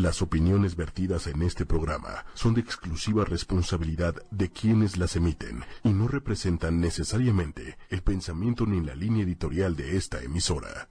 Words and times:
Las 0.00 0.22
opiniones 0.22 0.76
vertidas 0.76 1.26
en 1.26 1.42
este 1.42 1.66
programa 1.66 2.24
son 2.32 2.54
de 2.54 2.62
exclusiva 2.62 3.26
responsabilidad 3.26 4.14
de 4.30 4.50
quienes 4.50 4.96
las 4.96 5.14
emiten 5.14 5.62
y 5.84 5.90
no 5.90 6.08
representan 6.08 6.80
necesariamente 6.80 7.76
el 7.90 8.00
pensamiento 8.00 8.64
ni 8.64 8.80
la 8.80 8.94
línea 8.94 9.24
editorial 9.24 9.76
de 9.76 9.98
esta 9.98 10.22
emisora. 10.22 10.88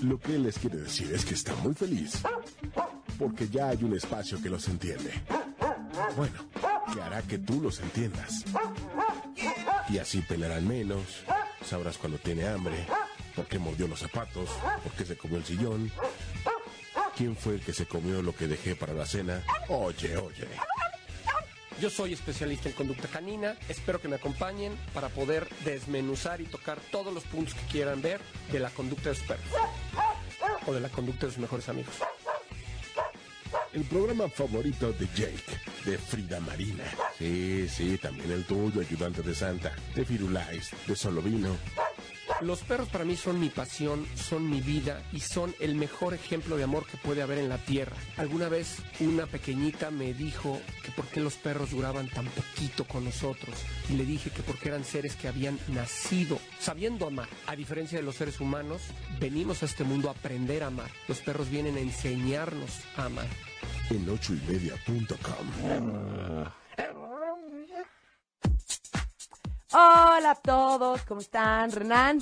Lo 0.00 0.18
que 0.18 0.38
les 0.38 0.58
quiere 0.58 0.78
decir 0.78 1.12
es 1.12 1.26
que 1.26 1.34
está 1.34 1.54
muy 1.56 1.74
feliz 1.74 2.22
porque 3.18 3.46
ya 3.46 3.68
hay 3.68 3.84
un 3.84 3.94
espacio 3.94 4.40
que 4.40 4.48
los 4.48 4.66
entiende. 4.66 5.12
Bueno, 6.16 6.48
que 6.94 7.02
hará 7.02 7.20
que 7.20 7.36
tú 7.36 7.60
los 7.60 7.78
entiendas. 7.80 8.42
Y 9.90 9.98
así 9.98 10.22
pelearán 10.22 10.66
menos, 10.66 11.02
sabrás 11.62 11.98
cuando 11.98 12.16
tiene 12.16 12.48
hambre, 12.48 12.86
por 13.36 13.46
qué 13.46 13.58
mordió 13.58 13.86
los 13.86 14.00
zapatos, 14.00 14.48
por 14.82 14.92
qué 14.92 15.04
se 15.04 15.16
comió 15.16 15.36
el 15.36 15.44
sillón, 15.44 15.92
quién 17.18 17.34
fue 17.34 17.54
el 17.54 17.60
que 17.60 17.72
se 17.72 17.84
comió 17.84 18.22
lo 18.22 18.32
que 18.32 18.46
dejé 18.46 18.76
para 18.76 18.94
la 18.94 19.04
cena. 19.04 19.42
Oye, 19.68 20.16
oye. 20.16 20.46
Yo 21.80 21.90
soy 21.90 22.12
especialista 22.12 22.68
en 22.68 22.76
conducta 22.76 23.08
canina, 23.08 23.56
espero 23.68 24.00
que 24.00 24.06
me 24.06 24.16
acompañen 24.16 24.76
para 24.94 25.08
poder 25.08 25.48
desmenuzar 25.64 26.40
y 26.40 26.44
tocar 26.44 26.78
todos 26.92 27.12
los 27.12 27.24
puntos 27.24 27.54
que 27.54 27.66
quieran 27.66 28.00
ver 28.02 28.20
de 28.52 28.60
la 28.60 28.70
conducta 28.70 29.10
de 29.10 29.16
sus 29.16 29.26
perros 29.26 29.46
o 30.66 30.72
de 30.72 30.80
la 30.80 30.88
conducta 30.88 31.26
de 31.26 31.32
sus 31.32 31.40
mejores 31.40 31.68
amigos. 31.68 31.94
El 33.72 33.82
programa 33.84 34.28
favorito 34.28 34.92
de 34.92 35.06
Jake, 35.14 35.60
de 35.84 35.98
Frida 35.98 36.38
Marina. 36.40 36.84
Sí, 37.18 37.68
sí, 37.68 37.98
también 37.98 38.30
el 38.30 38.44
tuyo, 38.44 38.80
ayudante 38.80 39.22
de 39.22 39.34
Santa, 39.34 39.74
de 39.94 40.04
Firulais, 40.04 40.70
de 40.86 40.94
Solovino. 40.94 41.56
Los 42.40 42.60
perros 42.60 42.88
para 42.88 43.04
mí 43.04 43.16
son 43.16 43.40
mi 43.40 43.48
pasión, 43.48 44.06
son 44.14 44.48
mi 44.48 44.60
vida 44.60 45.02
y 45.12 45.20
son 45.20 45.54
el 45.58 45.74
mejor 45.74 46.14
ejemplo 46.14 46.56
de 46.56 46.64
amor 46.64 46.86
que 46.86 46.96
puede 46.96 47.22
haber 47.22 47.38
en 47.38 47.48
la 47.48 47.58
tierra. 47.58 47.96
Alguna 48.16 48.48
vez 48.48 48.76
una 49.00 49.26
pequeñita 49.26 49.90
me 49.90 50.14
dijo 50.14 50.60
que 50.84 50.92
por 50.92 51.06
qué 51.06 51.20
los 51.20 51.34
perros 51.34 51.70
duraban 51.70 52.08
tan 52.08 52.26
poquito 52.26 52.84
con 52.84 53.04
nosotros 53.04 53.56
y 53.88 53.94
le 53.94 54.04
dije 54.04 54.30
que 54.30 54.42
porque 54.42 54.68
eran 54.68 54.84
seres 54.84 55.16
que 55.16 55.26
habían 55.28 55.58
nacido 55.68 56.38
sabiendo 56.60 57.06
amar. 57.06 57.28
A 57.46 57.56
diferencia 57.56 57.98
de 57.98 58.04
los 58.04 58.14
seres 58.16 58.40
humanos, 58.40 58.82
venimos 59.18 59.62
a 59.62 59.66
este 59.66 59.84
mundo 59.84 60.08
a 60.08 60.12
aprender 60.12 60.62
a 60.62 60.68
amar. 60.68 60.90
Los 61.08 61.18
perros 61.20 61.50
vienen 61.50 61.76
a 61.76 61.80
enseñarnos 61.80 62.70
a 62.96 63.06
amar. 63.06 63.26
En 63.90 64.08
ochoymedia.com. 64.08 65.08
Hola 69.72 70.30
a 70.30 70.34
todos, 70.34 71.02
¿cómo 71.04 71.20
están? 71.20 71.70
Renan. 71.70 72.20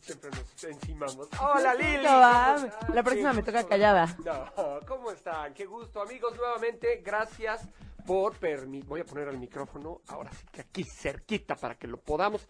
Siempre 0.00 0.30
nos 0.30 0.64
encimamos. 0.64 1.28
Hola 1.40 1.74
Lili. 1.74 2.06
¿Cómo. 2.06 2.94
La 2.94 3.02
próxima 3.02 3.32
me 3.32 3.42
toca 3.42 3.66
callada. 3.66 4.16
No, 4.24 4.78
¿cómo 4.86 5.10
están? 5.10 5.52
Qué 5.52 5.66
gusto, 5.66 6.00
amigos, 6.00 6.36
nuevamente. 6.36 7.02
Gracias 7.04 7.66
por 8.06 8.36
permitir. 8.36 8.88
Voy 8.88 9.00
a 9.00 9.04
poner 9.04 9.26
el 9.28 9.38
micrófono 9.38 10.00
ahora 10.06 10.30
sí 10.32 10.46
que 10.52 10.60
aquí 10.60 10.84
cerquita 10.84 11.56
para 11.56 11.74
que 11.74 11.88
lo 11.88 11.96
podamos 11.98 12.46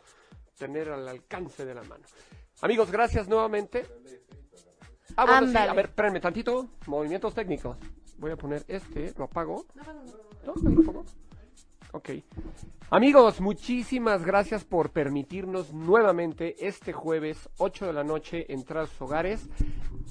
tener 0.59 0.91
al 0.91 1.09
alcance 1.09 1.65
de 1.65 1.75
la 1.75 1.83
mano. 1.83 2.05
Amigos, 2.61 2.91
gracias 2.91 3.27
nuevamente. 3.27 3.87
Ah, 5.17 5.25
bueno, 5.25 5.41
sí, 5.41 5.47
Ándale. 5.47 5.71
a 5.71 5.75
ver, 5.75 5.87
espérenme 5.87 6.21
tantito. 6.21 6.69
Movimientos 6.89 7.33
técnicos. 7.33 7.79
Voy 8.19 8.33
a 8.33 8.37
poner 8.37 8.67
este, 8.69 9.15
lo 9.17 9.25
apago. 9.25 9.65
¿No? 10.45 10.53
¿No 10.63 10.71
lo 10.71 10.83
pongo? 10.83 11.05
Ok. 11.93 12.11
Amigos, 12.91 13.41
muchísimas 13.41 14.25
gracias 14.25 14.65
por 14.65 14.91
permitirnos 14.91 15.73
nuevamente 15.73 16.67
este 16.67 16.93
jueves 16.93 17.49
8 17.59 17.87
de 17.87 17.93
la 17.93 18.05
noche 18.05 18.53
entrar 18.53 18.85
a 18.85 18.87
sus 18.87 19.01
hogares 19.03 19.49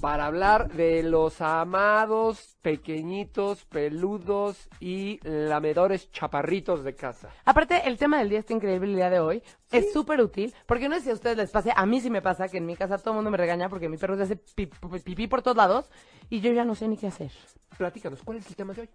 para 0.00 0.26
hablar 0.26 0.70
de 0.74 1.02
los 1.02 1.40
amados, 1.40 2.58
pequeñitos, 2.60 3.64
peludos 3.64 4.68
y 4.78 5.18
lamedores 5.26 6.10
chaparritos 6.10 6.84
de 6.84 6.94
casa. 6.94 7.30
Aparte, 7.46 7.80
el 7.88 7.96
tema 7.96 8.18
del 8.18 8.28
día 8.28 8.40
está 8.40 8.52
increíble 8.52 8.90
el 8.90 8.96
día 8.96 9.08
de 9.08 9.20
hoy. 9.20 9.42
Es 9.70 9.92
súper 9.92 10.20
útil, 10.20 10.52
porque 10.66 10.88
no 10.88 10.96
sé 10.96 11.00
si 11.02 11.10
a 11.10 11.14
ustedes 11.14 11.36
les 11.38 11.50
pase, 11.50 11.72
a 11.74 11.86
mí 11.86 12.00
sí 12.02 12.10
me 12.10 12.20
pasa 12.20 12.48
que 12.48 12.58
en 12.58 12.66
mi 12.66 12.76
casa 12.76 12.98
todo 12.98 13.12
el 13.12 13.16
mundo 13.16 13.30
me 13.30 13.38
regaña 13.38 13.70
porque 13.70 13.88
mi 13.88 13.96
perro 13.96 14.16
se 14.16 14.22
hace 14.24 14.36
pi- 14.36 14.66
pi- 14.66 14.98
pipí 15.02 15.26
por 15.28 15.40
todos 15.40 15.56
lados 15.56 15.90
y 16.28 16.40
yo 16.40 16.52
ya 16.52 16.64
no 16.64 16.74
sé 16.74 16.88
ni 16.88 16.98
qué 16.98 17.06
hacer. 17.06 17.30
Platícanos, 17.78 18.22
¿cuál 18.22 18.36
es 18.38 18.46
el 18.48 18.56
tema 18.56 18.74
de 18.74 18.82
hoy? 18.82 18.88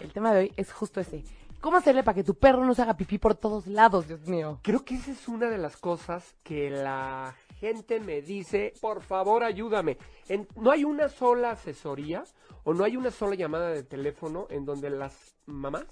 El 0.00 0.12
tema 0.12 0.32
de 0.32 0.40
hoy 0.40 0.52
es 0.56 0.72
justo 0.72 1.00
ese. 1.00 1.22
¿Cómo 1.64 1.78
hacerle 1.78 2.02
para 2.02 2.16
que 2.16 2.24
tu 2.24 2.34
perro 2.34 2.62
no 2.62 2.74
se 2.74 2.82
haga 2.82 2.94
pipí 2.94 3.16
por 3.16 3.36
todos 3.36 3.66
lados, 3.66 4.06
Dios 4.06 4.28
mío? 4.28 4.60
Creo 4.60 4.84
que 4.84 4.96
esa 4.96 5.12
es 5.12 5.26
una 5.28 5.48
de 5.48 5.56
las 5.56 5.78
cosas 5.78 6.34
que 6.42 6.68
la 6.68 7.34
gente 7.58 8.00
me 8.00 8.20
dice, 8.20 8.74
por 8.82 9.00
favor 9.00 9.42
ayúdame. 9.42 9.96
No 10.56 10.70
hay 10.72 10.84
una 10.84 11.08
sola 11.08 11.52
asesoría 11.52 12.22
o 12.64 12.74
no 12.74 12.84
hay 12.84 12.98
una 12.98 13.10
sola 13.10 13.34
llamada 13.34 13.70
de 13.70 13.82
teléfono 13.82 14.46
en 14.50 14.66
donde 14.66 14.90
las 14.90 15.36
mamás, 15.46 15.86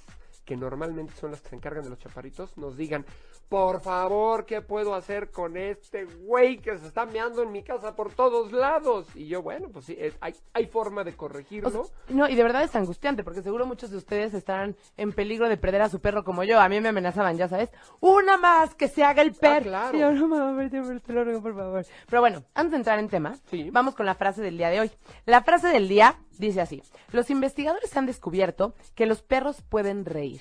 que 0.45 0.59
normalmente 0.59 1.15
son 1.15 1.31
las 1.31 1.41
que 1.41 1.49
se 1.49 1.57
encargan 1.57 1.85
de 1.85 1.89
los 1.89 1.99
chaparritos, 2.01 2.55
nos 2.59 2.77
digan, 2.77 3.07
por 3.49 3.81
favor, 3.83 4.47
¿qué 4.47 4.63
puedo 4.63 4.95
hacer 4.95 5.31
con 5.31 5.57
este 5.59 6.05
güey 6.05 6.57
que 6.59 6.79
se 6.79 6.87
está 6.87 7.05
meando 7.05 7.43
en 7.43 7.53
mi 7.53 7.63
casa 7.63 7.95
por 7.95 8.13
todos 8.15 8.51
lados? 8.53 9.07
Y 9.15 9.27
yo, 9.27 9.43
bueno, 9.43 9.69
pues 9.71 9.85
sí, 9.85 9.97
es- 9.99 10.17
hay, 10.21 10.35
hay 10.55 10.67
forma 10.67 11.05
de 11.05 11.11
O 11.13 11.17
corregirlo. 11.17 11.71
sea, 11.71 11.83
no, 12.09 12.29
y 12.29 12.35
de 12.35 12.43
verdad 12.43 12.63
es 12.63 12.75
angustiante, 12.75 13.23
porque 13.25 13.43
seguro 13.43 13.67
muchos 13.67 13.91
de 13.91 13.99
ustedes 13.99 14.33
estarán 14.33 14.75
en 14.97 15.13
peligro 15.13 15.49
de 15.49 15.57
perder 15.59 15.83
a 15.83 15.89
su 15.91 16.01
perro 16.01 16.25
como 16.25 16.45
yo. 16.45 16.61
A 16.61 16.69
mí 16.69 16.81
me 16.81 16.89
amenazaban, 16.89 17.37
ya 17.37 17.47
sabes. 17.49 17.71
Una 18.01 18.37
más 18.39 18.75
que 18.75 18.89
se 18.89 19.05
haga 19.05 19.21
el 19.23 19.35
perro. 19.35 19.65
claro. 19.65 19.97
Y 19.97 20.01
yo, 20.01 20.13
no, 20.13 20.29
mamá, 20.29 20.69
te, 20.71 20.81
te 21.01 21.13
lo 21.13 21.25
ruego, 21.25 21.43
por 21.43 21.55
favor. 21.55 21.85
Pero 22.09 22.21
bueno, 22.23 22.45
antes 22.55 22.71
de 22.73 22.77
entrar 22.79 22.99
en 22.99 23.09
tema, 23.09 23.37
Sí. 23.51 23.69
vamos 23.71 23.95
con 23.95 24.07
la 24.07 24.15
frase 24.15 24.41
del 24.41 24.57
día 24.57 24.71
de 24.71 24.81
hoy. 24.81 24.91
La 25.27 25.43
frase 25.43 25.69
del 25.69 25.89
día 25.89 26.19
dice 26.39 26.61
así. 26.63 26.83
Los 27.13 27.29
investigadores 27.29 27.95
han 27.97 28.07
descubierto 28.07 28.75
que 28.95 29.05
los 29.07 29.23
perros 29.23 29.63
pueden 29.69 30.05
reír. 30.07 30.41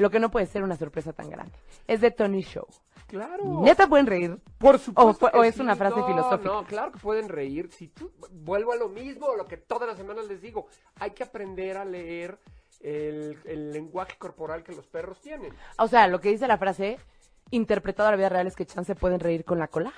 Lo 0.00 0.10
que 0.10 0.18
no 0.18 0.30
puede 0.30 0.46
ser 0.46 0.62
una 0.62 0.76
sorpresa 0.76 1.12
tan 1.12 1.28
grande. 1.30 1.52
Es 1.86 2.00
de 2.00 2.10
Tony 2.10 2.42
Show. 2.42 2.66
Claro. 3.06 3.60
¿Neta 3.62 3.86
pueden 3.88 4.06
reír? 4.06 4.38
Por 4.58 4.78
supuesto. 4.78 5.10
O 5.10 5.14
fue- 5.14 5.30
que 5.32 5.38
o 5.38 5.44
es 5.44 5.54
sí. 5.56 5.60
una 5.60 5.76
frase 5.76 5.98
No, 6.00 6.06
filosófica. 6.06 6.48
No, 6.52 6.64
claro 6.64 6.92
que 6.92 6.98
pueden 7.00 7.28
reír. 7.28 7.70
Si 7.72 7.88
tú 7.88 8.10
vuelvo 8.30 8.72
a 8.72 8.76
lo 8.76 8.88
mismo, 8.88 9.34
lo 9.36 9.46
que 9.46 9.56
todas 9.56 9.88
las 9.88 9.98
semanas 9.98 10.26
les 10.26 10.40
digo, 10.40 10.66
hay 10.98 11.10
que 11.10 11.24
aprender 11.24 11.76
a 11.76 11.84
leer 11.84 12.38
el, 12.80 13.36
el 13.44 13.72
lenguaje 13.72 14.16
corporal 14.16 14.62
que 14.62 14.72
los 14.72 14.86
perros 14.86 15.20
tienen. 15.20 15.52
O 15.78 15.86
sea, 15.88 16.06
lo 16.06 16.20
que 16.20 16.30
dice 16.30 16.46
la 16.48 16.56
frase, 16.56 16.98
interpretado 17.50 18.08
a 18.08 18.12
la 18.12 18.16
vida 18.16 18.28
real, 18.30 18.46
es 18.46 18.56
que 18.56 18.64
chance 18.64 18.94
pueden 18.94 19.20
reír 19.20 19.44
con 19.44 19.58
la 19.58 19.68
cola. 19.68 19.92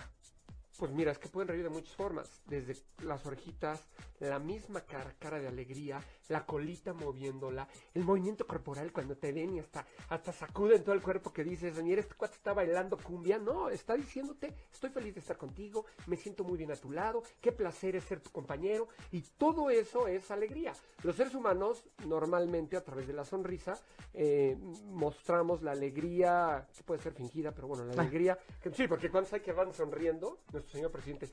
Pues 0.82 0.90
mira, 0.90 1.12
es 1.12 1.18
que 1.20 1.28
pueden 1.28 1.46
reír 1.46 1.62
de 1.62 1.68
muchas 1.68 1.94
formas, 1.94 2.42
desde 2.46 2.74
las 3.04 3.24
orejitas, 3.24 3.88
la 4.18 4.40
misma 4.40 4.80
cara, 4.80 5.14
cara 5.16 5.38
de 5.38 5.46
alegría, 5.46 6.00
la 6.28 6.44
colita 6.44 6.92
moviéndola, 6.92 7.68
el 7.94 8.02
movimiento 8.02 8.48
corporal 8.48 8.92
cuando 8.92 9.16
te 9.16 9.30
ven 9.32 9.54
y 9.54 9.60
hasta, 9.60 9.86
hasta 10.08 10.32
sacuden 10.32 10.82
todo 10.82 10.96
el 10.96 11.02
cuerpo 11.02 11.32
que 11.32 11.44
dices, 11.44 11.80
mira, 11.82 12.00
este 12.00 12.16
cuate 12.16 12.34
está 12.34 12.52
bailando 12.52 12.96
cumbia, 12.96 13.38
no, 13.38 13.68
está 13.68 13.94
diciéndote, 13.94 14.52
estoy 14.72 14.90
feliz 14.90 15.14
de 15.14 15.20
estar 15.20 15.36
contigo, 15.36 15.86
me 16.06 16.16
siento 16.16 16.42
muy 16.42 16.58
bien 16.58 16.72
a 16.72 16.76
tu 16.76 16.90
lado, 16.90 17.22
qué 17.40 17.52
placer 17.52 17.94
es 17.94 18.02
ser 18.02 18.20
tu 18.20 18.30
compañero, 18.30 18.88
y 19.12 19.20
todo 19.38 19.70
eso 19.70 20.08
es 20.08 20.32
alegría. 20.32 20.72
Los 21.04 21.14
seres 21.14 21.34
humanos, 21.34 21.84
normalmente, 22.06 22.76
a 22.76 22.82
través 22.82 23.06
de 23.06 23.12
la 23.12 23.24
sonrisa, 23.24 23.78
eh, 24.14 24.56
mostramos 24.86 25.62
la 25.62 25.72
alegría, 25.72 26.66
que 26.76 26.82
puede 26.82 27.00
ser 27.00 27.12
fingida, 27.12 27.52
pero 27.52 27.68
bueno, 27.68 27.84
la 27.84 28.02
alegría, 28.02 28.36
que, 28.60 28.70
sí, 28.72 28.88
porque 28.88 29.10
cuando 29.10 29.30
hay 29.32 29.40
que 29.40 29.52
van 29.52 29.72
sonriendo, 29.72 30.38
señor 30.72 30.90
presidente, 30.90 31.28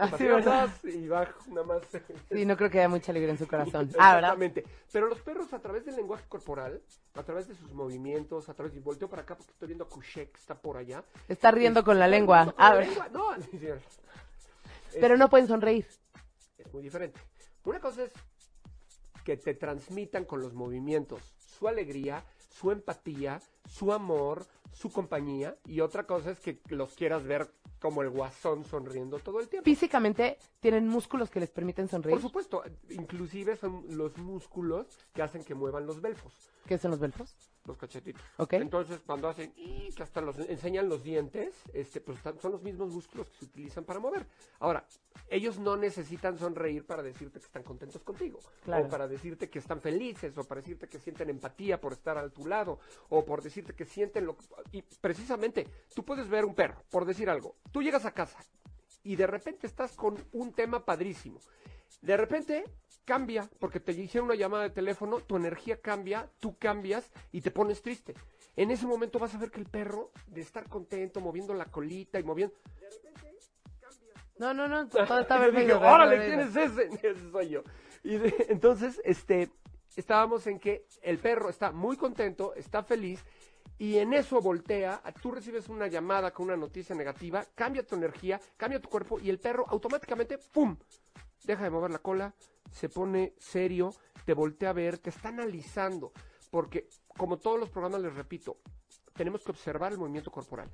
Ah, 0.00 0.04
sí, 0.06 0.10
patriotas, 0.12 0.84
y 0.84 1.08
va 1.08 1.28
nada 1.48 1.66
más. 1.66 1.82
Sí, 2.30 2.44
no 2.46 2.56
creo 2.56 2.70
que 2.70 2.78
haya 2.78 2.88
mucha 2.88 3.10
alegría 3.10 3.32
en 3.32 3.38
su 3.38 3.48
corazón. 3.48 3.90
Ah, 3.98 4.14
¿verdad? 4.14 4.30
Exactamente. 4.34 4.64
Pero 4.92 5.08
los 5.08 5.20
perros, 5.20 5.52
a 5.52 5.58
través 5.58 5.84
del 5.84 5.96
lenguaje 5.96 6.24
corporal, 6.28 6.80
a 7.14 7.22
través 7.24 7.48
de 7.48 7.56
sus 7.56 7.72
movimientos, 7.72 8.48
a 8.48 8.54
través 8.54 8.72
de 8.74 8.80
volteo 8.80 9.08
para 9.10 9.22
acá 9.22 9.36
porque 9.36 9.50
estoy 9.52 9.66
viendo 9.66 9.84
a 9.84 9.88
Kushek, 9.88 10.30
que 10.30 10.38
está 10.38 10.54
por 10.54 10.76
allá. 10.76 11.02
Está 11.26 11.50
riendo 11.50 11.82
con 11.82 11.98
la 11.98 12.06
lengua. 12.06 12.54
Ah, 12.56 12.74
la 12.74 12.76
¿verdad? 12.76 12.90
lengua. 12.90 13.08
No, 13.12 13.78
Pero 15.00 15.16
no 15.16 15.28
pueden 15.28 15.48
sonreír. 15.48 15.86
es 16.58 16.72
muy 16.72 16.82
diferente. 16.82 17.18
Una 17.64 17.80
cosa 17.80 18.04
es 18.04 18.12
que 19.24 19.36
te 19.36 19.54
transmitan 19.54 20.24
con 20.24 20.40
los 20.40 20.54
movimientos 20.54 21.34
su 21.58 21.66
alegría, 21.66 22.22
su 22.50 22.70
empatía, 22.70 23.42
su 23.68 23.92
amor, 23.92 24.46
su 24.72 24.92
compañía, 24.92 25.56
y 25.66 25.80
otra 25.80 26.04
cosa 26.04 26.30
es 26.30 26.38
que 26.38 26.60
los 26.68 26.94
quieras 26.94 27.24
ver 27.24 27.50
como 27.80 28.02
el 28.02 28.10
guasón 28.10 28.64
sonriendo 28.64 29.18
todo 29.18 29.40
el 29.40 29.48
tiempo. 29.48 29.64
Físicamente 29.64 30.38
tienen 30.60 30.88
músculos 30.88 31.30
que 31.30 31.40
les 31.40 31.50
permiten 31.50 31.88
sonreír. 31.88 32.14
Por 32.14 32.22
supuesto, 32.22 32.62
inclusive 32.90 33.56
son 33.56 33.84
los 33.96 34.16
músculos 34.18 34.86
que 35.14 35.22
hacen 35.22 35.44
que 35.44 35.54
muevan 35.54 35.86
los 35.86 36.00
belfos, 36.00 36.32
¿Qué 36.66 36.76
son 36.76 36.90
los 36.90 37.00
belfos? 37.00 37.34
Los 37.68 37.76
cachetitos. 37.78 38.20
Entonces, 38.50 39.00
cuando 39.06 39.28
hacen 39.28 39.52
y 39.56 39.92
que 39.92 40.02
hasta 40.02 40.20
los 40.20 40.38
enseñan 40.38 40.88
los 40.88 41.02
dientes, 41.04 41.54
este, 41.72 42.00
pues 42.00 42.18
son 42.40 42.52
los 42.52 42.62
mismos 42.62 42.90
músculos 42.90 43.28
que 43.28 43.36
se 43.38 43.44
utilizan 43.44 43.84
para 43.84 44.00
mover. 44.00 44.26
Ahora, 44.58 44.84
ellos 45.30 45.58
no 45.58 45.76
necesitan 45.76 46.38
sonreír 46.38 46.84
para 46.86 47.02
decirte 47.02 47.38
que 47.38 47.46
están 47.46 47.62
contentos 47.62 48.02
contigo, 48.02 48.40
Claro. 48.64 48.86
o 48.86 48.88
para 48.88 49.06
decirte 49.06 49.48
que 49.50 49.58
están 49.58 49.80
felices, 49.80 50.36
o 50.38 50.44
para 50.44 50.60
decirte 50.60 50.88
que 50.88 50.98
sienten 50.98 51.30
empatía 51.30 51.80
por 51.80 51.92
estar 51.92 52.16
a 52.18 52.28
tu 52.30 52.46
lado, 52.46 52.80
o 53.10 53.24
por 53.24 53.42
decirte 53.42 53.74
que 53.74 53.84
sienten 53.84 54.26
lo 54.26 54.36
y 54.72 54.82
precisamente 55.00 55.66
tú 55.94 56.04
puedes 56.04 56.28
ver 56.28 56.44
un 56.44 56.54
perro, 56.54 56.82
por 56.90 57.04
decir 57.04 57.28
algo. 57.28 57.56
Tú 57.70 57.82
llegas 57.82 58.04
a 58.04 58.12
casa 58.12 58.38
y 59.04 59.16
de 59.16 59.26
repente 59.26 59.66
estás 59.66 59.94
con 59.96 60.16
un 60.32 60.52
tema 60.52 60.84
padrísimo. 60.84 61.40
De 62.00 62.16
repente 62.16 62.64
cambia, 63.08 63.48
porque 63.58 63.80
te 63.80 63.92
hicieron 63.92 64.26
una 64.26 64.34
llamada 64.34 64.64
de 64.64 64.70
teléfono, 64.70 65.20
tu 65.20 65.36
energía 65.36 65.80
cambia, 65.80 66.28
tú 66.40 66.58
cambias 66.58 67.10
y 67.32 67.40
te 67.40 67.50
pones 67.50 67.80
triste. 67.80 68.12
En 68.54 68.70
ese 68.70 68.86
momento 68.86 69.18
vas 69.18 69.34
a 69.34 69.38
ver 69.38 69.50
que 69.50 69.60
el 69.60 69.66
perro, 69.66 70.10
de 70.26 70.42
estar 70.42 70.68
contento, 70.68 71.18
moviendo 71.18 71.54
la 71.54 71.64
colita 71.64 72.20
y 72.20 72.22
moviendo... 72.22 72.54
No, 74.38 74.52
no, 74.52 74.68
no, 74.68 74.86
todo 74.88 75.20
está 75.20 75.38
yo 75.38 75.50
dije, 75.52 75.64
perfecto. 75.68 75.88
órale, 75.88 76.26
¿quién 76.26 76.40
es 76.40 76.54
ese? 76.54 76.90
Ese 77.02 77.30
soy 77.30 77.48
yo. 77.48 77.62
Y 78.04 78.18
de- 78.18 78.46
entonces, 78.50 79.00
este, 79.04 79.48
estábamos 79.96 80.46
en 80.46 80.58
que 80.58 80.84
el 81.00 81.16
perro 81.18 81.48
está 81.48 81.72
muy 81.72 81.96
contento, 81.96 82.52
está 82.56 82.82
feliz, 82.82 83.24
y 83.78 83.96
en 83.96 84.12
eso 84.12 84.42
voltea, 84.42 85.00
tú 85.22 85.30
recibes 85.30 85.70
una 85.70 85.86
llamada 85.86 86.30
con 86.30 86.44
una 86.46 86.56
noticia 86.58 86.94
negativa, 86.94 87.42
cambia 87.54 87.86
tu 87.86 87.94
energía, 87.94 88.38
cambia 88.58 88.80
tu 88.80 88.90
cuerpo, 88.90 89.18
y 89.18 89.30
el 89.30 89.38
perro 89.38 89.64
automáticamente, 89.66 90.36
¡pum! 90.52 90.76
Deja 91.44 91.64
de 91.64 91.70
mover 91.70 91.90
la 91.90 91.98
cola, 92.00 92.34
se 92.70 92.88
pone 92.88 93.34
serio, 93.38 93.94
te 94.24 94.34
voltea 94.34 94.70
a 94.70 94.74
ver, 94.74 94.98
te 94.98 95.10
está 95.10 95.28
analizando, 95.28 96.12
porque 96.50 96.88
como 97.06 97.38
todos 97.38 97.58
los 97.58 97.70
programas 97.70 98.00
les 98.02 98.14
repito, 98.14 98.58
tenemos 99.14 99.42
que 99.42 99.50
observar 99.50 99.92
el 99.92 99.98
movimiento 99.98 100.30
corporal. 100.30 100.70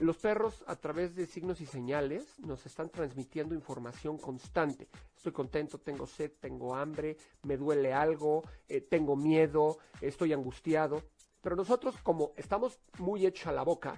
Los 0.00 0.18
perros, 0.18 0.62
a 0.66 0.76
través 0.76 1.16
de 1.16 1.24
signos 1.26 1.62
y 1.62 1.66
señales, 1.66 2.38
nos 2.40 2.66
están 2.66 2.90
transmitiendo 2.90 3.54
información 3.54 4.18
constante. 4.18 4.88
Estoy 5.16 5.32
contento, 5.32 5.78
tengo 5.78 6.06
sed, 6.06 6.32
tengo 6.38 6.74
hambre, 6.74 7.16
me 7.44 7.56
duele 7.56 7.94
algo, 7.94 8.42
eh, 8.68 8.82
tengo 8.82 9.16
miedo, 9.16 9.78
estoy 10.02 10.34
angustiado. 10.34 11.02
Pero 11.40 11.56
nosotros, 11.56 11.96
como 12.02 12.32
estamos 12.36 12.78
muy 12.98 13.24
hechos 13.24 13.46
a 13.46 13.52
la 13.52 13.62
boca, 13.62 13.96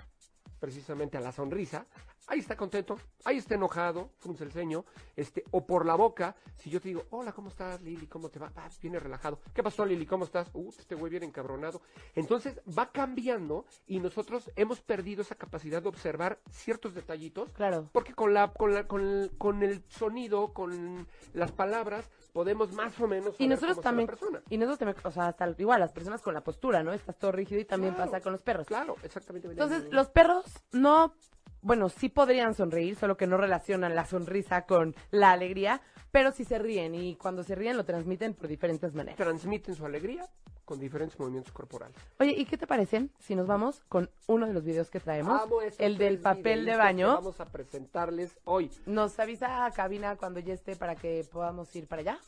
precisamente 0.60 1.16
a 1.16 1.20
la 1.20 1.32
sonrisa, 1.32 1.86
ahí 2.28 2.38
está 2.40 2.56
contento, 2.56 2.98
ahí 3.24 3.38
está 3.38 3.54
enojado, 3.54 4.10
frunce 4.18 4.44
el 4.44 4.52
ceño, 4.52 4.84
este, 5.16 5.44
o 5.50 5.66
por 5.66 5.84
la 5.86 5.94
boca, 5.94 6.36
si 6.56 6.70
yo 6.70 6.80
te 6.80 6.88
digo, 6.88 7.04
hola, 7.10 7.32
¿cómo 7.32 7.48
estás, 7.48 7.80
Lili? 7.82 8.06
¿Cómo 8.06 8.28
te 8.28 8.38
va? 8.38 8.52
Ah, 8.56 8.68
viene 8.80 8.98
relajado. 8.98 9.40
¿Qué 9.54 9.62
pasó, 9.62 9.84
Lili? 9.84 10.06
¿Cómo 10.06 10.24
estás? 10.24 10.48
Uh, 10.52 10.70
este 10.78 10.94
güey 10.94 11.10
viene 11.10 11.26
encabronado. 11.26 11.80
Entonces 12.14 12.60
va 12.78 12.90
cambiando 12.92 13.64
y 13.86 13.98
nosotros 14.00 14.50
hemos 14.56 14.80
perdido 14.80 15.22
esa 15.22 15.34
capacidad 15.34 15.82
de 15.82 15.88
observar 15.88 16.38
ciertos 16.50 16.94
detallitos 16.94 17.52
Claro. 17.52 17.88
porque 17.92 18.14
con 18.14 18.34
la, 18.34 18.52
con 18.52 18.74
la, 18.74 18.86
con 18.86 19.00
el, 19.02 19.30
con 19.38 19.62
el 19.62 19.82
sonido, 19.88 20.52
con 20.52 21.06
las 21.34 21.52
palabras, 21.52 22.08
podemos 22.32 22.72
más 22.72 22.98
o 23.00 23.06
menos 23.08 23.34
Y 23.40 23.46
nosotros 23.48 23.80
también, 23.80 24.06
persona. 24.06 24.40
y 24.50 24.58
nosotros 24.58 24.78
también, 24.78 24.96
o 25.02 25.10
sea, 25.10 25.28
hasta 25.28 25.54
igual 25.58 25.80
las 25.80 25.92
personas 25.92 26.20
con 26.22 26.34
la 26.34 26.42
postura, 26.42 26.82
¿no? 26.82 26.92
Estás 26.92 27.18
todo 27.18 27.32
rígido 27.32 27.60
y 27.60 27.64
también 27.64 27.94
Claro, 27.94 28.10
pasa 28.10 28.22
con 28.22 28.32
los 28.32 28.42
perros. 28.42 28.66
Claro, 28.66 28.96
exactamente. 29.02 29.48
Entonces, 29.48 29.84
los 29.90 30.08
perros 30.10 30.44
no, 30.72 31.14
bueno, 31.62 31.88
sí 31.88 32.08
podrían 32.08 32.54
sonreír, 32.54 32.96
solo 32.96 33.16
que 33.16 33.26
no 33.26 33.36
relacionan 33.36 33.94
la 33.94 34.04
sonrisa 34.06 34.66
con 34.66 34.94
la 35.10 35.32
alegría, 35.32 35.80
pero 36.10 36.32
sí 36.32 36.44
se 36.44 36.58
ríen 36.58 36.94
y 36.94 37.16
cuando 37.16 37.42
se 37.42 37.54
ríen 37.54 37.76
lo 37.76 37.84
transmiten 37.84 38.34
por 38.34 38.48
diferentes 38.48 38.94
maneras. 38.94 39.16
transmiten 39.16 39.74
su 39.74 39.84
alegría 39.84 40.28
con 40.64 40.78
diferentes 40.78 41.18
movimientos 41.18 41.52
corporales. 41.52 41.96
Oye, 42.20 42.32
¿y 42.32 42.44
qué 42.44 42.58
te 42.58 42.66
parecen 42.66 43.10
si 43.18 43.34
nos 43.34 43.46
vamos 43.46 43.82
con 43.88 44.10
uno 44.26 44.46
de 44.46 44.52
los 44.52 44.64
videos 44.64 44.90
que 44.90 45.00
traemos? 45.00 45.40
Amo 45.40 45.60
el 45.62 45.96
del 45.96 46.18
papel 46.18 46.66
de 46.66 46.76
baño. 46.76 47.14
Vamos 47.14 47.40
a 47.40 47.46
presentarles 47.46 48.38
hoy. 48.44 48.70
Nos 48.84 49.18
avisa 49.18 49.64
a 49.64 49.70
cabina 49.70 50.16
cuando 50.16 50.40
ya 50.40 50.52
esté 50.52 50.76
para 50.76 50.94
que 50.94 51.26
podamos 51.32 51.74
ir 51.74 51.88
para 51.88 52.00
allá. 52.00 52.18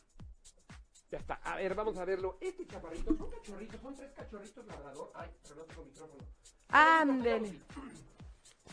Ya 1.11 1.19
está. 1.19 1.35
A 1.43 1.57
ver, 1.57 1.75
vamos 1.75 1.97
a 1.97 2.05
verlo. 2.05 2.37
Este 2.41 2.65
chaparrito 2.65 3.15
son 3.15 3.29
cachorritos, 3.29 3.79
son 3.79 3.95
tres 3.95 4.11
cachorritos 4.13 4.65
labrador. 4.65 5.11
Ay, 5.13 5.29
pero 5.43 5.55
no 5.57 5.61
tengo 5.63 5.83
micrófono. 5.85 6.23
Ándele. 6.69 7.59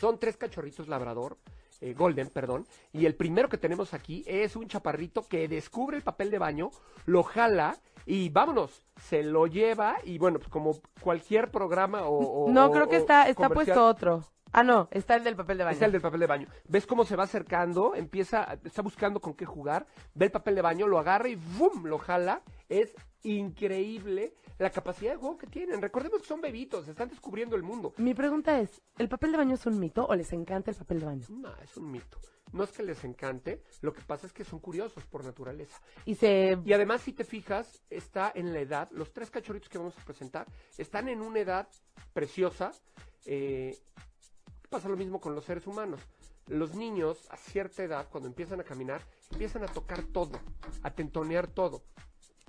Son 0.00 0.18
tres 0.18 0.36
cachorritos 0.36 0.88
labrador, 0.88 1.38
eh, 1.80 1.94
golden, 1.94 2.28
perdón. 2.28 2.66
Y 2.92 3.06
el 3.06 3.14
primero 3.14 3.48
que 3.48 3.58
tenemos 3.58 3.94
aquí 3.94 4.24
es 4.26 4.56
un 4.56 4.68
chaparrito 4.68 5.26
que 5.26 5.48
descubre 5.48 5.96
el 5.96 6.02
papel 6.02 6.30
de 6.30 6.38
baño, 6.38 6.70
lo 7.06 7.22
jala 7.22 7.76
y 8.06 8.30
vámonos, 8.30 8.82
se 9.02 9.22
lo 9.22 9.46
lleva 9.46 9.96
y 10.04 10.18
bueno, 10.18 10.38
pues 10.38 10.50
como 10.50 10.78
cualquier 11.00 11.50
programa 11.50 12.02
o... 12.08 12.44
o- 12.46 12.50
No, 12.50 12.66
o- 12.66 12.72
creo 12.72 12.88
que 12.88 12.96
está, 12.96 13.28
está 13.28 13.48
comercial, 13.48 13.76
puesto 13.76 13.86
otro. 13.86 14.24
Ah, 14.50 14.62
no, 14.64 14.88
está 14.92 15.14
el 15.14 15.24
del 15.24 15.36
papel 15.36 15.58
de 15.58 15.64
baño. 15.64 15.76
Es 15.76 15.82
el 15.82 15.92
del 15.92 16.00
papel 16.00 16.20
de 16.20 16.26
baño. 16.26 16.48
¿Ves 16.66 16.86
cómo 16.86 17.04
se 17.04 17.16
va 17.16 17.24
acercando? 17.24 17.94
Empieza, 17.94 18.58
está 18.64 18.80
buscando 18.80 19.20
con 19.20 19.34
qué 19.34 19.44
jugar. 19.44 19.84
Ve 20.14 20.24
el 20.26 20.30
papel 20.32 20.54
de 20.54 20.62
baño, 20.62 20.86
lo 20.86 20.98
agarra 20.98 21.28
y 21.28 21.34
¡bum! 21.36 21.84
lo 21.84 21.98
jala. 21.98 22.40
Es 22.70 22.94
increíble 23.24 24.32
la 24.58 24.70
capacidad 24.70 25.12
de 25.12 25.18
juego 25.18 25.38
que 25.38 25.46
tienen. 25.46 25.80
Recordemos 25.80 26.20
que 26.22 26.28
son 26.28 26.40
bebitos, 26.40 26.86
están 26.88 27.08
descubriendo 27.08 27.56
el 27.56 27.62
mundo. 27.62 27.94
Mi 27.98 28.14
pregunta 28.14 28.60
es, 28.60 28.82
¿el 28.98 29.08
papel 29.08 29.32
de 29.32 29.38
baño 29.38 29.54
es 29.54 29.66
un 29.66 29.78
mito 29.78 30.06
o 30.06 30.14
les 30.14 30.32
encanta 30.32 30.70
el 30.70 30.76
papel 30.76 31.00
de 31.00 31.06
baño? 31.06 31.26
No, 31.30 31.54
es 31.62 31.76
un 31.76 31.90
mito. 31.90 32.18
No 32.52 32.64
es 32.64 32.72
que 32.72 32.82
les 32.82 33.04
encante, 33.04 33.62
lo 33.82 33.92
que 33.92 34.00
pasa 34.00 34.26
es 34.26 34.32
que 34.32 34.42
son 34.42 34.58
curiosos 34.58 35.04
por 35.04 35.22
naturaleza. 35.22 35.80
Y 36.06 36.14
se... 36.14 36.58
Y 36.64 36.72
además, 36.72 37.02
si 37.02 37.12
te 37.12 37.24
fijas, 37.24 37.82
está 37.90 38.32
en 38.34 38.52
la 38.54 38.60
edad, 38.60 38.88
los 38.92 39.12
tres 39.12 39.30
cachorritos 39.30 39.68
que 39.68 39.76
vamos 39.76 39.96
a 39.98 40.04
presentar, 40.04 40.46
están 40.78 41.08
en 41.08 41.20
una 41.20 41.40
edad 41.40 41.68
preciosa. 42.14 42.72
eh, 43.26 43.76
pasa 44.70 44.88
lo 44.88 44.96
mismo 44.96 45.20
con 45.20 45.34
los 45.34 45.44
seres 45.44 45.66
humanos. 45.66 46.00
Los 46.46 46.74
niños, 46.74 47.26
a 47.30 47.36
cierta 47.36 47.82
edad, 47.82 48.08
cuando 48.10 48.28
empiezan 48.28 48.60
a 48.60 48.64
caminar, 48.64 49.02
empiezan 49.30 49.64
a 49.64 49.66
tocar 49.66 50.02
todo, 50.04 50.40
a 50.82 50.90
tentonear 50.90 51.46
todo. 51.48 51.82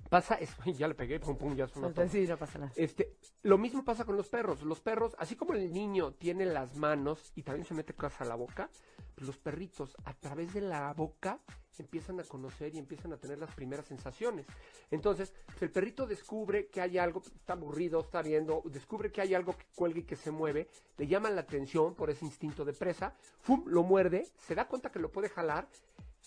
Pasa 0.10 0.36
esto, 0.36 0.64
ya 0.78 0.88
le 0.88 0.96
pegué, 0.96 1.20
pum, 1.20 1.38
pum, 1.38 1.56
ya 1.56 1.68
sonó 1.68 1.92
todo. 1.92 2.08
Sí, 2.10 2.26
no 2.28 2.38
pasa 2.38 2.60
nada. 2.60 2.72
Este, 2.76 3.16
lo 3.44 3.58
mismo 3.58 3.86
pasa 3.86 4.06
con 4.06 4.18
los 4.18 4.28
perros. 4.28 4.64
Los 4.64 4.80
perros, 4.80 5.16
así 5.20 5.36
como 5.36 5.54
el 5.54 5.72
niño 5.72 6.14
tiene 6.14 6.46
las 6.46 6.76
manos 6.76 7.32
y 7.36 7.44
también 7.44 7.66
se 7.66 7.74
mete 7.74 7.94
cosas 7.94 8.22
a 8.22 8.26
la 8.26 8.36
boca, 8.36 8.70
pues 9.16 9.28
los 9.28 9.38
perritos 9.38 9.96
a 10.06 10.14
través 10.14 10.54
de 10.54 10.62
la 10.62 10.92
boca 10.94 11.40
empiezan 11.80 12.20
a 12.20 12.24
conocer 12.24 12.76
y 12.76 12.78
empiezan 12.78 13.14
a 13.14 13.18
tener 13.18 13.38
las 13.40 13.54
primeras 13.54 13.86
sensaciones. 13.86 14.46
Entonces, 14.92 15.34
el 15.62 15.72
perrito 15.72 16.06
descubre 16.06 16.68
que 16.68 16.82
hay 16.82 16.98
algo, 16.98 17.22
está 17.22 17.54
aburrido, 17.54 18.00
está 18.02 18.22
viendo, 18.22 18.62
descubre 18.66 19.12
que 19.12 19.22
hay 19.22 19.34
algo 19.34 19.58
que 19.58 19.66
cuelga 19.76 20.00
y 20.00 20.04
que 20.04 20.16
se 20.16 20.32
mueve, 20.32 20.68
le 20.98 21.08
llama 21.08 21.30
la 21.30 21.42
atención 21.42 21.96
por 21.96 22.10
ese 22.10 22.26
instinto 22.26 22.66
de 22.66 22.74
presa, 22.74 23.16
¡fum! 23.42 23.64
lo 23.68 23.84
muerde, 23.84 24.28
se 24.38 24.56
da 24.56 24.68
cuenta 24.68 24.92
que 24.92 25.00
lo 25.00 25.12
puede 25.12 25.30
jalar 25.30 25.68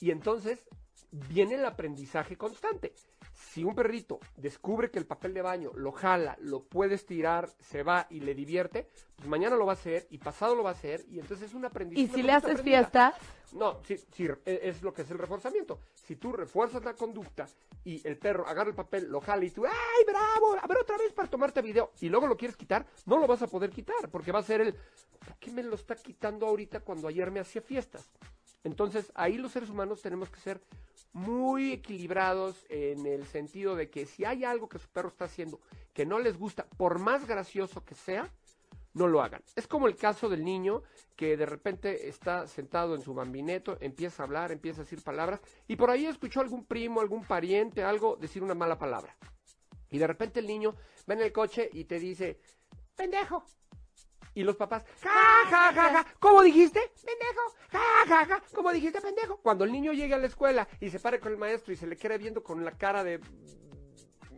y 0.00 0.10
entonces 0.10 0.64
viene 1.10 1.56
el 1.56 1.64
aprendizaje 1.64 2.36
constante. 2.36 2.94
Si 3.50 3.64
un 3.64 3.74
perrito 3.74 4.18
descubre 4.36 4.90
que 4.90 4.98
el 4.98 5.04
papel 5.06 5.34
de 5.34 5.42
baño 5.42 5.72
lo 5.74 5.92
jala, 5.92 6.36
lo 6.40 6.62
puede 6.64 6.94
estirar, 6.94 7.50
se 7.60 7.82
va 7.82 8.06
y 8.08 8.20
le 8.20 8.34
divierte, 8.34 8.86
pues 9.16 9.28
mañana 9.28 9.56
lo 9.56 9.66
va 9.66 9.72
a 9.72 9.74
hacer 9.74 10.06
y 10.10 10.18
pasado 10.18 10.54
lo 10.54 10.62
va 10.62 10.70
a 10.70 10.72
hacer 10.72 11.04
y 11.10 11.18
entonces 11.18 11.48
es 11.50 11.54
un 11.54 11.64
aprendizaje. 11.64 12.10
Y 12.10 12.14
si 12.14 12.22
le 12.22 12.32
haces 12.32 12.62
fiestas, 12.62 13.14
No, 13.52 13.80
sí, 13.84 13.98
sí, 14.14 14.26
e- 14.46 14.60
es 14.62 14.82
lo 14.82 14.94
que 14.94 15.02
es 15.02 15.10
el 15.10 15.18
reforzamiento. 15.18 15.80
Si 15.94 16.16
tú 16.16 16.32
refuerzas 16.32 16.82
la 16.84 16.94
conducta 16.94 17.46
y 17.84 18.00
el 18.08 18.16
perro 18.16 18.46
agarra 18.46 18.70
el 18.70 18.74
papel, 18.74 19.10
lo 19.10 19.20
jala 19.20 19.44
y 19.44 19.50
tú, 19.50 19.66
¡ay, 19.66 20.04
bravo! 20.06 20.56
A 20.58 20.66
ver 20.66 20.78
otra 20.78 20.96
vez 20.96 21.12
para 21.12 21.28
tomarte 21.28 21.60
video 21.60 21.92
y 22.00 22.08
luego 22.08 22.26
lo 22.26 22.36
quieres 22.38 22.56
quitar, 22.56 22.86
no 23.04 23.18
lo 23.18 23.26
vas 23.26 23.42
a 23.42 23.48
poder 23.48 23.68
quitar 23.68 24.08
porque 24.10 24.32
va 24.32 24.38
a 24.38 24.42
ser 24.42 24.62
el, 24.62 24.72
¿por 24.72 25.36
qué 25.38 25.50
me 25.50 25.62
lo 25.62 25.74
está 25.74 25.94
quitando 25.96 26.46
ahorita 26.46 26.80
cuando 26.80 27.08
ayer 27.08 27.30
me 27.30 27.40
hacía 27.40 27.60
fiestas? 27.60 28.08
Entonces, 28.64 29.12
ahí 29.14 29.38
los 29.38 29.52
seres 29.52 29.70
humanos 29.70 30.02
tenemos 30.02 30.30
que 30.30 30.40
ser 30.40 30.60
muy 31.12 31.72
equilibrados 31.72 32.64
en 32.68 33.06
el 33.06 33.26
sentido 33.26 33.76
de 33.76 33.90
que 33.90 34.06
si 34.06 34.24
hay 34.24 34.44
algo 34.44 34.68
que 34.68 34.78
su 34.78 34.88
perro 34.88 35.08
está 35.08 35.26
haciendo 35.26 35.60
que 35.92 36.06
no 36.06 36.18
les 36.18 36.38
gusta, 36.38 36.66
por 36.76 36.98
más 36.98 37.26
gracioso 37.26 37.84
que 37.84 37.94
sea, 37.94 38.30
no 38.94 39.08
lo 39.08 39.22
hagan. 39.22 39.42
Es 39.56 39.66
como 39.66 39.88
el 39.88 39.96
caso 39.96 40.28
del 40.28 40.44
niño 40.44 40.82
que 41.16 41.36
de 41.36 41.46
repente 41.46 42.08
está 42.08 42.46
sentado 42.46 42.94
en 42.94 43.02
su 43.02 43.14
bambineto, 43.14 43.78
empieza 43.80 44.22
a 44.22 44.26
hablar, 44.26 44.52
empieza 44.52 44.80
a 44.80 44.84
decir 44.84 45.02
palabras, 45.02 45.40
y 45.68 45.76
por 45.76 45.90
ahí 45.90 46.06
escuchó 46.06 46.40
algún 46.40 46.64
primo, 46.64 47.00
algún 47.00 47.24
pariente, 47.24 47.84
algo, 47.84 48.16
decir 48.16 48.42
una 48.42 48.54
mala 48.54 48.78
palabra. 48.78 49.16
Y 49.90 49.98
de 49.98 50.06
repente 50.06 50.40
el 50.40 50.46
niño 50.46 50.74
va 51.08 51.14
en 51.14 51.20
el 51.20 51.32
coche 51.32 51.68
y 51.72 51.84
te 51.84 51.98
dice, 51.98 52.40
pendejo. 52.96 53.44
Y 54.34 54.42
los 54.44 54.56
papás, 54.56 54.84
ja, 55.02 55.46
ja, 55.50 55.72
ja, 55.72 55.90
ja, 55.90 56.06
¿cómo 56.18 56.42
dijiste? 56.42 56.80
Pendejo, 57.04 57.54
ja, 57.70 57.80
ja, 58.08 58.26
ja, 58.26 58.42
¿cómo 58.54 58.72
dijiste, 58.72 59.00
pendejo? 59.00 59.36
Cuando 59.38 59.64
el 59.64 59.72
niño 59.72 59.92
llegue 59.92 60.14
a 60.14 60.18
la 60.18 60.26
escuela 60.26 60.66
y 60.80 60.90
se 60.90 60.98
pare 61.00 61.20
con 61.20 61.32
el 61.32 61.38
maestro 61.38 61.72
y 61.72 61.76
se 61.76 61.86
le 61.86 61.96
quede 61.96 62.16
viendo 62.16 62.42
con 62.42 62.64
la 62.64 62.72
cara 62.72 63.04
de, 63.04 63.20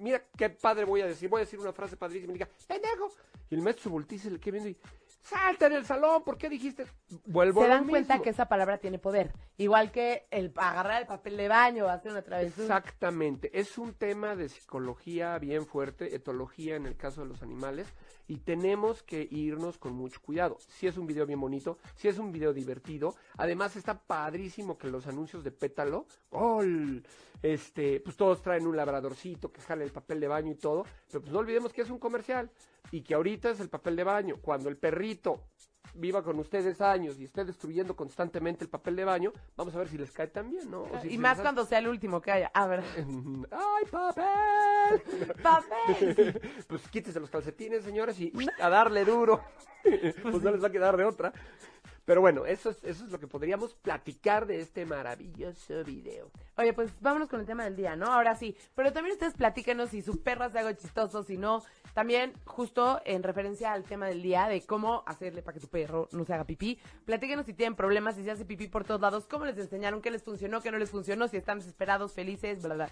mira 0.01 0.25
qué 0.37 0.51
padre 0.51 0.85
voy 0.85 1.01
a 1.01 1.07
decir, 1.07 1.29
voy 1.29 1.43
a 1.43 1.45
decir 1.45 1.61
una 1.61 1.73
frase 1.73 1.97
padrísima 1.97 2.33
y 2.33 2.35
diga, 2.35 2.49
pendejo. 2.67 3.13
Y 3.51 3.55
el 3.55 3.63
maestro 3.63 3.85
se 3.85 3.89
voltea 3.91 4.17
y 4.17 4.21
se 4.21 4.31
le 4.31 4.41
queda 4.41 4.59
viendo 4.59 4.71
y, 4.71 4.77
salta 5.25 5.67
en 5.67 5.73
el 5.73 5.85
salón, 5.85 6.23
¿por 6.23 6.37
qué 6.37 6.49
dijiste? 6.49 6.87
Vuelvo 7.27 7.61
se 7.61 7.67
a 7.67 7.69
lo 7.69 7.75
dan 7.75 7.89
cuenta 7.89 8.21
que 8.21 8.31
esa 8.31 8.47
palabra 8.47 8.79
tiene 8.79 8.99
poder. 8.99 9.33
Igual 9.57 9.91
que 9.91 10.27
el 10.31 10.53
agarrar 10.57 11.01
el 11.01 11.07
papel 11.07 11.37
de 11.37 11.49
baño 11.49 11.87
o 11.87 11.89
hacer 11.89 12.13
una 12.13 12.23
travesura. 12.23 12.65
Exactamente, 12.65 13.51
es 13.59 13.79
un 13.79 13.95
tema 13.95 14.37
de 14.37 14.49
psicología 14.49 15.39
bien 15.39 15.67
fuerte, 15.67 16.15
etología 16.15 16.77
en 16.77 16.87
el 16.87 16.97
caso 16.97 17.23
de 17.23 17.29
los 17.29 17.43
animales, 17.43 17.89
y 18.27 18.39
tenemos 18.39 19.03
que 19.03 19.27
irnos 19.31 19.79
con 19.79 19.95
mucho 19.95 20.21
cuidado. 20.21 20.59
Si 20.69 20.87
es 20.87 20.97
un 20.97 21.07
video 21.07 21.27
bien 21.27 21.41
bonito, 21.41 21.79
si 21.95 22.09
es 22.09 22.19
un 22.19 22.33
video 22.33 22.53
divertido, 22.53 23.15
además 23.37 23.77
está 23.77 23.99
padrísimo 23.99 24.79
que 24.79 24.89
los 24.89 25.07
anuncios 25.07 25.43
de 25.43 25.51
pétalo, 25.51 26.07
¡gol! 26.31 27.03
Este, 27.43 28.01
pues 28.01 28.17
todos 28.17 28.41
traen 28.41 28.67
un 28.67 28.77
labradorcito 28.77 29.53
que 29.53 29.61
jale 29.61 29.85
el 29.85 29.93
papel 29.93 30.21
de 30.21 30.29
baño 30.29 30.53
y 30.53 30.57
todo, 30.57 30.85
pero 31.09 31.21
pues 31.21 31.33
no 31.33 31.41
olvidemos 31.41 31.73
que 31.73 31.83
es 31.83 31.91
un 31.91 31.99
comercial 31.99 32.51
y 32.91 33.03
que 33.03 33.15
ahorita 33.15 33.51
es 33.51 33.61
el 33.61 33.69
papel 33.69 33.97
de 33.97 34.05
baño. 34.05 34.37
Cuando 34.41 34.69
el 34.69 34.77
perrito 34.77 35.49
viva 35.95 36.23
con 36.25 36.39
ustedes 36.39 36.81
años 36.81 37.19
y 37.21 37.25
esté 37.25 37.45
destruyendo 37.45 37.95
constantemente 37.95 38.65
el 38.65 38.71
papel 38.71 38.97
de 38.97 39.05
baño, 39.05 39.33
vamos 39.57 39.75
a 39.75 39.79
ver 39.79 39.89
si 39.89 39.97
les 39.99 40.11
cae 40.11 40.27
también, 40.29 40.71
¿no? 40.71 40.87
Si 41.03 41.15
Y 41.15 41.19
más 41.19 41.41
cuando 41.41 41.65
sea 41.65 41.79
el 41.79 41.89
último 41.89 42.21
que 42.21 42.33
haya. 42.33 42.51
A 42.53 42.67
ver, 42.67 42.81
hace- 42.81 43.07
¡Ay, 43.51 43.85
papel! 43.91 45.35
papel. 45.43 46.41
pues 46.69 46.89
quítese 46.89 47.21
los 47.21 47.31
calcetines, 47.31 47.85
señores, 47.85 48.19
y 48.21 48.33
a 48.61 48.69
darle 48.69 49.05
duro. 49.05 49.41
pues 50.23 50.43
no 50.43 50.51
les 50.51 50.63
va 50.63 50.69
a 50.69 50.73
quedar 50.73 50.97
de 50.97 51.05
otra. 51.05 51.33
Pero 52.05 52.21
bueno, 52.21 52.45
eso 52.45 52.71
es, 52.71 52.85
eso 52.85 53.05
es 53.05 53.11
lo 53.11 53.19
que 53.19 53.27
podríamos 53.27 53.75
platicar 53.75 54.47
de 54.47 54.61
este 54.61 54.85
maravilloso 54.85 55.85
video. 55.85 56.31
Oye, 56.57 56.73
pues 56.73 56.91
vámonos 57.01 57.29
con 57.29 57.41
el 57.41 57.47
tema 57.47 57.65
del 57.65 57.77
día, 57.77 57.97
¿no? 57.97 58.07
Ahora 58.07 58.37
sí. 58.37 58.57
Pero 58.75 58.93
también 58.93 59.15
ustedes 59.15 59.35
platíquenos 59.35 59.91
si 59.91 60.03
su 60.03 60.23
perro 60.23 60.45
hace 60.45 60.59
algo 60.59 60.73
chistoso, 60.73 61.23
si 61.23 61.39
no. 61.39 61.63
También, 61.95 62.33
justo 62.45 63.01
en 63.05 63.23
referencia 63.23 63.73
al 63.73 63.85
tema 63.85 64.07
del 64.07 64.23
día, 64.23 64.49
de 64.49 64.63
cómo 64.63 65.03
hacerle 65.07 65.43
para 65.43 65.55
que 65.55 65.61
tu 65.61 65.69
perro 65.69 66.09
no 66.13 66.25
se 66.25 66.35
haga 66.35 66.45
pipí. 66.45 66.79
Platíquenos 67.05 67.47
si 67.47 67.55
tienen 67.55 67.77
problemas, 67.77 68.17
si 68.17 68.25
se 68.25 68.31
hace 68.31 68.45
pipí 68.45 68.69
por 68.69 68.85
todos 68.85 69.01
lados, 69.01 69.27
cómo 69.27 69.47
les 69.47 69.57
enseñaron, 69.57 70.03
qué 70.03 70.11
les 70.11 70.23
funcionó, 70.23 70.61
qué 70.61 70.71
no 70.71 70.79
les 70.79 70.91
funcionó, 70.91 71.29
si 71.29 71.37
están 71.37 71.59
desesperados, 71.61 72.13
felices, 72.13 72.63
bla, 72.63 72.75
bla. 72.75 72.91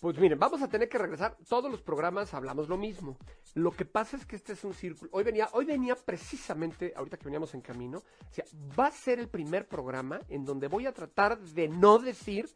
Pues 0.00 0.18
miren, 0.18 0.38
vamos 0.38 0.62
a 0.62 0.68
tener 0.68 0.88
que 0.88 0.96
regresar. 0.96 1.36
Todos 1.46 1.70
los 1.70 1.82
programas 1.82 2.32
hablamos 2.32 2.70
lo 2.70 2.78
mismo. 2.78 3.18
Lo 3.54 3.70
que 3.70 3.84
pasa 3.84 4.16
es 4.16 4.24
que 4.24 4.34
este 4.34 4.54
es 4.54 4.64
un 4.64 4.72
círculo. 4.72 5.10
Hoy 5.12 5.24
venía, 5.24 5.50
hoy 5.52 5.66
venía 5.66 5.94
precisamente, 5.94 6.94
ahorita 6.96 7.18
que 7.18 7.26
veníamos 7.26 7.52
en 7.52 7.60
camino, 7.60 7.98
o 7.98 8.32
sea, 8.32 8.46
va 8.78 8.86
a 8.86 8.90
ser 8.90 9.18
el 9.18 9.28
primer 9.28 9.68
programa 9.68 10.18
en 10.30 10.46
donde 10.46 10.68
voy 10.68 10.86
a 10.86 10.94
tratar 10.94 11.38
de 11.38 11.68
no 11.68 11.98
decir, 11.98 12.48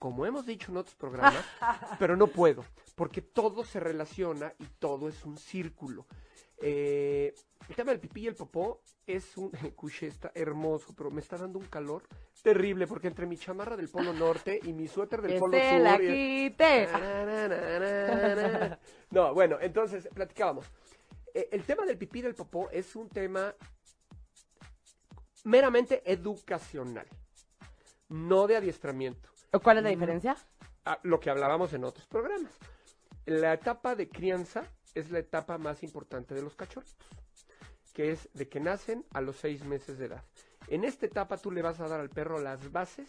como 0.00 0.26
hemos 0.26 0.46
dicho 0.46 0.72
en 0.72 0.78
otros 0.78 0.96
programas, 0.96 1.44
pero 2.00 2.16
no 2.16 2.26
puedo, 2.26 2.64
porque 2.96 3.22
todo 3.22 3.64
se 3.64 3.78
relaciona 3.78 4.52
y 4.58 4.64
todo 4.80 5.08
es 5.08 5.24
un 5.24 5.38
círculo. 5.38 6.06
Eh, 6.60 7.34
el 7.68 7.74
tema 7.74 7.92
del 7.92 8.00
pipí 8.00 8.22
y 8.22 8.26
el 8.26 8.34
popó 8.34 8.82
es 9.06 9.36
un 9.36 9.50
cuche 9.76 10.06
está 10.08 10.30
hermoso, 10.34 10.94
pero 10.96 11.10
me 11.10 11.20
está 11.20 11.36
dando 11.36 11.58
un 11.58 11.66
calor 11.66 12.02
terrible 12.42 12.86
porque 12.86 13.06
entre 13.08 13.26
mi 13.26 13.36
chamarra 13.36 13.76
del 13.76 13.88
polo 13.88 14.12
norte 14.12 14.60
y 14.62 14.72
mi 14.72 14.88
suéter 14.88 15.22
del 15.22 15.32
Que 15.32 15.38
polo 15.38 15.58
sur 15.58 15.80
la 15.80 15.98
quite. 15.98 16.88
no, 19.10 19.34
bueno, 19.34 19.58
entonces 19.60 20.08
platicábamos. 20.14 20.66
Eh, 21.32 21.48
el 21.52 21.62
tema 21.64 21.84
del 21.84 21.96
pipí 21.96 22.18
y 22.18 22.22
del 22.22 22.34
popó 22.34 22.68
es 22.70 22.96
un 22.96 23.08
tema 23.08 23.54
meramente 25.44 26.02
educacional, 26.10 27.06
no 28.08 28.46
de 28.46 28.56
adiestramiento. 28.56 29.30
¿Cuál 29.62 29.78
es 29.78 29.84
la 29.84 29.90
diferencia? 29.90 30.36
Ah, 30.84 30.98
lo 31.02 31.20
que 31.20 31.30
hablábamos 31.30 31.72
en 31.72 31.84
otros 31.84 32.06
programas. 32.06 32.52
La 33.26 33.52
etapa 33.52 33.94
de 33.94 34.08
crianza 34.08 34.64
es 34.94 35.10
la 35.10 35.18
etapa 35.18 35.58
más 35.58 35.82
importante 35.82 36.34
de 36.34 36.42
los 36.42 36.56
cachorritos, 36.56 36.96
que 37.94 38.12
es 38.12 38.28
de 38.34 38.48
que 38.48 38.60
nacen 38.60 39.04
a 39.12 39.20
los 39.20 39.36
seis 39.36 39.64
meses 39.64 39.98
de 39.98 40.06
edad. 40.06 40.24
En 40.68 40.84
esta 40.84 41.06
etapa 41.06 41.36
tú 41.36 41.50
le 41.50 41.62
vas 41.62 41.80
a 41.80 41.88
dar 41.88 42.00
al 42.00 42.10
perro 42.10 42.38
las 42.38 42.70
bases 42.72 43.08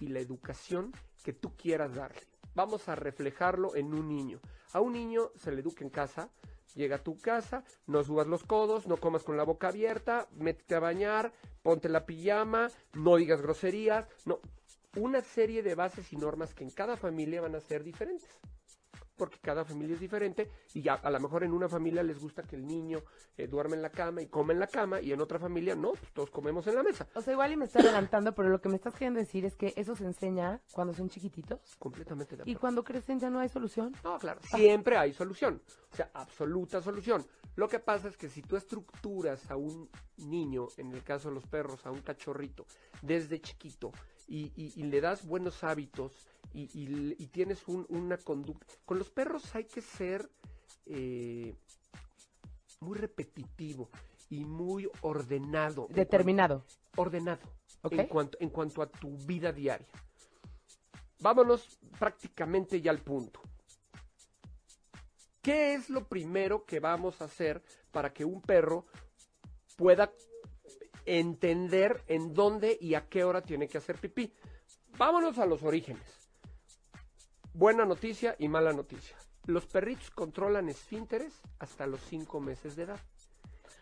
y 0.00 0.08
la 0.08 0.20
educación 0.20 0.92
que 1.24 1.32
tú 1.32 1.56
quieras 1.56 1.94
darle. 1.94 2.20
Vamos 2.54 2.88
a 2.88 2.94
reflejarlo 2.94 3.74
en 3.76 3.94
un 3.94 4.08
niño. 4.08 4.40
A 4.72 4.80
un 4.80 4.92
niño 4.92 5.30
se 5.36 5.52
le 5.52 5.60
educa 5.60 5.84
en 5.84 5.90
casa, 5.90 6.28
llega 6.74 6.96
a 6.96 7.02
tu 7.02 7.18
casa, 7.18 7.64
no 7.86 8.04
subas 8.04 8.26
los 8.26 8.44
codos, 8.44 8.86
no 8.86 8.96
comas 8.96 9.22
con 9.22 9.36
la 9.36 9.44
boca 9.44 9.68
abierta, 9.68 10.28
métete 10.32 10.74
a 10.74 10.80
bañar, 10.80 11.32
ponte 11.62 11.88
la 11.88 12.06
pijama, 12.06 12.70
no 12.94 13.16
digas 13.16 13.40
groserías, 13.40 14.06
no, 14.24 14.40
una 14.96 15.22
serie 15.22 15.62
de 15.62 15.74
bases 15.74 16.12
y 16.12 16.16
normas 16.16 16.54
que 16.54 16.64
en 16.64 16.70
cada 16.70 16.96
familia 16.96 17.40
van 17.40 17.54
a 17.54 17.60
ser 17.60 17.82
diferentes. 17.82 18.28
Porque 19.16 19.38
cada 19.40 19.64
familia 19.64 19.94
es 19.94 20.00
diferente 20.00 20.50
y 20.74 20.82
ya, 20.82 20.94
a 20.94 21.10
lo 21.10 21.20
mejor 21.20 21.44
en 21.44 21.52
una 21.52 21.68
familia 21.68 22.02
les 22.02 22.18
gusta 22.18 22.42
que 22.42 22.56
el 22.56 22.66
niño 22.66 23.02
eh, 23.36 23.46
duerme 23.46 23.76
en 23.76 23.82
la 23.82 23.90
cama 23.90 24.22
y 24.22 24.26
come 24.26 24.54
en 24.54 24.60
la 24.60 24.66
cama 24.66 25.00
y 25.00 25.12
en 25.12 25.20
otra 25.20 25.38
familia 25.38 25.74
no, 25.74 25.92
pues 25.92 26.12
todos 26.12 26.30
comemos 26.30 26.66
en 26.66 26.74
la 26.76 26.82
mesa. 26.82 27.06
O 27.14 27.20
sea, 27.20 27.32
igual 27.34 27.52
y 27.52 27.56
me 27.56 27.66
estoy 27.66 27.82
adelantando, 27.82 28.34
pero 28.34 28.48
lo 28.48 28.60
que 28.60 28.68
me 28.68 28.76
estás 28.76 28.94
queriendo 28.94 29.20
decir 29.20 29.44
es 29.44 29.54
que 29.54 29.74
eso 29.76 29.94
se 29.94 30.04
enseña 30.04 30.60
cuando 30.72 30.94
son 30.94 31.08
chiquititos 31.10 31.76
Completamente 31.78 32.36
de 32.36 32.40
y 32.40 32.42
acuerdo. 32.42 32.60
cuando 32.60 32.84
crecen 32.84 33.20
ya 33.20 33.28
no 33.30 33.38
hay 33.40 33.48
solución. 33.48 33.94
No, 34.02 34.18
claro, 34.18 34.40
siempre 34.42 34.96
hay 34.96 35.12
solución, 35.12 35.62
o 35.92 35.96
sea, 35.96 36.10
absoluta 36.14 36.80
solución. 36.80 37.24
Lo 37.54 37.68
que 37.68 37.78
pasa 37.80 38.08
es 38.08 38.16
que 38.16 38.30
si 38.30 38.40
tú 38.40 38.56
estructuras 38.56 39.50
a 39.50 39.56
un 39.56 39.90
niño, 40.16 40.68
en 40.78 40.90
el 40.92 41.02
caso 41.04 41.28
de 41.28 41.34
los 41.34 41.46
perros, 41.46 41.84
a 41.84 41.90
un 41.90 42.00
cachorrito, 42.00 42.64
desde 43.02 43.40
chiquito, 43.42 43.92
y, 44.32 44.50
y- 44.56 44.72
y 44.76 44.84
le 44.84 45.02
das 45.02 45.26
buenos 45.26 45.62
hábitos 45.62 46.12
y, 46.54 46.66
tienes 47.26 47.68
un- 47.68 47.84
una 47.90 48.16
conducta... 48.16 48.66
Con 48.86 48.98
los 48.98 49.10
perros 49.10 49.54
hay 49.54 49.64
que 49.64 49.82
ser 49.82 50.30
eh, 50.86 51.54
muy 52.80 52.96
repetitivo 52.96 53.90
y 54.30 54.44
muy 54.46 54.88
ordenado. 55.02 55.86
en 55.90 55.96
Determinado. 55.96 56.64
cuanto- 56.64 57.00
ordenado. 57.02 57.40
Ok. 57.82 57.92
En, 57.92 58.06
cuanto, 58.06 58.38
en 58.40 58.48
cuanto 58.50 58.80
a 58.82 58.86
tu 58.86 59.10
vida 59.18 59.52
diaria. 59.52 59.86
Vámonos 61.20 61.78
prácticamente 61.98 62.80
ya 62.80 62.90
al 62.90 62.98
punto. 63.00 63.40
¿Qué 65.42 65.74
es 65.74 65.90
lo 65.90 66.08
primero 66.08 66.64
que 66.64 66.80
vamos 66.80 67.20
a 67.20 67.24
hacer 67.26 67.62
para 67.90 68.12
que 68.14 68.24
un 68.24 68.40
perro 68.40 68.86
pueda 69.76 70.10
entender 71.06 72.02
en 72.06 72.34
dónde 72.34 72.76
y 72.80 72.94
a 72.94 73.08
qué 73.08 73.24
hora 73.24 73.42
tiene 73.42 73.68
que 73.68 73.78
hacer 73.78 73.98
pipí? 73.98 74.32
Vámonos 74.96 75.38
a 75.38 75.46
los 75.46 75.62
orígenes. 75.62 76.02
Buena 77.54 77.84
noticia 77.84 78.34
y 78.38 78.48
mala 78.48 78.72
noticia. 78.72 79.16
Los 79.46 79.66
perritos 79.66 80.10
controlan 80.10 80.68
esfínteres 80.68 81.40
hasta 81.58 81.86
los 81.86 82.00
cinco 82.00 82.40
meses 82.40 82.76
de 82.76 82.84
edad. 82.84 83.00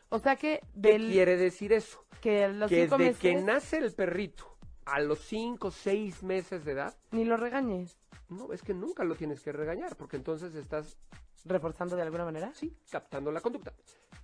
O 0.09 0.19
sea 0.19 0.37
que 0.37 0.61
¿Qué 0.81 0.97
quiere 0.97 1.37
decir 1.37 1.73
eso? 1.73 2.05
que 2.21 2.49
los 2.49 2.69
que 2.69 2.83
cinco 2.83 2.99
meses 2.99 3.19
que 3.19 3.35
nace 3.37 3.79
el 3.79 3.93
perrito 3.93 4.57
a 4.85 5.01
los 5.01 5.21
cinco, 5.21 5.71
seis 5.71 6.23
meses 6.23 6.65
de 6.65 6.73
edad, 6.73 6.95
ni 7.13 7.25
lo 7.25 7.37
regañes, 7.37 7.97
no, 8.29 8.53
es 8.53 8.63
que 8.63 8.75
nunca 8.75 9.05
lo 9.05 9.15
tienes 9.15 9.41
que 9.41 9.53
regañar, 9.53 9.97
porque 9.97 10.17
entonces 10.17 10.55
estás, 10.55 10.99
reforzando 11.45 11.97
de 11.97 12.03
alguna 12.03 12.25
manera. 12.25 12.53
sí, 12.55 12.77
captando 12.91 13.31
la 13.31 13.41
conducta. 13.41 13.73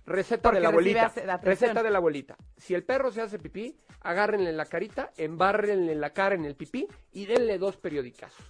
Receta 0.07 0.43
Porque 0.43 0.57
de 0.57 0.63
la 0.63 0.69
abuelita. 0.69 1.11
Receta 1.43 1.83
de 1.83 1.89
la 1.91 1.97
abuelita. 1.97 2.37
Si 2.55 2.73
el 2.73 2.83
perro 2.83 3.11
se 3.11 3.21
hace 3.21 3.39
pipí, 3.39 3.75
agárrenle 4.01 4.53
la 4.53 4.65
carita, 4.65 5.11
embárrenle 5.17 5.95
la 5.95 6.11
cara 6.11 6.33
en 6.33 6.45
el 6.45 6.55
pipí 6.55 6.87
y 7.11 7.25
denle 7.25 7.57
dos 7.57 7.75
periodicazos. 7.75 8.45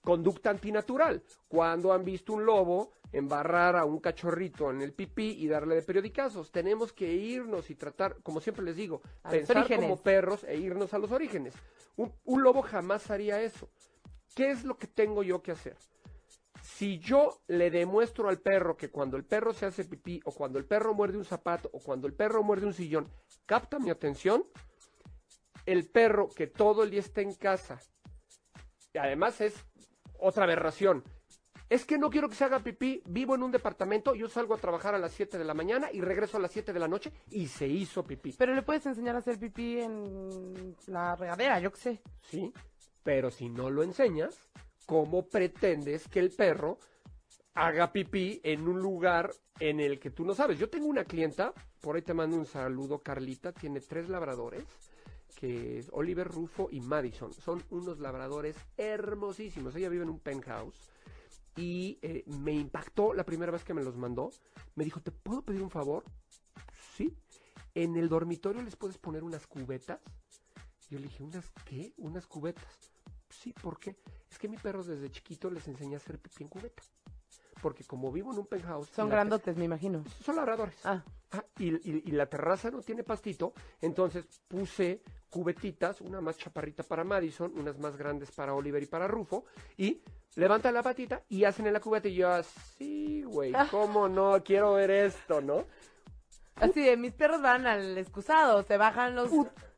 Conducta 0.00 0.48
antinatural. 0.48 1.22
Cuando 1.46 1.92
han 1.92 2.04
visto 2.04 2.32
un 2.32 2.46
lobo 2.46 2.94
embarrar 3.12 3.76
a 3.76 3.84
un 3.84 4.00
cachorrito 4.00 4.70
en 4.70 4.80
el 4.80 4.94
pipí 4.94 5.36
y 5.38 5.46
darle 5.46 5.74
de 5.74 5.82
periodicazos. 5.82 6.50
Tenemos 6.50 6.94
que 6.94 7.12
irnos 7.12 7.68
y 7.68 7.74
tratar, 7.74 8.16
como 8.22 8.40
siempre 8.40 8.64
les 8.64 8.74
digo, 8.74 9.02
A 9.22 9.30
pensar 9.30 9.68
como 9.76 9.98
perros 9.98 10.42
e 10.44 10.56
irnos 10.56 10.94
a 10.94 10.98
los 10.98 11.12
orígenes. 11.12 11.52
Un, 11.96 12.10
un 12.24 12.42
lobo 12.42 12.62
jamás 12.62 13.10
haría 13.10 13.42
eso. 13.42 13.68
¿Qué 14.34 14.50
es 14.50 14.64
lo 14.64 14.78
que 14.78 14.86
tengo 14.86 15.22
yo 15.22 15.42
que 15.42 15.52
hacer? 15.52 15.76
Si 16.82 16.98
yo 16.98 17.42
le 17.46 17.70
demuestro 17.70 18.28
al 18.28 18.40
perro 18.40 18.76
que 18.76 18.90
cuando 18.90 19.16
el 19.16 19.24
perro 19.24 19.52
se 19.52 19.66
hace 19.66 19.84
pipí 19.84 20.20
o 20.24 20.32
cuando 20.32 20.58
el 20.58 20.64
perro 20.64 20.94
muerde 20.94 21.16
un 21.16 21.24
zapato 21.24 21.70
o 21.72 21.78
cuando 21.78 22.08
el 22.08 22.12
perro 22.12 22.42
muerde 22.42 22.66
un 22.66 22.74
sillón, 22.74 23.08
capta 23.46 23.78
mi 23.78 23.88
atención, 23.88 24.44
el 25.64 25.88
perro 25.88 26.28
que 26.28 26.48
todo 26.48 26.82
el 26.82 26.90
día 26.90 26.98
está 26.98 27.20
en 27.20 27.34
casa, 27.34 27.78
y 28.92 28.98
además 28.98 29.40
es 29.40 29.64
otra 30.18 30.42
aberración, 30.42 31.04
es 31.70 31.84
que 31.84 31.98
no 31.98 32.10
quiero 32.10 32.28
que 32.28 32.34
se 32.34 32.42
haga 32.42 32.58
pipí, 32.58 33.00
vivo 33.06 33.36
en 33.36 33.44
un 33.44 33.52
departamento, 33.52 34.16
yo 34.16 34.28
salgo 34.28 34.54
a 34.54 34.58
trabajar 34.58 34.96
a 34.96 34.98
las 34.98 35.12
7 35.12 35.38
de 35.38 35.44
la 35.44 35.54
mañana 35.54 35.88
y 35.92 36.00
regreso 36.00 36.38
a 36.38 36.40
las 36.40 36.50
7 36.50 36.72
de 36.72 36.80
la 36.80 36.88
noche 36.88 37.12
y 37.30 37.46
se 37.46 37.68
hizo 37.68 38.02
pipí. 38.02 38.34
Pero 38.36 38.56
le 38.56 38.62
puedes 38.62 38.84
enseñar 38.86 39.14
a 39.14 39.20
hacer 39.20 39.38
pipí 39.38 39.78
en 39.78 40.76
la 40.88 41.14
regadera, 41.14 41.60
yo 41.60 41.70
qué 41.70 41.78
sé. 41.78 42.02
Sí, 42.22 42.52
pero 43.04 43.30
si 43.30 43.48
no 43.48 43.70
lo 43.70 43.84
enseñas, 43.84 44.50
¿cómo 44.86 45.26
pretendes 45.28 46.08
que 46.08 46.20
el 46.20 46.30
perro 46.30 46.78
haga 47.54 47.92
pipí 47.92 48.40
en 48.44 48.66
un 48.68 48.80
lugar 48.80 49.32
en 49.60 49.80
el 49.80 49.98
que 49.98 50.10
tú 50.10 50.24
no 50.24 50.34
sabes? 50.34 50.58
Yo 50.58 50.68
tengo 50.68 50.86
una 50.86 51.04
clienta, 51.04 51.52
por 51.80 51.96
ahí 51.96 52.02
te 52.02 52.14
mando 52.14 52.36
un 52.36 52.46
saludo, 52.46 52.98
Carlita, 53.00 53.52
tiene 53.52 53.80
tres 53.80 54.08
labradores, 54.08 54.64
que 55.36 55.78
es 55.78 55.88
Oliver, 55.92 56.28
Rufo 56.28 56.68
y 56.70 56.80
Madison. 56.80 57.32
Son 57.32 57.62
unos 57.70 57.98
labradores 57.98 58.56
hermosísimos. 58.76 59.74
Ella 59.74 59.88
vive 59.88 60.04
en 60.04 60.10
un 60.10 60.20
penthouse 60.20 60.76
y 61.56 61.98
eh, 62.02 62.24
me 62.26 62.52
impactó 62.52 63.12
la 63.12 63.24
primera 63.24 63.52
vez 63.52 63.64
que 63.64 63.74
me 63.74 63.82
los 63.82 63.96
mandó. 63.96 64.30
Me 64.74 64.84
dijo, 64.84 65.00
¿te 65.00 65.10
puedo 65.10 65.42
pedir 65.42 65.62
un 65.62 65.70
favor? 65.70 66.04
Sí. 66.96 67.16
En 67.74 67.96
el 67.96 68.08
dormitorio 68.08 68.62
les 68.62 68.76
puedes 68.76 68.98
poner 68.98 69.24
unas 69.24 69.46
cubetas. 69.46 70.00
Yo 70.90 70.98
le 70.98 71.04
dije, 71.04 71.22
¿unas 71.22 71.50
qué? 71.64 71.92
Unas 71.96 72.26
cubetas. 72.26 72.91
Sí, 73.32 73.52
¿por 73.52 73.78
qué? 73.78 73.96
Es 74.30 74.38
que 74.38 74.48
mi 74.48 74.56
perro 74.56 74.84
desde 74.84 75.10
chiquito 75.10 75.50
les 75.50 75.66
enseñé 75.68 75.94
a 75.94 75.98
hacer 75.98 76.18
pipí 76.18 76.44
en 76.44 76.48
cubeta. 76.48 76.82
Porque 77.60 77.84
como 77.84 78.10
vivo 78.10 78.32
en 78.32 78.38
un 78.40 78.46
penthouse... 78.46 78.88
Son 78.90 79.08
grandotes, 79.08 79.56
me 79.56 79.64
imagino. 79.64 80.04
Son 80.24 80.36
labradores. 80.36 80.74
Ah, 80.84 81.02
Ah, 81.34 81.42
y, 81.58 81.68
y- 81.90 82.02
y 82.04 82.10
la 82.10 82.26
terraza 82.26 82.70
no 82.70 82.82
tiene 82.82 83.04
pastito, 83.04 83.54
entonces 83.80 84.26
puse 84.48 85.00
cubetitas, 85.30 86.02
una 86.02 86.20
más 86.20 86.36
chaparrita 86.36 86.82
para 86.82 87.04
Madison, 87.04 87.50
unas 87.58 87.78
más 87.78 87.96
grandes 87.96 88.30
para 88.32 88.52
Oliver 88.52 88.82
y 88.82 88.86
para 88.86 89.08
Rufo, 89.08 89.46
y 89.78 90.02
levantan 90.34 90.74
la 90.74 90.82
patita 90.82 91.22
y 91.30 91.44
hacen 91.44 91.66
en 91.66 91.72
la 91.72 91.80
cubeta 91.80 92.06
y 92.08 92.16
yo 92.16 92.30
así, 92.30 93.22
güey, 93.22 93.54
¿cómo 93.70 94.10
no? 94.10 94.42
Quiero 94.44 94.74
ver 94.74 94.90
esto, 94.90 95.40
¿no? 95.40 95.64
Así 96.56 96.82
de, 96.82 96.98
mis 96.98 97.14
perros 97.14 97.40
van 97.40 97.66
al 97.66 97.96
excusado, 97.96 98.62
se 98.62 98.76
bajan 98.76 99.14
los... 99.16 99.30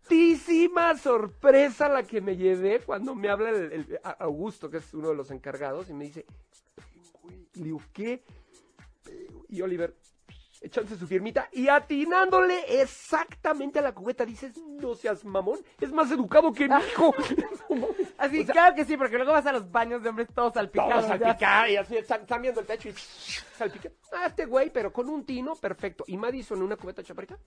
Putísima 0.04 0.96
sorpresa 0.98 1.88
la 1.88 2.02
que 2.02 2.20
me 2.20 2.36
llevé 2.36 2.80
cuando 2.80 3.14
me 3.14 3.28
habla 3.30 3.50
el, 3.50 3.72
el- 3.72 4.00
Augusto, 4.18 4.70
que 4.70 4.76
es 4.78 4.92
uno 4.94 5.08
de 5.08 5.14
los 5.14 5.30
encargados, 5.30 5.88
y 5.88 5.94
me 5.94 6.04
dice, 6.04 6.26
le 7.54 7.64
digo, 7.64 7.80
¿qué? 7.92 8.22
Y 9.48 9.62
Oliver, 9.62 9.96
echándose 10.60 10.98
su 10.98 11.06
firmita 11.06 11.48
y 11.52 11.68
atinándole 11.68 12.80
exactamente 12.82 13.78
a 13.78 13.82
la 13.82 13.94
cubeta, 13.94 14.26
dices, 14.26 14.56
no 14.58 14.94
seas 14.94 15.24
mamón, 15.24 15.60
es 15.80 15.90
más 15.92 16.10
educado 16.10 16.52
que 16.52 16.68
mi 16.68 16.74
hijo. 16.76 17.14
Así, 18.18 18.40
O 18.42 18.44
sea, 18.44 18.52
claro 18.52 18.74
que 18.76 18.84
sí, 18.84 18.96
porque 18.96 19.16
luego 19.16 19.32
vas 19.32 19.46
a 19.46 19.52
los 19.52 19.70
baños 19.70 20.02
de 20.02 20.10
hombres 20.10 20.28
todos 20.34 20.52
salpicados. 20.54 21.06
Todos 21.06 21.18
salpicar 21.18 21.70
y 21.70 21.76
así 21.76 21.96
están, 21.96 22.20
están 22.22 22.42
viendo 22.42 22.60
el 22.60 22.66
techo 22.66 22.90
y 22.90 22.92
salpicar. 23.56 23.92
Ah, 24.12 24.26
este 24.26 24.44
güey, 24.46 24.70
pero 24.70 24.92
con 24.92 25.08
un 25.08 25.24
tino, 25.24 25.56
perfecto. 25.56 26.04
Y 26.06 26.16
Madison 26.16 26.58
en 26.58 26.64
una 26.64 26.76
cubeta 26.76 27.02
chaparita. 27.02 27.38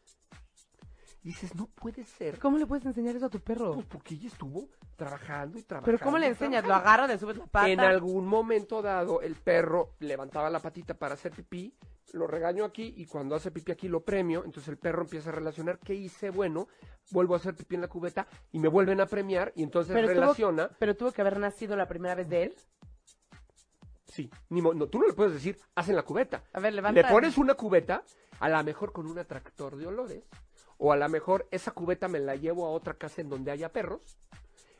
Dices, 1.23 1.53
no 1.55 1.67
puede 1.67 2.03
ser. 2.05 2.39
¿Cómo 2.39 2.57
le 2.57 2.65
puedes 2.65 2.85
enseñar 2.85 3.15
eso 3.15 3.25
a 3.25 3.29
tu 3.29 3.39
perro? 3.41 3.73
Pues 3.73 3.85
porque 3.87 4.13
ella 4.15 4.27
estuvo 4.27 4.69
trabajando 4.95 5.59
y 5.59 5.63
trabajando. 5.63 5.85
¿Pero 5.85 5.99
cómo 6.03 6.17
le 6.17 6.27
enseñas? 6.27 6.65
¿Lo 6.65 6.73
agarras, 6.73 7.09
le 7.09 7.17
subes 7.17 7.37
la 7.37 7.45
pata? 7.47 7.69
En 7.69 7.79
algún 7.81 8.25
momento 8.25 8.81
dado, 8.81 9.21
el 9.21 9.35
perro 9.35 9.95
levantaba 9.99 10.49
la 10.49 10.59
patita 10.59 10.93
para 10.93 11.15
hacer 11.15 11.33
pipí, 11.33 11.73
lo 12.13 12.27
regaño 12.27 12.63
aquí 12.63 12.93
y 12.95 13.05
cuando 13.05 13.35
hace 13.35 13.51
pipí 13.51 13.73
aquí 13.73 13.89
lo 13.89 13.99
premio, 14.05 14.45
entonces 14.45 14.69
el 14.69 14.77
perro 14.77 15.01
empieza 15.01 15.29
a 15.29 15.33
relacionar 15.33 15.79
qué 15.79 15.93
hice 15.93 16.29
bueno, 16.29 16.69
vuelvo 17.11 17.33
a 17.33 17.37
hacer 17.37 17.55
pipí 17.55 17.75
en 17.75 17.81
la 17.81 17.89
cubeta 17.89 18.25
y 18.53 18.59
me 18.59 18.69
vuelven 18.69 19.01
a 19.01 19.05
premiar 19.05 19.51
y 19.55 19.63
entonces 19.63 19.93
Pero 19.93 20.07
tuvo- 20.07 20.13
relaciona. 20.21 20.69
Pero 20.79 20.95
tuvo 20.95 21.11
que 21.11 21.19
haber 21.21 21.39
nacido 21.39 21.75
la 21.75 21.87
primera 21.89 22.15
vez 22.15 22.29
de 22.29 22.43
él. 22.43 22.55
Sí, 24.05 24.29
ni 24.49 24.61
mo- 24.61 24.73
no, 24.73 24.87
tú 24.87 24.99
no 24.99 25.07
le 25.07 25.13
puedes 25.13 25.33
decir, 25.33 25.57
haz 25.75 25.89
en 25.89 25.95
la 25.97 26.03
cubeta. 26.03 26.43
A 26.53 26.59
ver, 26.61 26.73
levanta. 26.73 27.01
Le 27.01 27.07
pones 27.09 27.37
una 27.37 27.53
cubeta, 27.55 28.03
a 28.39 28.47
lo 28.49 28.63
mejor 28.63 28.93
con 28.93 29.05
un 29.05 29.19
atractor 29.19 29.75
de 29.75 29.85
olores, 29.87 30.23
o 30.77 30.91
a 30.91 30.97
lo 30.97 31.09
mejor 31.09 31.47
esa 31.51 31.71
cubeta 31.71 32.07
me 32.07 32.19
la 32.19 32.35
llevo 32.35 32.65
a 32.65 32.69
otra 32.71 32.93
casa 32.95 33.21
en 33.21 33.29
donde 33.29 33.51
haya 33.51 33.71
perros. 33.71 34.01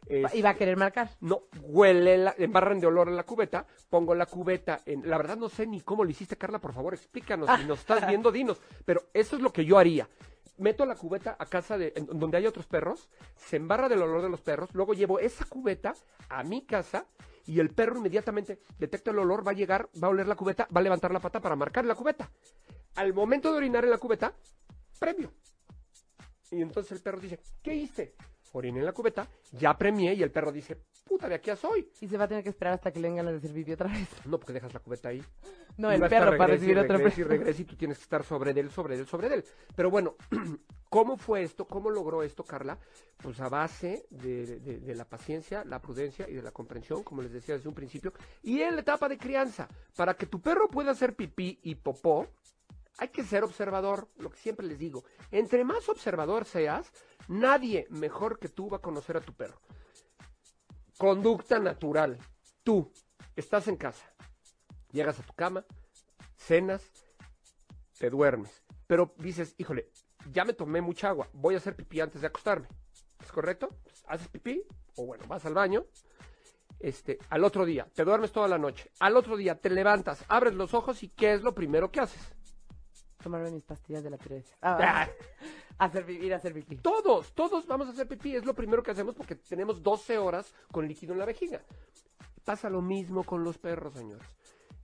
Es- 0.08 0.34
Y 0.36 0.42
va 0.42 0.52
a 0.52 0.56
querer 0.56 0.78
marcar. 0.78 1.10
no, 1.20 1.44
huele, 1.62 2.18
la, 2.18 2.34
embarran 2.38 2.80
de 2.80 2.88
olor 2.88 3.10
en 3.10 3.18
la 3.18 3.24
cubeta, 3.24 3.66
pongo 3.90 4.16
la 4.16 4.26
cubeta 4.26 4.80
en... 4.86 5.10
La 5.10 5.18
verdad 5.18 5.36
no 5.38 5.50
sé 5.50 5.68
ni 5.68 5.82
cómo 5.82 6.04
lo 6.06 6.10
hiciste, 6.10 6.38
Carla, 6.38 6.60
por 6.60 6.74
favor, 6.74 6.94
explícanos, 6.94 7.50
si 7.60 7.66
nos 7.66 7.80
estás 7.80 8.08
viendo, 8.08 8.32
dinos. 8.32 8.62
Pero 8.86 9.04
eso 9.14 9.36
es 9.36 9.42
lo 9.42 9.52
que 9.52 9.66
yo 9.66 9.78
haría. 9.78 10.08
Meto 10.60 10.86
la 10.86 10.96
cubeta 10.96 11.36
a 11.38 11.46
casa 11.46 11.78
de... 11.78 11.92
en 11.96 12.06
donde 12.20 12.38
hay 12.38 12.48
otros 12.48 12.66
perros, 12.68 13.10
se 13.36 13.58
embarra 13.58 13.90
del 13.90 14.02
olor 14.02 14.22
de 14.22 14.30
los 14.30 14.40
perros, 14.42 14.70
luego 14.74 14.94
llevo 14.94 15.20
esa 15.20 15.44
cubeta 15.46 15.94
a 16.30 16.42
mi 16.44 16.66
casa 16.66 17.06
y 17.46 17.60
el 17.60 17.70
perro 17.72 17.98
inmediatamente 17.98 18.60
detecta 18.80 19.12
el 19.12 19.20
olor, 19.20 19.46
va 19.46 19.52
a 19.52 19.56
llegar, 19.56 19.90
va 20.02 20.08
a 20.08 20.12
oler 20.12 20.28
la 20.28 20.36
cubeta, 20.36 20.68
va 20.76 20.80
a 20.80 20.84
levantar 20.84 21.12
la 21.12 21.20
pata 21.20 21.42
para 21.42 21.56
marcar 21.58 21.84
la 21.86 21.96
cubeta. 21.96 22.32
Al 22.96 23.14
momento 23.14 23.52
de 23.52 23.58
orinar 23.58 23.84
en 23.84 23.92
la 23.92 23.98
cubeta, 23.98 24.34
premio. 25.00 25.32
Y 26.52 26.62
entonces 26.62 26.92
el 26.94 27.00
perro 27.00 27.20
dice, 27.20 27.40
¿qué 27.62 27.74
hice? 27.76 28.14
Oriné 28.54 28.80
en 28.80 28.86
la 28.86 28.94
cubeta, 28.94 29.28
ya 29.52 29.78
premié 29.78 30.14
y 30.14 30.24
el 30.24 30.32
perro 30.32 30.52
dice, 30.52 30.78
puta, 31.06 31.28
de 31.28 31.36
aquí 31.36 31.50
a 31.50 31.56
soy. 31.56 31.90
Y 32.00 32.08
se 32.08 32.18
va 32.18 32.24
a 32.24 32.28
tener 32.28 32.44
que 32.44 32.50
esperar 32.50 32.76
hasta 32.76 32.92
que 32.92 33.00
le 33.00 33.10
vengan 33.10 33.28
a 33.28 33.32
decir 33.34 33.54
pipí 33.54 33.74
otra 33.74 33.88
vez. 33.90 34.08
No, 34.26 34.40
porque 34.40 34.54
dejas 34.54 34.74
la 34.74 34.80
cubeta 34.80 35.10
ahí. 35.10 35.22
No, 35.78 35.92
Y 35.92 35.96
el 35.96 36.02
perro 36.10 36.38
para 36.38 36.54
recibir 36.54 36.80
otra 36.80 36.96
regrese 36.98 37.22
y 37.22 37.24
vez. 37.26 37.30
regrese 37.40 37.62
y 37.62 37.66
tú 37.66 37.76
tienes 37.76 37.98
que 37.98 38.04
estar 38.04 38.24
sobre 38.24 38.54
de 38.54 38.62
él, 38.62 38.72
sobre 38.72 38.96
de 38.96 39.02
él, 39.02 39.08
sobre 39.08 39.30
de 39.30 39.36
él. 39.36 39.46
Pero 39.76 39.92
bueno, 39.92 40.16
¿cómo 40.90 41.18
fue 41.18 41.44
esto? 41.44 41.66
¿Cómo 41.68 41.90
logró 41.90 42.24
esto, 42.24 42.44
Carla? 42.44 42.80
Pues 43.18 43.40
a 43.42 43.50
base 43.50 44.06
de, 44.10 44.60
de- 44.60 44.80
de 44.80 44.96
la 44.96 45.06
paciencia, 45.06 45.64
la 45.66 45.82
prudencia 45.82 46.28
y 46.28 46.34
de 46.34 46.42
la 46.42 46.52
comprensión, 46.52 47.04
como 47.04 47.22
les 47.22 47.34
decía 47.34 47.56
desde 47.56 47.70
un 47.70 47.76
principio. 47.76 48.14
Y 48.42 48.62
en 48.62 48.76
la 48.76 48.82
etapa 48.82 49.08
de 49.10 49.18
crianza, 49.18 49.68
para 49.96 50.16
que 50.16 50.26
tu 50.26 50.40
perro 50.42 50.68
pueda 50.70 50.92
hacer 50.92 51.16
pipí 51.16 51.60
y 51.64 51.76
popó, 51.76 52.28
hay 52.98 53.10
que 53.10 53.24
ser 53.24 53.44
observador, 53.44 54.10
lo 54.18 54.30
que 54.30 54.38
siempre 54.38 54.66
les 54.66 54.80
digo. 54.80 55.04
Entre 55.32 55.64
más 55.64 55.88
observador 55.90 56.46
seas, 56.46 56.92
nadie 57.28 57.86
mejor 57.90 58.40
que 58.40 58.50
tú 58.50 58.70
va 58.70 58.78
a 58.78 58.82
conocer 58.82 59.18
a 59.18 59.22
tu 59.22 59.34
perro. 59.34 59.62
Conducta 60.98 61.60
natural. 61.60 62.18
Tú 62.64 62.92
estás 63.36 63.68
en 63.68 63.78
casa, 63.78 64.12
llegas 64.92 65.20
a 65.20 65.24
tu 65.24 65.34
cama, 65.34 65.66
cenas, 66.36 66.84
te 67.98 68.10
duermes. 68.10 68.64
Pero 68.88 69.14
dices, 69.18 69.54
híjole, 69.58 69.92
ya 70.32 70.44
me 70.44 70.54
tomé 70.54 70.82
mucha 70.82 71.10
agua, 71.10 71.30
voy 71.34 71.56
a 71.56 71.58
hacer 71.58 71.76
pipí 71.76 72.02
antes 72.02 72.22
de 72.22 72.28
acostarme. 72.28 72.68
¿Es 73.22 73.32
correcto? 73.32 73.70
Haces 74.08 74.28
pipí, 74.28 74.64
o 74.96 75.06
bueno, 75.06 75.26
vas 75.28 75.46
al 75.46 75.54
baño. 75.54 75.86
Este, 76.80 77.18
al 77.30 77.44
otro 77.44 77.66
día, 77.66 77.88
te 77.94 78.04
duermes 78.04 78.32
toda 78.32 78.48
la 78.48 78.58
noche. 78.58 78.92
Al 79.00 79.18
otro 79.18 79.36
día 79.36 79.60
te 79.60 79.70
levantas, 79.70 80.24
abres 80.28 80.54
los 80.54 80.74
ojos 80.74 81.04
y 81.04 81.10
¿qué 81.10 81.34
es 81.34 81.42
lo 81.42 81.56
primero 81.56 81.92
que 81.92 82.02
haces? 82.02 82.37
Tomarme 83.22 83.52
mis 83.52 83.64
pastillas 83.64 84.04
de 84.04 84.10
la 84.10 84.18
tiroides. 84.18 84.56
Ah, 84.62 85.08
hacer 85.78 86.06
pipí, 86.06 86.26
ir 86.26 86.34
a 86.34 86.38
hacer 86.38 86.54
pipí. 86.54 86.78
Todos, 86.78 87.34
todos 87.34 87.66
vamos 87.68 87.88
a 87.88 87.92
hacer 87.92 88.08
pipí, 88.08 88.36
es 88.36 88.46
lo 88.46 88.54
primero 88.54 88.84
que 88.84 88.92
hacemos 88.92 89.16
porque 89.16 89.36
tenemos 89.36 89.82
12 89.82 90.18
horas 90.18 90.54
con 90.72 90.88
líquido 90.88 91.14
en 91.14 91.20
la 91.20 91.26
vejiga. 91.26 91.62
Pasa 92.46 92.70
lo 92.70 92.82
mismo 92.82 93.24
con 93.24 93.44
los 93.44 93.58
perros, 93.58 93.94
señores. 93.94 94.28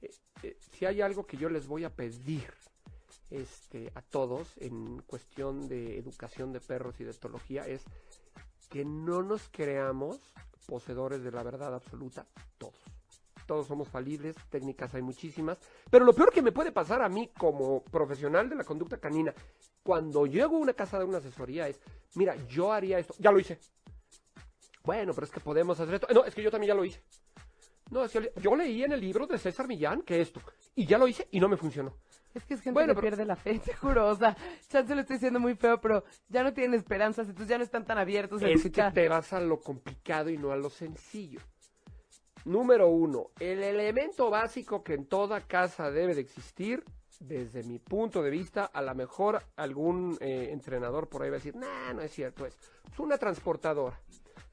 Eh, 0.02 0.12
eh, 0.44 0.58
si 0.72 0.86
hay 0.86 1.02
algo 1.02 1.26
que 1.26 1.38
yo 1.38 1.50
les 1.50 1.68
voy 1.68 1.84
a 1.86 1.90
pedir 1.90 2.54
este, 3.30 3.92
a 3.96 4.02
todos 4.02 4.54
en 4.58 5.02
cuestión 5.08 5.68
de 5.68 5.98
educación 5.98 6.52
de 6.54 6.60
perros 6.60 7.00
y 7.00 7.04
de 7.04 7.12
etología 7.12 7.68
es 7.68 7.84
que 8.70 8.86
no 8.86 9.22
nos 9.24 9.50
creamos 9.50 10.20
poseedores 10.68 11.24
de 11.24 11.32
la 11.32 11.44
verdad 11.44 11.74
absoluta, 11.74 12.26
todos. 12.58 12.80
Todos 13.46 13.68
somos 13.68 13.90
falibles, 13.90 14.36
técnicas 14.50 14.94
hay 14.96 15.02
muchísimas, 15.02 15.58
pero 15.90 16.06
lo 16.06 16.14
peor 16.14 16.32
que 16.32 16.42
me 16.42 16.52
puede 16.52 16.72
pasar 16.72 17.02
a 17.02 17.10
mí 17.10 17.30
como 17.38 17.84
profesional 17.84 18.50
de 18.50 18.56
la 18.56 18.64
conducta 18.64 18.98
canina, 18.98 19.34
cuando 19.84 20.26
llego 20.26 20.56
a 20.56 20.60
una 20.60 20.74
casa 20.74 20.98
de 20.98 21.06
una 21.06 21.18
asesoría 21.18 21.68
es, 21.68 21.80
mira, 22.16 22.36
yo 22.48 22.72
haría 22.72 23.00
esto, 23.00 23.14
ya 23.20 23.32
lo 23.32 23.40
hice. 23.40 23.60
Bueno, 24.84 25.14
pero 25.14 25.26
es 25.26 25.32
que 25.32 25.40
podemos 25.40 25.80
hacer 25.80 25.96
esto. 25.96 26.08
No, 26.14 26.26
es 26.26 26.36
que 26.36 26.44
yo 26.44 26.52
también 26.52 26.70
ya 26.70 26.76
lo 26.76 26.84
hice. 26.86 27.02
No, 27.92 28.04
es 28.04 28.12
que 28.12 28.32
yo 28.42 28.56
leí 28.56 28.84
en 28.84 28.92
el 28.94 29.02
libro 29.02 29.28
de 29.28 29.38
César 29.38 29.68
Millán 29.68 30.02
que 30.02 30.22
esto, 30.22 30.42
y 30.76 30.86
ya 30.86 30.98
lo 30.98 31.08
hice 31.08 31.28
y 31.32 31.40
no 31.40 31.48
me 31.50 31.58
funcionó. 31.58 31.94
Es 32.34 32.44
que 32.46 32.56
es 32.56 32.62
gente 32.62 32.74
Bueno, 32.74 32.94
que 32.96 33.02
pero- 33.02 33.16
pierde 33.16 33.26
la 33.26 33.36
fe, 33.36 33.60
te 33.64 33.74
juro. 33.76 34.08
O 34.08 34.16
sea, 34.16 34.36
chance 34.70 34.96
lo 34.96 35.02
estoy 35.02 35.18
diciendo 35.18 35.40
muy 35.40 35.56
feo, 35.56 35.80
pero 35.80 36.04
ya 36.30 36.44
no 36.44 36.54
tienen 36.54 36.74
esperanzas, 36.80 37.28
entonces 37.28 37.50
ya 37.50 37.58
no 37.58 37.64
están 37.64 37.86
tan 37.86 37.98
abiertos 37.98 38.42
a 38.42 38.46
Es 38.48 38.62
que 38.62 38.68
escuchar. 38.70 38.94
te 38.94 39.08
vas 39.08 39.32
a 39.34 39.40
lo 39.40 39.60
complicado 39.60 40.30
y 40.30 40.38
no 40.38 40.52
a 40.52 40.58
lo 40.58 40.70
sencillo. 40.70 41.40
Número 42.46 42.90
uno, 42.90 43.32
el 43.40 43.64
elemento 43.64 44.30
básico 44.30 44.84
que 44.84 44.96
en 44.96 45.06
toda 45.06 45.48
casa 45.48 45.92
debe 45.92 46.14
de 46.14 46.22
existir, 46.22 46.84
desde 47.22 47.64
mi 47.64 47.80
punto 47.80 48.22
de 48.22 48.30
vista, 48.30 48.66
a 48.66 48.82
lo 48.82 48.94
mejor 48.96 49.42
algún 49.56 50.18
eh, 50.20 50.50
entrenador 50.52 51.08
por 51.08 51.24
ahí 51.24 51.30
va 51.30 51.38
a 51.38 51.40
decir, 51.40 51.56
nah, 51.56 51.94
no 51.94 52.02
es 52.02 52.12
cierto, 52.12 52.46
es, 52.46 52.58
es 52.92 53.00
una 53.00 53.18
transportadora. 53.18 53.98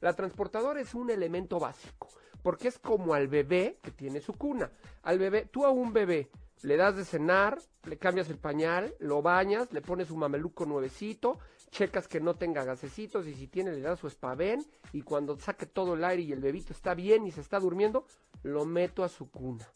La 0.01 0.13
transportadora 0.13 0.81
es 0.81 0.95
un 0.95 1.11
elemento 1.11 1.59
básico, 1.59 2.09
porque 2.43 2.69
es 2.69 2.79
como 2.79 3.13
al 3.13 3.27
bebé 3.27 3.79
que 3.83 3.91
tiene 3.91 4.21
su 4.21 4.35
cuna. 4.35 4.71
Al 5.03 5.19
bebé, 5.19 5.49
tú 5.51 5.67
a 5.67 5.71
un 5.71 5.93
bebé 5.93 6.31
le 6.63 6.77
das 6.77 6.97
de 6.97 7.05
cenar, 7.05 7.59
le 7.85 7.97
cambias 7.97 8.29
el 8.29 8.39
pañal, 8.39 8.95
lo 8.99 9.23
bañas, 9.23 9.73
le 9.73 9.81
pones 9.81 10.11
un 10.11 10.19
mameluco 10.19 10.67
nuevecito, 10.67 11.39
checas 11.71 12.09
que 12.09 12.21
no 12.21 12.35
tenga 12.35 12.65
gasecitos 12.65 13.27
y 13.27 13.35
si 13.35 13.47
tiene 13.47 13.73
le 13.73 13.81
das 13.81 14.01
su 14.01 14.07
espavén 14.09 14.65
y 14.93 15.03
cuando 15.03 15.39
saque 15.39 15.67
todo 15.67 15.95
el 15.95 16.05
aire 16.05 16.23
y 16.23 16.33
el 16.33 16.41
bebito 16.41 16.73
está 16.73 16.95
bien 16.95 17.27
y 17.27 17.31
se 17.33 17.41
está 17.41 17.61
durmiendo, 17.61 18.07
lo 18.43 18.65
meto 18.65 19.05
a 19.05 19.09
su 19.09 19.31
cuna. 19.31 19.67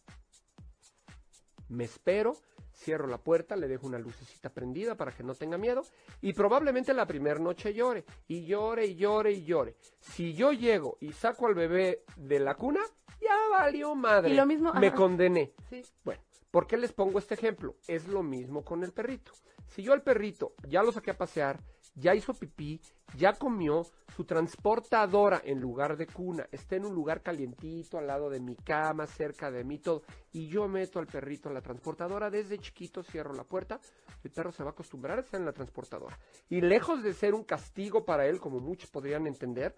Me 1.69 1.85
espero, 1.85 2.37
cierro 2.75 3.07
la 3.07 3.19
puerta, 3.19 3.57
le 3.57 3.69
dejo 3.69 3.87
una 3.87 3.99
lucecita 3.99 4.51
prendida 4.51 4.97
para 4.97 5.13
que 5.13 5.23
no 5.23 5.35
tenga 5.35 5.57
miedo 5.57 5.83
y 6.21 6.33
probablemente 6.35 6.93
la 6.93 7.07
primera 7.07 7.39
noche 7.41 7.73
llore 7.73 8.05
y 8.29 8.45
llore 8.45 8.87
y 8.87 8.97
llore 8.97 9.33
y 9.33 9.45
llore. 9.45 9.77
Si 10.01 10.35
yo 10.35 10.53
llego 10.53 10.99
y 11.01 11.13
saco 11.13 11.47
al 11.47 11.55
bebé 11.55 12.05
de 12.17 12.39
la 12.41 12.55
cuna, 12.57 12.81
ya 13.21 13.37
valió 13.51 13.95
madre. 13.95 14.31
Y 14.31 14.37
lo 14.37 14.47
mismo- 14.47 14.75
me 14.75 14.89
ajá. 14.89 14.97
condené. 14.97 15.53
Sí. 15.71 15.83
Bueno, 16.05 16.23
¿por 16.51 16.67
qué 16.67 16.77
les 16.77 16.93
pongo 16.93 17.19
este 17.19 17.35
ejemplo? 17.35 17.77
Es 17.89 18.07
lo 18.09 18.23
mismo 18.23 18.63
con 18.65 18.83
el 18.85 18.93
perrito. 18.93 19.33
Si 19.69 19.83
yo 19.83 19.93
al 19.95 20.03
perrito 20.03 20.55
ya 20.69 20.83
lo 20.83 20.93
saqué 20.93 21.13
a 21.13 21.17
pasear, 21.19 21.59
ya 21.95 22.15
hizo 22.15 22.35
pipí, 22.35 22.81
ya 23.17 23.33
comió, 23.33 23.87
su 24.17 24.25
transportadora 24.25 25.41
en 25.45 25.61
lugar 25.61 25.97
de 25.97 26.07
cuna 26.07 26.47
está 26.53 26.77
en 26.77 26.85
un 26.85 26.95
lugar 26.95 27.23
calientito 27.23 27.99
al 27.99 28.07
lado 28.07 28.31
de 28.31 28.41
mi 28.41 28.57
cama, 28.57 29.07
cerca 29.07 29.51
de 29.51 29.65
mí, 29.65 29.79
todo, 29.79 30.03
y 30.33 30.49
yo 30.49 30.69
meto 30.69 30.99
al 30.99 31.07
perrito 31.07 31.49
a 31.49 31.53
la 31.53 31.61
transportadora, 31.61 32.31
desde 32.31 32.59
chiquito 32.59 33.03
cierro 33.03 33.35
la 33.35 33.45
puerta, 33.45 33.81
el 34.23 34.31
perro 34.31 34.53
se 34.53 34.63
va 34.63 34.71
a 34.71 34.73
acostumbrar 34.73 35.19
a 35.19 35.21
estar 35.23 35.41
en 35.41 35.47
la 35.47 35.53
transportadora. 35.53 36.19
Y 36.49 36.61
lejos 36.61 37.03
de 37.03 37.13
ser 37.13 37.35
un 37.35 37.45
castigo 37.45 38.05
para 38.05 38.27
él, 38.27 38.41
como 38.41 38.61
muchos 38.61 38.91
podrían 38.91 39.27
entender, 39.27 39.75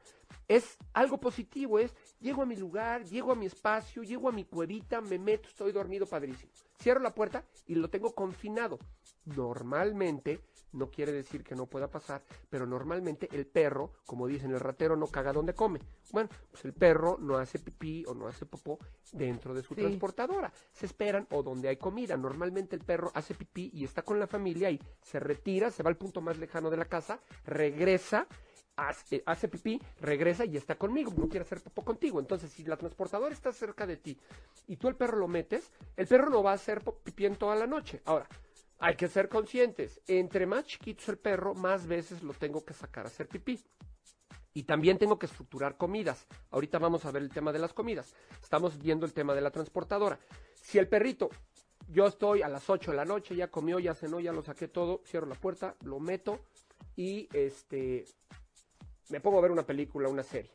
es 0.48 0.78
algo 0.92 1.18
positivo, 1.18 1.78
es 1.78 1.94
llego 2.20 2.42
a 2.42 2.46
mi 2.46 2.56
lugar, 2.56 3.04
llego 3.04 3.32
a 3.32 3.36
mi 3.36 3.46
espacio, 3.46 4.02
llego 4.02 4.28
a 4.28 4.32
mi 4.32 4.44
cuevita, 4.44 5.00
me 5.00 5.18
meto, 5.18 5.48
estoy 5.48 5.72
dormido 5.72 6.06
padrísimo. 6.06 6.52
Cierro 6.80 7.00
la 7.00 7.14
puerta 7.14 7.44
y 7.66 7.74
lo 7.74 7.88
tengo 7.88 8.14
confinado. 8.14 8.78
normalmente, 9.24 10.40
no 10.76 10.90
quiere 10.90 11.12
decir 11.12 11.42
que 11.42 11.54
no 11.56 11.66
pueda 11.66 11.88
pasar, 11.88 12.22
pero 12.48 12.66
normalmente 12.66 13.28
el 13.32 13.46
perro, 13.46 13.92
como 14.04 14.26
dicen, 14.26 14.50
el 14.52 14.60
ratero 14.60 14.96
no 14.96 15.06
caga 15.08 15.32
donde 15.32 15.54
come. 15.54 15.80
Bueno, 16.12 16.28
pues 16.50 16.64
el 16.64 16.72
perro 16.72 17.16
no 17.20 17.36
hace 17.36 17.58
pipí 17.58 18.04
o 18.06 18.14
no 18.14 18.28
hace 18.28 18.46
popó 18.46 18.78
dentro 19.12 19.54
de 19.54 19.62
su 19.62 19.74
Sí. 19.74 19.80
transportadora. 19.80 20.52
Se 20.72 20.86
esperan 20.86 21.26
o 21.30 21.42
donde 21.42 21.68
hay 21.68 21.76
comida. 21.76 22.16
Normalmente 22.16 22.76
el 22.76 22.82
perro 22.82 23.10
hace 23.14 23.34
pipí 23.34 23.70
y 23.72 23.84
está 23.84 24.02
con 24.02 24.20
la 24.20 24.26
familia 24.26 24.70
y 24.70 24.80
se 25.02 25.18
retira, 25.18 25.70
se 25.70 25.82
va 25.82 25.88
al 25.90 25.96
punto 25.96 26.20
más 26.20 26.38
lejano 26.38 26.70
de 26.70 26.76
la 26.76 26.84
casa, 26.84 27.20
regresa 27.44 28.26
hace, 28.76 29.22
hace 29.24 29.48
pipí, 29.48 29.80
regresa 30.00 30.44
y 30.44 30.56
está 30.56 30.74
conmigo, 30.74 31.10
no 31.16 31.28
quiere 31.28 31.44
hacer 31.46 31.62
popó 31.62 31.82
contigo. 31.82 32.20
Entonces, 32.20 32.50
si 32.52 32.62
la 32.64 32.76
transportadora 32.76 33.32
está 33.32 33.50
cerca 33.52 33.86
de 33.86 33.96
ti 33.96 34.18
y 34.66 34.76
tú 34.76 34.88
el 34.88 34.96
perro 34.96 35.16
lo 35.18 35.28
metes, 35.28 35.72
el 35.96 36.06
perro 36.06 36.28
no 36.28 36.42
va 36.42 36.50
a 36.50 36.54
hacer 36.54 36.82
pipí 37.02 37.24
en 37.24 37.36
toda 37.36 37.56
la 37.56 37.66
noche. 37.66 38.02
Ahora, 38.04 38.28
hay 38.78 38.96
que 38.96 39.08
ser 39.08 39.28
conscientes, 39.28 40.00
entre 40.06 40.46
más 40.46 40.66
chiquito 40.66 41.02
es 41.02 41.08
el 41.08 41.18
perro, 41.18 41.54
más 41.54 41.86
veces 41.86 42.22
lo 42.22 42.34
tengo 42.34 42.64
que 42.64 42.74
sacar 42.74 43.06
a 43.06 43.08
hacer 43.08 43.28
pipí. 43.28 43.62
Y 44.52 44.62
también 44.62 44.96
tengo 44.96 45.18
que 45.18 45.26
estructurar 45.26 45.76
comidas. 45.76 46.26
Ahorita 46.50 46.78
vamos 46.78 47.04
a 47.04 47.10
ver 47.10 47.22
el 47.22 47.28
tema 47.28 47.52
de 47.52 47.58
las 47.58 47.74
comidas. 47.74 48.14
Estamos 48.42 48.78
viendo 48.78 49.04
el 49.04 49.12
tema 49.12 49.34
de 49.34 49.42
la 49.42 49.50
transportadora. 49.50 50.18
Si 50.54 50.78
el 50.78 50.88
perrito, 50.88 51.28
yo 51.88 52.06
estoy 52.06 52.42
a 52.42 52.48
las 52.48 52.68
8 52.68 52.90
de 52.90 52.96
la 52.96 53.04
noche, 53.04 53.36
ya 53.36 53.48
comió, 53.48 53.78
ya 53.78 53.94
cenó, 53.94 54.18
ya 54.18 54.32
lo 54.32 54.42
saqué 54.42 54.68
todo, 54.68 55.02
cierro 55.04 55.26
la 55.26 55.34
puerta, 55.34 55.76
lo 55.82 56.00
meto 56.00 56.40
y 56.96 57.28
este 57.32 58.04
me 59.08 59.20
pongo 59.20 59.38
a 59.38 59.42
ver 59.42 59.52
una 59.52 59.64
película, 59.64 60.08
una 60.08 60.22
serie. 60.22 60.50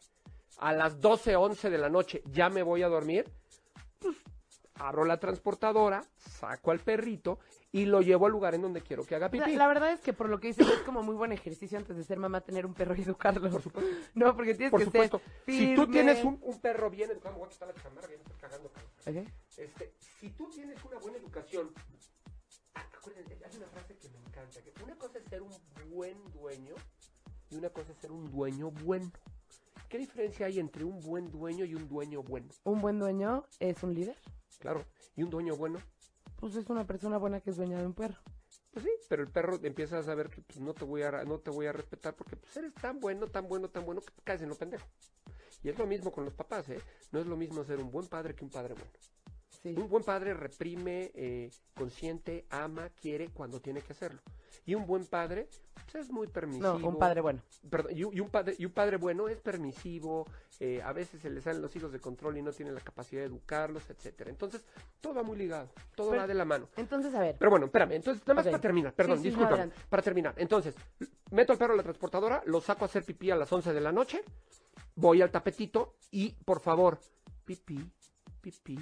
A 0.57 0.73
las 0.73 0.99
12, 0.99 1.35
11 1.35 1.69
de 1.69 1.77
la 1.77 1.89
noche 1.89 2.21
ya 2.25 2.49
me 2.49 2.63
voy 2.63 2.83
a 2.83 2.89
dormir, 2.89 3.25
pues 3.99 4.17
abro 4.75 5.05
la 5.05 5.19
transportadora, 5.19 6.03
saco 6.17 6.71
al 6.71 6.79
perrito 6.79 7.39
y 7.73 7.85
lo 7.85 8.01
llevo 8.01 8.25
al 8.25 8.31
lugar 8.33 8.53
en 8.53 8.61
donde 8.61 8.81
quiero 8.81 9.05
que 9.05 9.15
haga 9.15 9.29
pipí. 9.29 9.55
la 9.55 9.67
verdad 9.67 9.91
es 9.93 10.01
que 10.01 10.11
por 10.13 10.27
lo 10.29 10.39
que 10.39 10.47
dices 10.47 10.67
es 10.67 10.79
como 10.79 11.03
muy 11.03 11.15
buen 11.15 11.31
ejercicio 11.31 11.77
antes 11.77 11.95
de 11.95 12.03
ser 12.03 12.19
mamá 12.19 12.41
tener 12.41 12.65
un 12.65 12.73
perro 12.73 12.95
y 12.95 13.01
educarlo. 13.01 13.49
Por 13.49 13.61
supuesto. 13.61 13.91
No, 14.13 14.35
porque 14.35 14.53
tienes 14.55 14.71
Por 14.71 14.81
que 14.81 14.85
supuesto. 14.85 15.19
ser 15.45 15.55
Si 15.55 15.75
tú 15.75 15.81
firme. 15.83 15.93
tienes 15.93 16.23
un, 16.25 16.37
un 16.41 16.59
perro 16.59 16.89
bien 16.89 17.11
educado, 17.11 17.37
voy 17.37 17.47
a 17.47 17.49
quitar 17.49 17.67
la 17.69 17.81
chamarra, 17.81 18.09
ya 18.09 18.17
me 18.17 18.23
estoy 18.23 18.37
cagando. 18.39 18.71
cabrón. 18.71 19.25
Ok. 19.25 19.33
Este, 19.57 19.93
si 20.19 20.29
tú 20.31 20.49
tienes 20.49 20.83
una 20.83 20.99
buena 20.99 21.17
educación, 21.17 21.71
ah, 22.75 22.85
acuérdense, 22.97 23.37
hay 23.43 23.57
una 23.57 23.67
frase 23.67 23.95
que 23.97 24.09
me 24.09 24.17
encanta, 24.19 24.61
que 24.61 24.83
una 24.83 24.95
cosa 24.97 25.17
es 25.19 25.25
ser 25.25 25.41
un 25.41 25.51
buen 25.89 26.17
dueño 26.33 26.75
y 27.49 27.55
una 27.55 27.69
cosa 27.69 27.93
es 27.93 27.97
ser 27.99 28.11
un 28.11 28.29
dueño 28.31 28.71
bueno. 28.71 29.09
¿Qué 29.87 29.97
diferencia 29.97 30.45
hay 30.45 30.59
entre 30.59 30.83
un 30.83 30.99
buen 31.01 31.29
dueño 31.31 31.63
y 31.65 31.75
un 31.75 31.87
dueño 31.87 32.21
bueno? 32.23 32.47
Un 32.63 32.81
buen 32.81 32.99
dueño 32.99 33.45
es 33.59 33.81
un 33.83 33.93
líder. 33.93 34.17
Claro, 34.59 34.85
y 35.15 35.23
un 35.23 35.29
dueño 35.29 35.55
bueno, 35.55 35.79
Pues 36.41 36.55
es 36.55 36.67
una 36.71 36.85
persona 36.87 37.19
buena 37.19 37.39
que 37.39 37.51
es 37.51 37.55
dueña 37.57 37.77
de 37.79 37.85
un 37.85 37.93
perro. 37.93 38.17
pues 38.73 38.83
sí, 38.83 38.91
pero 39.07 39.21
el 39.21 39.29
perro 39.29 39.59
empieza 39.61 39.99
a 39.99 40.03
saber 40.03 40.29
que 40.29 40.41
pues, 40.41 40.59
no 40.59 40.73
te 40.73 40.83
voy 40.85 41.03
a 41.03 41.23
no 41.23 41.37
te 41.37 41.51
voy 41.51 41.67
a 41.67 41.71
respetar 41.71 42.15
porque 42.15 42.35
pues 42.35 42.57
eres 42.57 42.73
tan 42.73 42.99
bueno, 42.99 43.27
tan 43.27 43.47
bueno, 43.47 43.69
tan 43.69 43.85
bueno 43.85 44.01
que 44.01 44.11
caes 44.23 44.41
en 44.41 44.49
lo 44.49 44.55
pendejo. 44.55 44.87
Y 45.63 45.69
es 45.69 45.77
lo 45.77 45.85
mismo 45.85 46.11
con 46.11 46.25
los 46.25 46.33
papás, 46.33 46.67
¿eh? 46.69 46.81
No 47.11 47.19
es 47.19 47.27
lo 47.27 47.37
mismo 47.37 47.63
ser 47.63 47.79
un 47.79 47.91
buen 47.91 48.07
padre 48.07 48.33
que 48.33 48.43
un 48.43 48.49
padre 48.49 48.73
bueno. 48.73 48.89
Sí. 49.63 49.75
Un 49.77 49.87
buen 49.89 50.03
padre 50.03 50.33
reprime, 50.33 51.11
eh, 51.13 51.51
consiente, 51.75 52.45
ama, 52.49 52.89
quiere 52.99 53.29
cuando 53.29 53.61
tiene 53.61 53.81
que 53.81 53.93
hacerlo. 53.93 54.19
Y 54.65 54.73
un 54.75 54.87
buen 54.87 55.05
padre 55.05 55.47
pues, 55.91 56.05
es 56.05 56.11
muy 56.11 56.27
permisivo. 56.27 56.79
No, 56.79 56.87
un 56.87 56.97
padre 56.97 57.21
bueno. 57.21 57.41
Perdón, 57.69 57.95
y, 57.95 58.03
un- 58.03 58.15
y 58.15 58.19
un 58.21 58.29
padre, 58.29 58.55
y 58.57 58.65
un 58.65 58.71
padre 58.71 58.97
bueno 58.97 59.27
es 59.27 59.39
permisivo, 59.39 60.25
eh, 60.59 60.81
a 60.83 60.93
veces 60.93 61.21
se 61.21 61.29
le 61.29 61.41
salen 61.41 61.61
los 61.61 61.75
hijos 61.75 61.91
de 61.91 61.99
control 61.99 62.37
y 62.37 62.41
no 62.41 62.51
tiene 62.51 62.71
la 62.71 62.79
capacidad 62.81 63.21
de 63.21 63.27
educarlos, 63.27 63.87
etcétera. 63.89 64.29
Entonces, 64.31 64.63
todo 64.99 65.13
va 65.15 65.23
muy 65.23 65.37
ligado, 65.37 65.69
todo 65.95 66.09
Pero- 66.09 66.21
va 66.21 66.27
de 66.27 66.33
la 66.33 66.45
mano. 66.45 66.67
Entonces, 66.77 67.13
a 67.13 67.19
ver. 67.19 67.35
Pero 67.37 67.51
bueno, 67.51 67.67
espérame, 67.67 67.91
entonces, 67.93 68.23
nada 68.25 68.33
más 68.35 68.45
para 68.45 68.59
terminar, 68.61 68.93
perdón, 68.93 69.17
Sí, 69.17 69.23
sí, 69.23 69.29
no, 69.29 69.31
discúlpame, 69.37 69.61
adelante. 69.63 69.85
para 69.89 70.01
terminar. 70.01 70.33
Entonces, 70.37 70.75
meto 71.31 71.51
al 71.53 71.59
perro 71.59 71.73
a 71.73 71.77
la 71.77 71.83
transportadora, 71.83 72.41
lo 72.45 72.61
saco 72.61 72.85
a 72.85 72.87
hacer 72.87 73.03
pipí 73.03 73.29
a 73.29 73.35
las 73.35 73.51
11 73.53 73.73
de 73.73 73.81
la 73.81 73.91
noche, 73.91 74.23
voy 74.95 75.21
al 75.21 75.29
tapetito 75.31 75.95
y, 76.09 76.31
por 76.45 76.61
favor, 76.61 76.99
pipí, 77.45 77.79
pipí, 78.41 78.79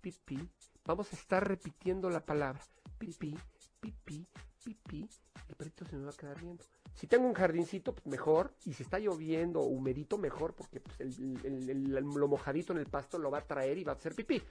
pipí. 0.00 0.48
Vamos 0.84 1.12
a 1.12 1.16
estar 1.16 1.46
repitiendo 1.46 2.10
la 2.10 2.24
palabra. 2.24 2.60
Pipí, 2.98 3.36
pipí, 3.80 4.26
pipí. 4.64 5.08
El 5.48 5.56
perrito 5.56 5.84
se 5.84 5.96
me 5.96 6.04
va 6.04 6.10
a 6.10 6.16
quedar 6.16 6.40
viendo. 6.40 6.64
Si 6.94 7.06
tengo 7.06 7.26
un 7.26 7.34
jardincito, 7.34 7.94
pues 7.94 8.06
mejor. 8.06 8.52
Y 8.64 8.74
si 8.74 8.82
está 8.82 8.98
lloviendo 8.98 9.60
o 9.60 9.64
humedito, 9.64 10.18
mejor, 10.18 10.54
porque 10.54 10.80
pues, 10.80 11.18
lo 11.18 12.28
mojadito 12.28 12.72
en 12.72 12.78
el 12.78 12.86
pasto 12.86 13.18
lo 13.18 13.30
va 13.30 13.38
a 13.38 13.46
traer 13.46 13.78
y 13.78 13.84
va 13.84 13.92
a 13.92 13.94
hacer 13.94 14.14
pipí. 14.14 14.42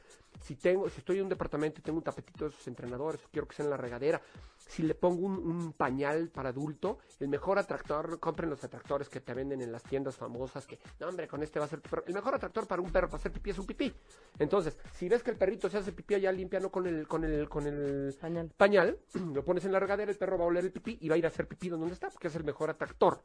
Si 0.42 0.56
tengo, 0.56 0.90
si 0.90 1.00
estoy 1.00 1.18
en 1.18 1.24
un 1.24 1.30
departamento 1.30 1.80
y 1.80 1.84
tengo 1.84 1.98
un 1.98 2.04
tapetito 2.04 2.46
de 2.46 2.52
esos 2.52 2.68
entrenadores, 2.68 3.22
quiero 3.32 3.48
que 3.48 3.56
sea 3.56 3.66
en 3.66 3.72
la 3.72 3.78
regadera. 3.78 4.22
Si 4.70 4.84
le 4.84 4.94
pongo 4.94 5.26
un, 5.26 5.36
un 5.36 5.74
pañal 5.74 6.30
para 6.30 6.50
adulto, 6.50 7.00
el 7.20 7.28
mejor 7.28 7.58
atractor, 7.58 8.20
compren 8.20 8.50
los 8.50 8.64
atractores 8.64 9.10
que 9.10 9.20
te 9.20 9.34
venden 9.34 9.62
en 9.62 9.72
las 9.72 9.84
tiendas 9.84 10.16
famosas, 10.16 10.66
que, 10.68 10.80
no 11.00 11.08
hombre, 11.08 11.28
con 11.28 11.42
este 11.42 11.60
va 11.60 11.66
a 11.66 11.68
ser 11.68 11.82
tu 11.82 11.90
perro. 11.90 12.04
El 12.06 12.14
mejor 12.14 12.36
atractor 12.36 12.68
para 12.68 12.82
un 12.82 12.92
perro 12.92 13.08
para 13.08 13.18
hacer 13.18 13.32
pipí 13.32 13.50
es 13.50 13.58
un 13.58 13.66
pipí. 13.66 13.92
Entonces, 14.38 14.78
si 14.94 15.10
ves 15.10 15.24
que 15.24 15.32
el 15.32 15.38
perrito 15.38 15.70
se 15.70 15.80
hace 15.80 15.92
pipí 15.92 16.14
allá 16.14 16.32
limpia, 16.32 16.60
no 16.60 16.70
con 16.70 16.86
el, 16.86 17.08
con 17.08 17.24
el, 17.24 17.50
con 17.50 17.66
el 17.66 18.16
Pañal. 18.20 18.50
pañal, 18.56 19.00
lo 19.34 19.44
pones 19.44 19.66
en 19.66 19.72
la 19.72 19.80
regadera, 19.80 20.12
el 20.12 20.18
perro 20.18 20.38
va 20.38 20.44
a 20.46 20.48
oler 20.48 20.66
el 20.66 20.72
pipí 20.72 21.00
y 21.02 21.10
va 21.10 21.16
a 21.16 21.18
ir 21.18 21.26
a 21.26 21.30
hacer 21.30 21.48
pipí 21.48 21.70
donde 21.70 21.92
está, 21.92 22.10
porque 22.10 22.28
es 22.28 22.36
el 22.36 22.44
mejor 22.44 22.70
atractor. 22.70 23.24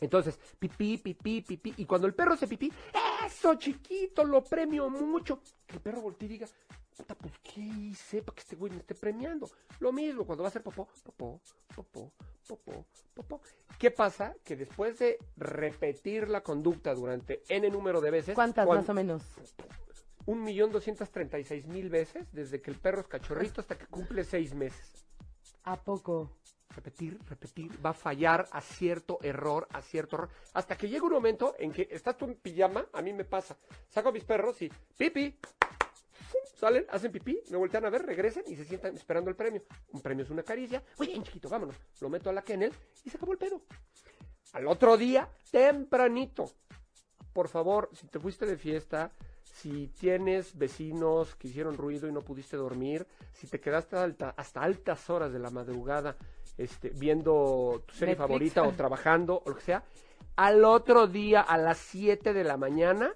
Entonces, 0.00 0.38
pipí, 0.58 0.98
pipí, 0.98 1.40
pipí. 1.42 1.74
Y 1.78 1.86
cuando 1.86 2.06
el 2.06 2.14
perro 2.14 2.34
hace 2.34 2.46
pipí, 2.46 2.70
eso 3.24 3.54
chiquito, 3.54 4.24
lo 4.24 4.42
premio 4.44 4.90
mucho. 4.90 5.40
Que 5.66 5.76
el 5.76 5.80
perro 5.80 6.02
voltee 6.02 6.26
y 6.26 6.32
diga, 6.32 6.46
puta, 6.96 7.14
pues 7.14 7.32
¿qué 7.42 7.60
hice 7.60 8.22
para 8.22 8.34
que 8.36 8.40
este 8.42 8.56
güey 8.56 8.72
me 8.72 8.78
esté 8.78 8.94
premiando? 8.94 9.50
Lo 9.80 9.92
mismo, 9.92 10.24
cuando 10.24 10.42
va 10.42 10.48
a 10.48 10.50
hacer 10.50 10.62
popó, 10.62 10.88
popó, 11.04 11.40
popó, 11.74 12.12
popó, 12.46 12.86
popó. 13.14 13.40
¿Qué 13.78 13.90
pasa? 13.90 14.34
Que 14.44 14.56
después 14.56 14.98
de 14.98 15.18
repetir 15.36 16.28
la 16.28 16.42
conducta 16.42 16.94
durante 16.94 17.42
N 17.48 17.68
número 17.70 18.00
de 18.00 18.10
veces. 18.10 18.34
¿Cuántas 18.34 18.66
cuan- 18.66 18.78
más 18.80 18.88
o 18.88 18.94
menos? 18.94 19.22
Un 20.26 20.42
millón 20.42 20.72
doscientas 20.72 21.10
treinta 21.10 21.38
y 21.38 21.44
seis 21.44 21.66
mil 21.66 21.90
veces, 21.90 22.26
desde 22.32 22.62
que 22.62 22.70
el 22.70 22.78
perro 22.78 23.00
es 23.02 23.08
cachorrito 23.08 23.60
hasta 23.60 23.76
que 23.76 23.86
cumple 23.86 24.24
seis 24.24 24.54
meses 24.54 25.04
¿A 25.64 25.76
poco? 25.80 26.30
repetir, 26.70 27.20
repetir, 27.28 27.70
va 27.84 27.90
a 27.90 27.94
fallar 27.94 28.48
a 28.50 28.60
cierto 28.60 29.18
error, 29.22 29.68
a 29.70 29.80
cierto 29.80 30.16
error, 30.16 30.28
hasta 30.54 30.76
que 30.76 30.88
llega 30.88 31.04
un 31.04 31.12
momento 31.12 31.54
en 31.58 31.70
que 31.72 31.86
estás 31.90 32.16
tú 32.16 32.24
en 32.24 32.34
pijama, 32.34 32.86
a 32.92 33.00
mí 33.00 33.12
me 33.12 33.24
pasa, 33.24 33.56
saco 33.88 34.08
a 34.08 34.12
mis 34.12 34.24
perros 34.24 34.60
y 34.60 34.68
pipi, 34.96 35.38
salen, 36.54 36.86
hacen 36.90 37.10
pipí, 37.12 37.40
me 37.50 37.56
voltean 37.56 37.84
a 37.84 37.90
ver, 37.90 38.04
regresan 38.06 38.44
y 38.46 38.56
se 38.56 38.64
sientan 38.64 38.94
esperando 38.94 39.30
el 39.30 39.36
premio. 39.36 39.62
Un 39.92 40.00
premio 40.00 40.24
es 40.24 40.30
una 40.30 40.42
caricia, 40.42 40.82
bien 40.98 41.22
chiquito, 41.22 41.48
vámonos, 41.48 41.76
lo 42.00 42.08
meto 42.08 42.30
a 42.30 42.32
la 42.32 42.42
kennel 42.42 42.72
y 43.04 43.10
se 43.10 43.16
acabó 43.16 43.32
el 43.32 43.38
pedo. 43.38 43.62
Al 44.52 44.66
otro 44.68 44.96
día, 44.96 45.28
tempranito, 45.50 46.50
por 47.32 47.48
favor, 47.48 47.88
si 47.92 48.06
te 48.06 48.20
fuiste 48.20 48.46
de 48.46 48.56
fiesta, 48.56 49.10
si 49.42 49.88
tienes 49.88 50.56
vecinos 50.56 51.34
que 51.36 51.48
hicieron 51.48 51.76
ruido 51.76 52.08
y 52.08 52.12
no 52.12 52.20
pudiste 52.20 52.56
dormir, 52.56 53.06
si 53.32 53.46
te 53.46 53.60
quedaste 53.60 53.96
alta- 53.96 54.34
hasta 54.36 54.62
altas 54.62 55.08
horas 55.10 55.32
de 55.32 55.38
la 55.38 55.50
madrugada 55.50 56.16
este, 56.56 56.90
viendo 56.90 57.82
tu 57.86 57.94
serie 57.94 58.14
Netflix. 58.14 58.28
favorita 58.28 58.62
o 58.62 58.72
trabajando 58.76 59.42
o 59.44 59.50
lo 59.50 59.56
que 59.56 59.62
sea, 59.62 59.82
al 60.36 60.64
otro 60.64 61.06
día 61.06 61.40
a 61.40 61.56
las 61.58 61.78
7 61.78 62.32
de 62.32 62.44
la 62.44 62.56
mañana 62.56 63.14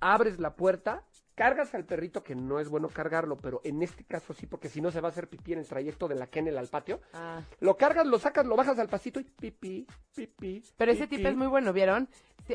abres 0.00 0.38
la 0.40 0.54
puerta, 0.56 1.04
cargas 1.34 1.74
al 1.74 1.84
perrito, 1.84 2.22
que 2.22 2.34
no 2.34 2.60
es 2.60 2.68
bueno 2.68 2.88
cargarlo, 2.88 3.36
pero 3.36 3.60
en 3.64 3.82
este 3.82 4.04
caso 4.04 4.32
sí, 4.34 4.46
porque 4.46 4.68
si 4.68 4.80
no 4.80 4.90
se 4.90 5.00
va 5.00 5.08
a 5.08 5.10
hacer 5.10 5.28
pipí 5.28 5.52
en 5.52 5.60
el 5.60 5.66
trayecto 5.66 6.08
de 6.08 6.14
la 6.14 6.26
kennel 6.26 6.58
al 6.58 6.68
patio, 6.68 7.00
Ah. 7.14 7.40
lo 7.60 7.76
cargas, 7.76 8.06
lo 8.06 8.18
sacas, 8.18 8.46
lo 8.46 8.56
bajas 8.56 8.78
al 8.78 8.88
pasito 8.88 9.20
y 9.20 9.24
pipí, 9.24 9.86
pipí. 10.14 10.62
Pero 10.76 10.92
ese 10.92 11.06
pipí. 11.06 11.16
tip 11.16 11.26
es 11.26 11.36
muy 11.36 11.46
bueno, 11.46 11.72
¿vieron? 11.72 12.08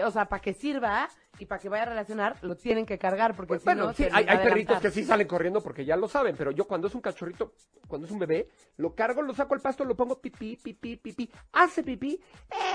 O 0.06 0.12
sea, 0.12 0.26
para 0.26 0.42
que 0.42 0.54
sirva 0.54 1.08
y 1.40 1.46
para 1.46 1.62
que 1.62 1.70
vaya 1.70 1.84
a 1.84 1.86
relacionar, 1.88 2.36
lo 2.44 2.56
tienen 2.58 2.86
que 2.86 2.98
cargar, 2.98 3.36
porque 3.36 3.48
Pues, 3.50 3.62
si 3.62 3.66
bueno, 3.66 3.86
no, 3.86 3.94
sí, 3.94 4.04
hay, 4.12 4.26
hay 4.28 4.38
perritos 4.40 4.82
que 4.82 4.92
sí 4.92 5.04
salen 5.04 5.28
corriendo 5.28 5.62
porque 5.62 5.86
ya 5.86 5.96
lo 5.96 6.08
saben, 6.10 6.36
pero 6.36 6.52
yo 6.52 6.66
cuando 6.66 6.88
es 6.88 6.96
un 6.96 7.00
cachorrito, 7.02 7.54
cuando 7.88 8.06
es 8.06 8.12
un 8.12 8.20
bebé, 8.20 8.50
lo 8.76 8.94
cargo, 8.96 9.22
lo 9.22 9.34
saco 9.34 9.54
al 9.54 9.62
pasto, 9.62 9.86
lo 9.86 9.96
pongo 9.96 10.20
pipí, 10.20 10.58
pipí, 10.58 10.98
pipí, 10.98 11.32
hace 11.54 11.84
pipí, 11.84 12.20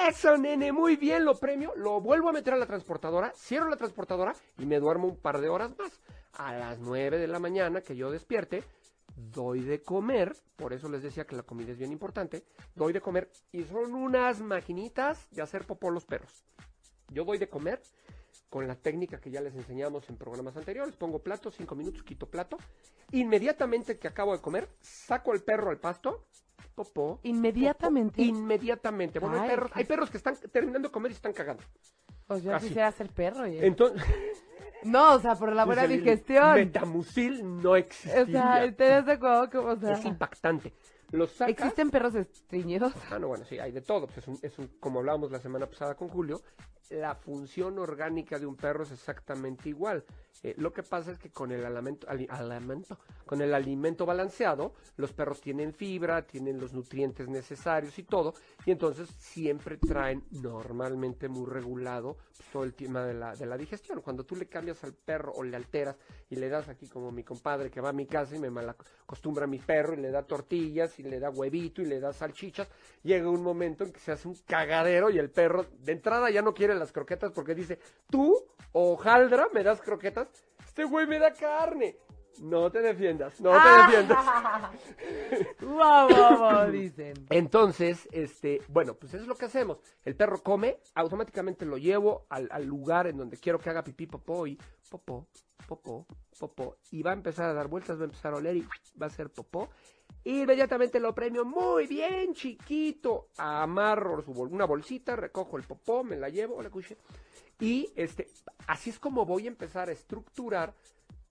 eso 0.09 0.38
nene, 0.38 0.73
muy 0.73 0.97
bien, 0.97 1.25
lo 1.25 1.35
premio, 1.38 1.73
lo 1.77 2.01
vuelvo 2.01 2.31
a 2.31 2.33
meter 2.33 2.55
a 2.55 2.57
la 2.57 2.67
transportadora, 2.67 3.33
cierro 3.37 3.69
la 3.69 3.77
transportadora 3.77 4.33
y 4.59 4.65
me 4.65 4.79
duermo 4.81 5.07
un 5.09 5.17
par 5.17 5.41
de 5.41 5.49
horas 5.51 5.77
más. 5.79 6.01
A 6.38 6.53
las 6.55 6.79
nueve 6.79 7.18
de 7.18 7.27
la 7.29 7.38
mañana 7.38 7.81
que 7.83 7.95
yo 7.97 8.11
despierte, 8.11 8.62
doy 9.14 9.61
de 9.61 9.83
comer, 9.83 10.35
por 10.57 10.73
eso 10.73 10.88
les 10.88 11.03
decía 11.03 11.27
que 11.27 11.37
la 11.37 11.42
comida 11.42 11.73
es 11.73 11.79
bien 11.79 11.92
importante, 11.92 12.45
doy 12.75 12.92
de 12.92 13.01
comer 13.01 13.31
y 13.53 13.64
son 13.64 13.95
unas 13.95 14.40
maquinitas 14.40 15.29
de 15.31 15.42
hacer 15.42 15.66
popó 15.66 15.90
los 15.90 16.05
perros. 16.07 16.45
Yo 17.09 17.25
doy 17.25 17.37
de 17.38 17.49
comer 17.49 17.83
con 18.49 18.66
la 18.66 18.75
técnica 18.75 19.18
que 19.21 19.31
ya 19.31 19.40
les 19.42 19.55
enseñamos 19.55 20.09
en 20.09 20.16
programas 20.16 20.57
anteriores. 20.57 20.97
Pongo 20.97 21.18
plato, 21.18 21.51
cinco 21.51 21.75
minutos, 21.75 22.03
quito 22.03 22.27
plato. 22.27 22.57
Inmediatamente 23.11 23.99
que 23.99 24.09
acabo 24.09 24.33
de 24.35 24.40
comer, 24.40 24.68
saco 24.81 25.33
al 25.33 25.40
perro 25.40 25.71
al 25.71 25.79
pasto. 25.79 26.25
Popó. 26.75 27.21
Inmediatamente. 27.25 28.12
popó, 28.23 28.23
inmediatamente. 28.38 29.18
Bueno, 29.18 29.35
hay 29.37 29.42
Ay, 29.42 29.49
perros, 29.51 29.73
qué- 29.73 29.79
hay 29.79 29.85
perros 29.85 30.11
que 30.11 30.16
están 30.16 30.37
terminando 30.51 30.88
de 30.88 30.92
comer 30.92 31.12
y 31.12 31.14
están 31.14 31.35
cagando. 31.35 31.62
Pues 32.27 32.42
yo 32.42 32.51
casi. 32.51 32.68
quisiera 32.68 32.90
ser 32.92 33.11
perro. 33.11 33.42
oye. 33.45 33.66
Entonces, 33.66 34.03
No, 34.85 35.14
o 35.14 35.18
sea, 35.21 35.35
por 35.37 35.53
la 35.55 35.64
buena 35.64 35.85
el 35.85 35.90
digestión. 35.90 36.55
Metamucil 36.55 37.62
no 37.62 37.77
existiría. 37.77 38.23
O 38.23 38.27
sea, 38.27 38.66
¿ustedes 38.68 39.07
de 39.07 39.12
acuerdo? 39.12 39.51
que, 39.51 39.59
O 39.59 39.77
sea, 39.79 39.92
es 39.92 40.05
impactante. 40.05 40.73
Los 41.11 41.31
sacas. 41.33 41.51
¿Existen 41.53 41.90
perros 41.90 42.14
estreñidos? 42.14 42.95
Ah, 43.11 43.18
no, 43.18 43.29
bueno, 43.29 43.45
sí, 43.45 43.59
hay 43.59 43.71
de 43.73 43.83
todo. 43.83 44.07
Pues 44.07 44.18
es 44.18 44.29
un, 44.29 44.38
es 44.42 44.59
un- 44.59 44.68
como 44.81 45.01
hablábamos 45.01 45.31
la 45.31 45.38
semana 45.40 45.66
pasada 45.66 45.95
con 45.95 46.09
Julio, 46.09 46.40
la 46.93 47.15
función 47.15 47.79
orgánica 47.79 48.39
de 48.39 48.47
un 48.47 48.57
perro 48.57 48.85
es 48.85 48.93
exactamente 48.93 49.69
igual. 49.69 50.05
Eh, 50.45 50.55
lo 50.59 50.73
que 50.73 50.83
pasa 50.83 51.13
es 51.13 51.19
que 51.19 51.31
con 51.31 51.53
el 51.53 51.65
alimento, 51.65 52.07
ali- 52.11 52.27
alimento- 52.29 52.99
con 53.27 53.41
el 53.41 53.55
alimento 53.55 54.05
balanceado, 54.05 54.73
los 54.97 55.13
perros 55.13 55.41
tienen 55.41 55.73
fibra, 55.73 56.27
tienen 56.27 56.59
los 56.61 56.73
nutrientes 56.73 57.29
necesarios 57.29 57.97
y 57.99 58.03
todo, 58.03 58.35
y 58.67 58.73
entonces 58.73 59.09
siempre 59.09 59.77
traen 59.77 60.25
normalmente 60.33 61.29
muy 61.29 61.47
regulado 61.49 62.17
pues, 62.37 62.49
todo 62.53 62.65
el 62.65 62.75
tema 62.75 63.05
de 63.05 63.15
la, 63.15 63.37
de 63.37 63.47
la 63.47 63.57
digestión. 63.57 64.01
Cuando 64.01 64.25
tú 64.25 64.35
le 64.35 64.47
cambias 64.47 64.83
al 64.83 64.95
perro 64.95 65.33
o 65.33 65.45
le 65.45 65.57
alteras 65.57 65.97
y 66.29 66.35
le 66.37 66.49
das 66.49 66.69
aquí 66.69 66.89
como 66.89 67.13
mi 67.13 67.23
compadre 67.23 67.71
que 67.71 67.81
va 67.81 67.91
a 67.91 67.93
mi 67.93 68.07
casa 68.07 68.35
y 68.35 68.41
me 68.41 68.51
malacostumbra 68.51 69.45
a 69.45 69.49
mi 69.49 69.61
perro 69.61 69.95
y 69.95 69.99
le 69.99 70.11
da 70.11 70.25
tortillas 70.25 70.99
y 70.99 71.05
le 71.05 71.21
da 71.21 71.31
huevito 71.31 71.83
y 71.83 71.85
le 71.85 72.01
da 72.01 72.13
salchichas, 72.13 72.69
llega 73.05 73.29
un 73.31 73.43
momento 73.45 73.85
en 73.85 73.93
que 73.93 74.01
se 74.01 74.11
hace 74.11 74.27
un 74.27 74.35
cagadero 74.47 75.09
y 75.09 75.19
el 75.19 75.31
perro 75.31 75.67
de 75.79 75.93
entrada 75.93 76.31
ya 76.31 76.43
no 76.43 76.53
quiere 76.53 76.75
las 76.83 76.92
croquetas 76.92 77.33
porque 77.33 77.55
dice, 77.55 77.79
tú, 78.11 78.37
hojaldra, 78.73 79.49
me 79.53 79.62
das 79.62 79.81
croquetas, 79.81 80.29
este 80.64 80.85
güey 80.85 81.07
me 81.07 81.18
da 81.18 81.33
carne. 81.33 81.97
No 82.40 82.71
te 82.73 82.81
defiendas, 82.81 83.40
no 83.40 83.53
te 83.53 83.68
defiendas. 83.83 84.25
Wow, 85.61 86.09
wow, 86.09 86.38
wow, 86.38 86.71
dicen. 86.71 87.14
Entonces, 87.29 88.09
este, 88.11 88.61
bueno, 88.68 88.95
pues 88.95 89.12
eso 89.14 89.23
es 89.23 89.29
lo 89.29 89.35
que 89.35 89.45
hacemos. 89.45 89.79
El 90.03 90.16
perro 90.16 90.42
come, 90.42 90.79
automáticamente 90.95 91.66
lo 91.66 91.77
llevo 91.77 92.27
al, 92.31 92.49
al 92.51 92.64
lugar 92.64 93.07
en 93.07 93.18
donde 93.18 93.37
quiero 93.37 93.59
que 93.59 93.71
haga 93.71 93.85
pipí, 93.85 94.07
popó 94.07 94.47
y 94.47 94.59
popó, 94.90 95.29
popó, 95.68 96.07
popó. 96.38 96.79
Y 96.90 97.03
va 97.03 97.11
a 97.11 97.14
empezar 97.14 97.51
a 97.51 97.53
dar 97.53 97.68
vueltas, 97.68 97.99
va 97.99 98.03
a 98.03 98.07
empezar 98.07 98.33
a 98.33 98.37
oler 98.37 98.57
y 98.57 98.66
va 99.01 99.07
a 99.07 99.07
hacer 99.07 99.31
popó. 99.31 99.68
Inmediatamente 100.25 101.01
lo 101.01 101.15
premio 101.15 101.45
muy 101.45 101.87
bien 101.87 102.35
chiquito. 102.35 103.29
Amarro 103.39 104.23
su 104.23 104.33
bol- 104.33 104.53
una 104.53 104.65
bolsita, 104.65 105.17
recojo 105.17 105.57
el 105.57 105.65
popó, 105.65 106.05
me 106.05 106.17
la 106.17 106.29
llevo, 106.29 106.63
la 106.63 106.71
cuche. 106.71 106.97
Y 107.61 107.93
este, 107.97 108.29
así 108.67 108.91
es 108.91 108.99
como 108.99 109.25
voy 109.27 109.45
a 109.47 109.49
empezar 109.49 109.89
a 109.89 109.93
estructurar 109.93 110.75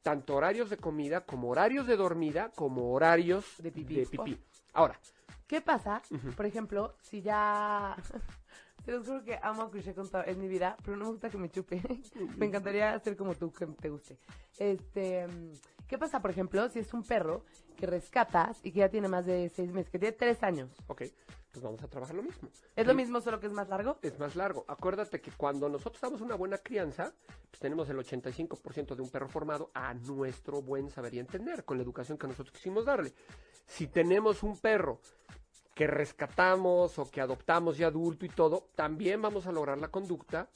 tanto 0.02 0.36
horarios 0.36 0.70
de 0.70 0.78
comida, 0.78 1.26
como 1.26 1.50
horarios 1.50 1.88
de 1.88 1.96
dormida, 1.96 2.50
como 2.56 2.92
horarios 2.94 3.46
De 3.60 3.72
pipí. 3.72 3.96
De 3.96 4.06
pipí. 4.06 4.38
Ahora, 4.74 5.00
¿Qué 5.48 5.60
pasa, 5.60 6.02
por 6.38 6.46
ejemplo, 6.46 6.96
si 7.02 7.22
ya... 7.22 7.98
Te 8.86 8.94
los 8.94 9.06
juro 9.06 9.24
que 9.24 9.38
amo 9.44 9.64
a 9.64 9.70
Cuché 9.70 9.94
con 9.94 10.10
todo, 10.10 10.24
es 10.24 10.36
mi 10.38 10.48
vida, 10.48 10.76
pero 10.84 10.98
no 10.98 11.04
me 11.06 11.12
gusta 11.12 11.30
que 11.30 11.38
me 11.38 11.50
chupe. 11.50 11.82
me 12.38 12.46
encantaría 12.48 12.98
ser 13.00 13.16
como 13.18 13.36
tú, 13.36 13.52
que 13.52 13.68
te 13.68 13.90
guste. 13.90 14.18
Este, 14.58 15.28
¿qué 15.92 15.98
pasa, 15.98 16.22
por 16.22 16.32
ejemplo, 16.32 16.70
si 16.70 16.80
es 16.80 16.94
un 16.94 17.04
perro 17.04 17.44
que 17.76 17.86
rescatas 17.86 18.62
y 18.64 18.72
que 18.72 18.80
ya 18.80 18.88
tiene 18.88 19.10
más 19.10 19.26
de 19.26 19.50
seis 19.50 19.74
meses, 19.74 19.92
que 19.92 20.00
tiene 20.00 20.14
tres 20.14 20.42
años? 20.42 20.70
Ok, 20.88 21.02
pues 21.52 21.62
vamos 21.62 21.84
a 21.84 21.90
trabajar 21.90 22.16
lo 22.16 22.24
mismo. 22.24 22.48
¿Es 22.78 22.88
lo 22.88 22.96
mismo, 22.96 23.20
solo 23.20 23.42
que 23.42 23.48
es 23.48 23.52
más 23.52 23.68
largo? 23.68 23.98
Es 24.02 24.18
más 24.18 24.38
largo. 24.38 24.64
Acuérdate 24.70 25.20
que 25.20 25.32
cuando 25.32 25.68
nosotros 25.68 26.00
damos 26.02 26.22
una 26.22 26.36
buena 26.36 26.60
crianza, 26.60 27.12
pues 27.50 27.60
tenemos 27.60 27.90
el 27.90 27.98
85% 27.98 28.96
de 28.96 29.02
un 29.02 29.10
perro 29.10 29.28
formado 29.28 29.70
a 29.74 29.94
nuestro 29.94 30.62
buen 30.62 30.90
saber 30.90 31.14
y 31.14 31.20
entender, 31.20 31.66
con 31.66 31.76
la 31.76 31.84
educación 31.84 32.18
que 32.18 32.26
nosotros 32.26 32.54
quisimos 32.56 32.86
darle. 32.86 33.14
Si 33.68 33.88
tenemos 33.88 34.44
un 34.44 34.58
perro 34.58 35.02
que 35.76 35.88
rescatamos 35.88 36.98
o 37.00 37.12
que 37.12 37.20
adoptamos 37.20 37.78
ya 37.78 37.88
adulto 37.88 38.26
y 38.26 38.30
todo, 38.30 38.70
también 38.76 39.22
vamos 39.22 39.46
a 39.46 39.52
lograr 39.52 39.78
la 39.78 39.90
conducta, 39.90 40.48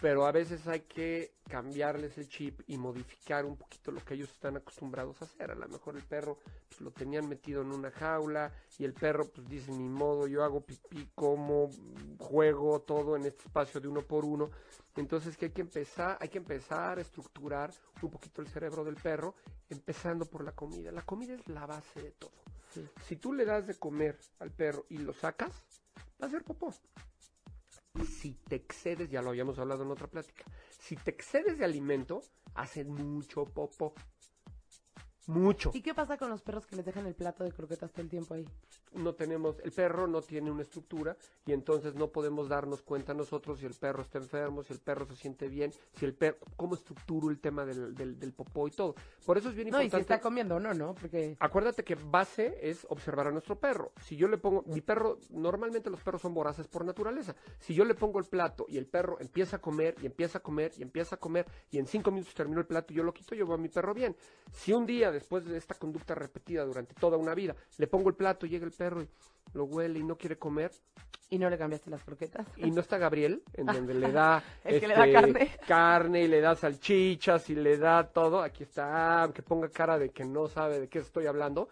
pero 0.00 0.26
a 0.26 0.32
veces 0.32 0.66
hay 0.68 0.80
que 0.80 1.34
cambiarles 1.48 2.16
el 2.18 2.28
chip 2.28 2.60
y 2.66 2.76
modificar 2.76 3.44
un 3.44 3.56
poquito 3.56 3.90
lo 3.90 4.04
que 4.04 4.14
ellos 4.14 4.30
están 4.30 4.56
acostumbrados 4.56 5.20
a 5.20 5.24
hacer. 5.24 5.50
A 5.50 5.54
lo 5.54 5.68
mejor 5.68 5.96
el 5.96 6.04
perro 6.04 6.38
pues, 6.68 6.80
lo 6.80 6.90
tenían 6.90 7.28
metido 7.28 7.62
en 7.62 7.72
una 7.72 7.90
jaula 7.90 8.52
y 8.78 8.84
el 8.84 8.92
perro 8.92 9.26
pues 9.26 9.48
dice 9.48 9.72
ni 9.72 9.88
modo, 9.88 10.26
yo 10.26 10.44
hago 10.44 10.60
pipí, 10.60 11.08
como, 11.14 11.70
juego 12.18 12.80
todo 12.80 13.16
en 13.16 13.26
este 13.26 13.44
espacio 13.44 13.80
de 13.80 13.88
uno 13.88 14.02
por 14.02 14.24
uno. 14.24 14.50
Entonces 14.96 15.36
que 15.36 15.46
hay 15.46 15.52
que 15.52 15.62
empezar, 15.62 16.16
hay 16.20 16.28
que 16.28 16.38
empezar 16.38 16.98
a 16.98 17.00
estructurar 17.00 17.72
un 18.02 18.10
poquito 18.10 18.40
el 18.40 18.48
cerebro 18.48 18.84
del 18.84 18.96
perro, 18.96 19.34
empezando 19.68 20.26
por 20.26 20.44
la 20.44 20.52
comida. 20.52 20.92
La 20.92 21.02
comida 21.02 21.34
es 21.34 21.46
la 21.48 21.66
base 21.66 22.02
de 22.02 22.10
todo. 22.12 22.32
Si 23.06 23.16
tú 23.16 23.32
le 23.32 23.44
das 23.44 23.66
de 23.66 23.74
comer 23.74 24.18
al 24.38 24.50
perro 24.52 24.84
y 24.90 24.98
lo 24.98 25.12
sacas, 25.12 25.52
va 26.20 26.26
a 26.26 26.26
hacer 26.26 26.44
popó. 26.44 26.72
Si 28.04 28.34
te 28.34 28.56
excedes, 28.56 29.10
ya 29.10 29.22
lo 29.22 29.30
habíamos 29.30 29.58
hablado 29.58 29.82
en 29.82 29.90
otra 29.90 30.06
plática, 30.06 30.44
si 30.78 30.96
te 30.96 31.10
excedes 31.10 31.58
de 31.58 31.64
alimento, 31.64 32.22
hacen 32.54 32.90
mucho 32.90 33.44
popó. 33.44 33.94
Mucho. 35.28 35.70
¿Y 35.74 35.82
qué 35.82 35.92
pasa 35.94 36.16
con 36.16 36.30
los 36.30 36.40
perros 36.42 36.66
que 36.66 36.74
les 36.74 36.84
dejan 36.86 37.06
el 37.06 37.14
plato 37.14 37.44
de 37.44 37.52
croquetas 37.52 37.92
todo 37.92 38.02
el 38.02 38.08
tiempo 38.08 38.34
ahí? 38.34 38.46
no 38.94 39.14
tenemos, 39.14 39.56
el 39.60 39.72
perro 39.72 40.06
no 40.06 40.22
tiene 40.22 40.50
una 40.50 40.62
estructura 40.62 41.16
y 41.46 41.52
entonces 41.52 41.94
no 41.94 42.08
podemos 42.08 42.48
darnos 42.48 42.82
cuenta 42.82 43.14
nosotros 43.14 43.58
si 43.60 43.66
el 43.66 43.74
perro 43.74 44.02
está 44.02 44.18
enfermo, 44.18 44.62
si 44.62 44.72
el 44.72 44.78
perro 44.80 45.06
se 45.06 45.14
siente 45.16 45.48
bien, 45.48 45.72
si 45.94 46.06
el 46.06 46.14
perro, 46.14 46.38
cómo 46.56 46.74
estructuro 46.74 47.30
el 47.30 47.38
tema 47.38 47.64
del, 47.64 47.94
del, 47.94 48.18
del 48.18 48.32
popó 48.32 48.66
y 48.66 48.70
todo. 48.70 48.94
Por 49.24 49.38
eso 49.38 49.50
es 49.50 49.54
bien 49.54 49.68
No, 49.68 49.76
y 49.78 49.80
si 49.82 49.84
importante. 49.86 50.14
está 50.14 50.20
comiendo 50.20 50.56
o 50.56 50.60
no, 50.60 50.74
¿no? 50.74 50.94
Porque... 50.94 51.36
Acuérdate 51.38 51.84
que 51.84 51.94
base 51.96 52.58
es 52.62 52.86
observar 52.88 53.26
a 53.26 53.30
nuestro 53.30 53.56
perro. 53.58 53.92
Si 54.02 54.16
yo 54.16 54.26
le 54.28 54.38
pongo, 54.38 54.62
mi 54.66 54.80
perro, 54.80 55.18
normalmente 55.30 55.90
los 55.90 56.00
perros 56.00 56.22
son 56.22 56.34
voraces 56.34 56.66
por 56.66 56.84
naturaleza. 56.84 57.34
Si 57.60 57.74
yo 57.74 57.84
le 57.84 57.94
pongo 57.94 58.18
el 58.18 58.24
plato 58.24 58.66
y 58.68 58.78
el 58.78 58.86
perro 58.86 59.18
empieza 59.20 59.56
a 59.56 59.60
comer 59.60 59.94
y 60.02 60.06
empieza 60.06 60.38
a 60.38 60.42
comer 60.42 60.72
y 60.78 60.82
empieza 60.82 61.16
a 61.16 61.18
comer 61.20 61.46
y 61.70 61.78
en 61.78 61.86
cinco 61.86 62.10
minutos 62.10 62.34
terminó 62.34 62.60
el 62.60 62.66
plato 62.66 62.92
y 62.92 62.96
yo 62.96 63.02
lo 63.02 63.12
quito, 63.12 63.34
yo 63.34 63.46
veo 63.46 63.54
a 63.56 63.58
mi 63.58 63.68
perro 63.68 63.94
bien. 63.94 64.16
Si 64.52 64.72
un 64.72 64.86
día 64.86 65.10
después 65.18 65.44
de 65.44 65.56
esta 65.56 65.74
conducta 65.74 66.14
repetida 66.14 66.64
durante 66.64 66.94
toda 66.94 67.16
una 67.16 67.34
vida, 67.34 67.54
le 67.76 67.86
pongo 67.86 68.08
el 68.08 68.14
plato, 68.14 68.46
llega 68.46 68.64
el 68.64 68.72
perro 68.72 69.02
y 69.02 69.08
lo 69.52 69.64
huele 69.64 69.98
y 69.98 70.04
no 70.04 70.16
quiere 70.16 70.36
comer, 70.38 70.70
¿Y 71.30 71.38
no 71.38 71.50
le 71.50 71.58
cambiaste 71.58 71.90
las 71.90 72.02
croquetas? 72.02 72.46
y 72.56 72.70
no 72.70 72.80
está 72.80 72.96
Gabriel, 72.96 73.42
en 73.52 73.66
donde 73.66 73.94
le 73.94 74.10
da, 74.12 74.42
que 74.64 74.88
le 74.88 74.94
da 74.94 75.12
carne. 75.12 75.50
carne 75.66 76.22
y 76.22 76.28
le 76.28 76.40
da 76.40 76.54
salchichas 76.54 77.50
y 77.50 77.54
le 77.54 77.76
da 77.76 78.08
todo, 78.08 78.40
aquí 78.40 78.62
está, 78.62 79.24
aunque 79.24 79.42
ponga 79.42 79.68
cara 79.68 79.98
de 79.98 80.10
que 80.10 80.24
no 80.24 80.48
sabe 80.48 80.80
de 80.80 80.88
qué 80.88 81.00
estoy 81.00 81.26
hablando. 81.26 81.68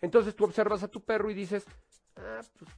Entonces 0.00 0.34
tú 0.34 0.44
observas 0.44 0.82
a 0.82 0.88
tu 0.88 1.00
perro 1.00 1.30
y 1.30 1.34
dices, 1.34 1.64
ah, 2.16 2.40
pues, 2.58 2.70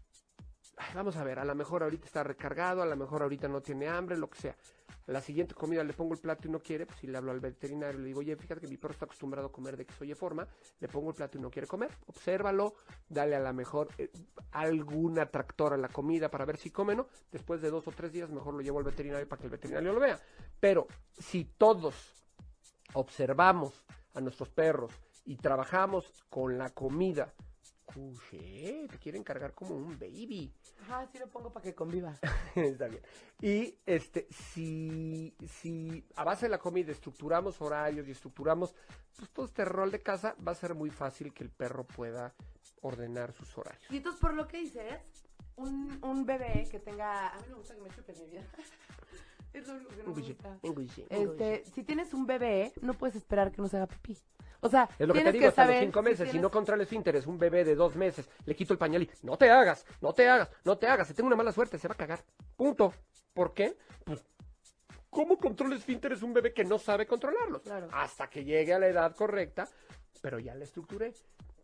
vamos 0.94 1.16
a 1.16 1.24
ver, 1.24 1.38
a 1.38 1.44
lo 1.44 1.54
mejor 1.54 1.82
ahorita 1.82 2.06
está 2.06 2.22
recargado, 2.22 2.82
a 2.82 2.86
lo 2.86 2.96
mejor 2.96 3.22
ahorita 3.22 3.48
no 3.48 3.60
tiene 3.60 3.88
hambre, 3.88 4.16
lo 4.16 4.28
que 4.28 4.40
sea. 4.40 4.56
La 5.06 5.20
siguiente 5.20 5.54
comida 5.54 5.82
le 5.82 5.92
pongo 5.92 6.14
el 6.14 6.20
plato 6.20 6.46
y 6.46 6.50
no 6.50 6.60
quiere, 6.60 6.86
pues 6.86 7.00
si 7.00 7.06
le 7.06 7.18
hablo 7.18 7.32
al 7.32 7.40
veterinario 7.40 7.98
le 7.98 8.06
digo, 8.06 8.20
oye, 8.20 8.36
fíjate 8.36 8.60
que 8.60 8.68
mi 8.68 8.76
perro 8.76 8.92
está 8.92 9.06
acostumbrado 9.06 9.48
a 9.48 9.52
comer 9.52 9.76
de 9.76 9.84
que 9.84 9.92
soy 9.92 10.14
forma, 10.14 10.46
le 10.78 10.88
pongo 10.88 11.10
el 11.10 11.16
plato 11.16 11.36
y 11.36 11.40
no 11.40 11.50
quiere 11.50 11.66
comer, 11.66 11.90
obsérvalo, 12.06 12.74
dale 13.08 13.34
a 13.34 13.40
la 13.40 13.52
mejor 13.52 13.88
eh, 13.98 14.10
algún 14.52 15.18
atractor 15.18 15.72
a 15.72 15.76
la 15.76 15.88
comida 15.88 16.30
para 16.30 16.44
ver 16.44 16.56
si 16.58 16.70
come, 16.70 16.94
¿no? 16.94 17.06
Después 17.32 17.60
de 17.60 17.70
dos 17.70 17.88
o 17.88 17.90
tres 17.90 18.12
días 18.12 18.30
mejor 18.30 18.54
lo 18.54 18.60
llevo 18.60 18.78
al 18.78 18.84
veterinario 18.84 19.28
para 19.28 19.40
que 19.40 19.46
el 19.46 19.50
veterinario 19.50 19.92
lo 19.92 20.00
vea. 20.00 20.20
Pero 20.60 20.86
si 21.18 21.44
todos 21.44 22.14
observamos 22.92 23.84
a 24.14 24.20
nuestros 24.20 24.48
perros 24.48 24.92
y 25.24 25.36
trabajamos 25.36 26.24
con 26.28 26.56
la 26.58 26.70
comida, 26.70 27.32
cuché, 27.92 28.86
te 28.88 28.98
quieren 28.98 29.22
cargar 29.22 29.54
como 29.54 29.74
un 29.74 29.98
baby. 29.98 30.52
Ajá, 30.82 31.06
sí 31.12 31.18
lo 31.18 31.28
pongo 31.28 31.52
para 31.52 31.64
que 31.64 31.74
conviva. 31.74 32.14
Está 32.54 32.88
bien. 32.88 33.02
Y 33.40 33.78
este, 33.86 34.26
si, 34.30 35.34
si 35.46 36.04
a 36.16 36.24
base 36.24 36.46
de 36.46 36.50
la 36.50 36.58
comida 36.58 36.92
estructuramos 36.92 37.60
horarios 37.60 38.06
y 38.08 38.12
estructuramos 38.12 38.74
pues, 39.16 39.30
todo 39.30 39.46
este 39.46 39.64
rol 39.64 39.90
de 39.90 40.00
casa, 40.00 40.36
va 40.46 40.52
a 40.52 40.54
ser 40.54 40.74
muy 40.74 40.90
fácil 40.90 41.32
que 41.32 41.44
el 41.44 41.50
perro 41.50 41.86
pueda 41.86 42.34
ordenar 42.82 43.32
sus 43.32 43.56
horarios. 43.58 43.90
Y 43.90 43.98
entonces, 43.98 44.20
por 44.20 44.34
lo 44.34 44.46
que 44.46 44.58
dices, 44.58 45.00
un, 45.56 45.98
un 46.02 46.24
bebé 46.24 46.66
que 46.70 46.78
tenga... 46.78 47.28
A 47.28 47.38
mí 47.40 47.44
me 47.48 47.54
gusta 47.54 47.74
que 47.74 47.80
me 47.80 47.90
chupen 47.90 48.18
mi 48.18 48.26
vida. 48.26 48.46
es 49.52 49.66
lo 49.66 49.74
único 49.74 49.90
que 49.90 50.02
no 50.02 50.14
me 50.14 50.22
gusta. 50.22 50.58
Este, 51.10 51.64
si 51.72 51.82
tienes 51.82 52.14
un 52.14 52.26
bebé, 52.26 52.72
no 52.82 52.94
puedes 52.94 53.16
esperar 53.16 53.52
que 53.52 53.60
no 53.60 53.68
se 53.68 53.76
haga 53.76 53.86
pipí. 53.86 54.16
O 54.62 54.68
sea, 54.68 54.88
Es 54.98 55.08
lo 55.08 55.14
que 55.14 55.22
te 55.22 55.32
digo, 55.32 55.48
hasta 55.48 55.64
los 55.64 55.76
cinco 55.80 56.02
meses. 56.02 56.18
Si, 56.18 56.24
tienes- 56.32 56.42
no 56.42 56.50
controla 56.50 56.76
el 56.76 56.82
esfínteres, 56.82 57.26
un 57.26 57.38
bebé 57.38 57.64
de 57.64 57.74
dos 57.74 57.96
meses, 57.96 58.28
le 58.44 58.54
quito 58.54 58.72
el 58.74 58.78
pañal 58.78 59.02
y 59.02 59.10
no 59.22 59.36
te 59.38 59.50
hagas, 59.50 59.86
no 60.00 60.12
te 60.12 60.28
hagas, 60.28 60.50
no 60.64 60.76
te 60.76 60.86
hagas. 60.86 61.08
Si 61.08 61.14
tengo 61.14 61.28
una 61.28 61.36
mala 61.36 61.52
suerte, 61.52 61.78
se 61.78 61.88
va 61.88 61.94
a 61.94 61.96
cagar. 61.96 62.20
Punto. 62.56 62.92
¿Por 63.32 63.54
qué? 63.54 63.76
Pues, 64.04 64.24
¿cómo 65.08 65.38
controla 65.38 65.76
esfínteres 65.76 66.22
un 66.22 66.34
bebé 66.34 66.52
que 66.52 66.64
no 66.64 66.78
sabe 66.78 67.06
controlarlos? 67.06 67.62
Claro. 67.62 67.88
Hasta 67.92 68.28
que 68.28 68.44
llegue 68.44 68.74
a 68.74 68.78
la 68.78 68.88
edad 68.88 69.14
correcta, 69.16 69.68
pero 70.20 70.38
ya 70.38 70.54
le 70.54 70.64
estructuré. 70.64 71.14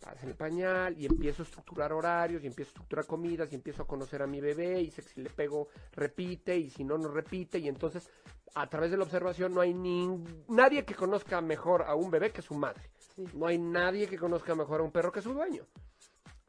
Pasa 0.01 0.27
el 0.27 0.35
pañal 0.35 0.97
y 0.99 1.07
empiezo 1.07 1.43
a 1.43 1.45
estructurar 1.47 1.93
horarios 1.93 2.43
y 2.43 2.47
empiezo 2.47 2.69
a 2.71 2.73
estructurar 2.73 3.07
comidas 3.07 3.51
y 3.53 3.55
empiezo 3.57 3.83
a 3.83 3.87
conocer 3.87 4.23
a 4.23 4.27
mi 4.27 4.41
bebé 4.41 4.81
y 4.81 4.91
sé 4.91 5.03
que 5.03 5.09
si 5.09 5.21
le 5.23 5.31
pego 5.31 5.69
repite 5.93 6.57
y 6.57 6.71
si 6.71 6.85
no 6.85 6.97
no 6.99 7.09
repite 7.09 7.59
y 7.59 7.69
entonces 7.69 8.09
a 8.55 8.69
través 8.69 8.91
de 8.91 8.97
la 8.97 9.05
observación 9.05 9.53
no 9.55 9.61
hay 9.61 9.75
ni 9.75 10.07
nadie 10.49 10.85
que 10.85 10.95
conozca 10.95 11.41
mejor 11.41 11.83
a 11.83 11.95
un 11.95 12.11
bebé 12.11 12.31
que 12.33 12.43
su 12.43 12.55
madre. 12.55 12.91
Sí. 13.15 13.25
No 13.35 13.47
hay 13.47 13.59
nadie 13.59 14.09
que 14.09 14.19
conozca 14.19 14.55
mejor 14.55 14.81
a 14.81 14.85
un 14.85 14.93
perro 14.93 15.11
que 15.13 15.21
su 15.23 15.33
dueño. 15.35 15.65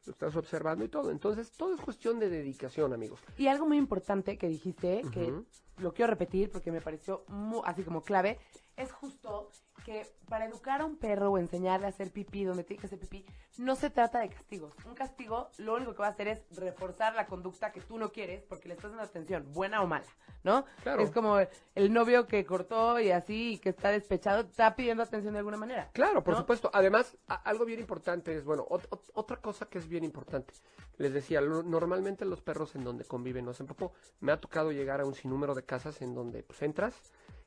Lo 0.06 0.12
estás 0.12 0.34
observando 0.36 0.84
y 0.84 0.88
todo. 0.88 1.10
Entonces, 1.10 1.50
todo 1.52 1.74
es 1.74 1.80
cuestión 1.82 2.18
de 2.18 2.30
dedicación, 2.30 2.94
amigos. 2.94 3.20
Y 3.36 3.46
algo 3.48 3.66
muy 3.66 3.76
importante 3.76 4.38
que 4.38 4.48
dijiste, 4.48 5.02
que 5.12 5.34
lo 5.82 5.92
quiero 5.92 6.10
repetir 6.10 6.50
porque 6.50 6.72
me 6.72 6.80
pareció 6.80 7.24
mu- 7.28 7.62
así 7.62 7.82
como 7.82 8.02
clave, 8.02 8.38
es 8.74 8.90
justo 8.90 9.50
que 9.88 10.06
para 10.28 10.44
educar 10.44 10.82
a 10.82 10.84
un 10.84 10.98
perro 10.98 11.30
o 11.32 11.38
enseñarle 11.38 11.86
a 11.86 11.88
hacer 11.88 12.10
pipí 12.10 12.44
donde 12.44 12.62
tiene 12.62 12.78
que 12.78 12.86
hacer 12.88 12.98
pipí, 12.98 13.24
no 13.56 13.74
se 13.74 13.88
trata 13.88 14.18
de 14.18 14.28
castigos. 14.28 14.74
Un 14.84 14.94
castigo 14.94 15.48
lo 15.56 15.76
único 15.76 15.92
que 15.94 16.00
va 16.02 16.08
a 16.08 16.10
hacer 16.10 16.28
es 16.28 16.40
reforzar 16.58 17.14
la 17.14 17.26
conducta 17.26 17.72
que 17.72 17.80
tú 17.80 17.96
no 17.96 18.12
quieres 18.12 18.42
porque 18.44 18.68
le 18.68 18.74
estás 18.74 18.90
dando 18.90 19.04
atención, 19.04 19.50
buena 19.54 19.80
o 19.82 19.86
mala, 19.86 20.04
¿no? 20.44 20.66
Claro. 20.82 21.00
Es 21.02 21.10
como 21.10 21.38
el 21.74 21.92
novio 21.92 22.26
que 22.26 22.44
cortó 22.44 23.00
y 23.00 23.12
así, 23.12 23.54
y 23.54 23.58
que 23.58 23.70
está 23.70 23.88
despechado, 23.90 24.42
está 24.42 24.76
pidiendo 24.76 25.02
atención 25.02 25.32
de 25.32 25.38
alguna 25.38 25.56
manera. 25.56 25.88
Claro, 25.94 26.22
por 26.22 26.34
¿no? 26.34 26.40
supuesto. 26.40 26.70
Además, 26.74 27.16
algo 27.26 27.64
bien 27.64 27.80
importante 27.80 28.36
es, 28.36 28.44
bueno, 28.44 28.66
ot- 28.66 28.90
ot- 28.90 29.10
otra 29.14 29.38
cosa 29.38 29.70
que 29.70 29.78
es 29.78 29.88
bien 29.88 30.04
importante. 30.04 30.52
Les 30.98 31.14
decía, 31.14 31.40
lo- 31.40 31.62
normalmente 31.62 32.26
los 32.26 32.42
perros 32.42 32.74
en 32.74 32.84
donde 32.84 33.06
conviven 33.06 33.46
no 33.46 33.52
hacen 33.52 33.66
popó. 33.66 33.94
Me 34.20 34.32
ha 34.32 34.38
tocado 34.38 34.70
llegar 34.70 35.00
a 35.00 35.06
un 35.06 35.14
sinnúmero 35.14 35.54
de 35.54 35.62
casas 35.64 36.02
en 36.02 36.14
donde 36.14 36.42
pues 36.42 36.60
entras, 36.60 36.94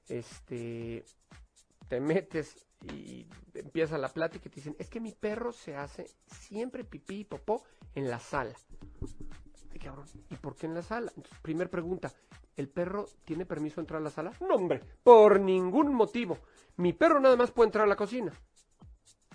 este, 0.10 1.06
te 1.92 2.00
metes 2.00 2.56
y 2.90 3.28
empieza 3.54 3.98
la 3.98 4.08
plática 4.08 4.48
y 4.48 4.50
te 4.50 4.56
dicen, 4.56 4.78
es 4.80 4.88
que 4.88 5.02
mi 5.02 5.12
perro 5.12 5.52
se 5.52 5.76
hace 5.76 6.10
siempre 6.26 6.86
pipí 6.86 7.20
y 7.20 7.24
popó 7.26 7.66
en 7.96 8.10
la 8.10 8.18
sala. 8.18 8.54
Ay, 9.74 9.78
cabrón, 9.78 10.06
¿y 10.30 10.36
por 10.38 10.56
qué 10.56 10.68
en 10.68 10.76
la 10.76 10.84
sala? 10.84 11.12
Entonces, 11.18 11.38
primer 11.42 11.70
pregunta, 11.70 12.10
¿el 12.56 12.70
perro 12.70 13.08
tiene 13.26 13.46
permiso 13.46 13.76
de 13.76 13.82
entrar 13.82 14.00
a 14.00 14.04
la 14.06 14.10
sala? 14.10 14.32
No, 14.40 14.56
hombre, 14.56 14.82
por 15.04 15.42
ningún 15.42 15.94
motivo. 15.94 16.38
Mi 16.78 16.94
perro 16.94 17.20
nada 17.20 17.36
más 17.36 17.52
puede 17.52 17.68
entrar 17.68 17.84
a 17.84 17.90
la 17.90 17.98
cocina. 17.98 18.32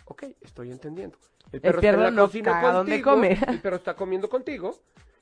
Ok, 0.06 0.22
estoy 0.40 0.70
entendiendo. 0.70 1.18
El 1.52 1.60
perro, 1.60 1.80
perro 1.82 1.88
está 1.90 1.94
en 1.98 2.02
la 2.04 2.10
no 2.10 2.26
cocina 2.28 2.62
contigo, 2.62 3.10
come. 3.10 3.38
el 3.48 3.60
perro 3.60 3.76
está 3.76 3.94
comiendo 3.94 4.30
contigo 4.30 4.74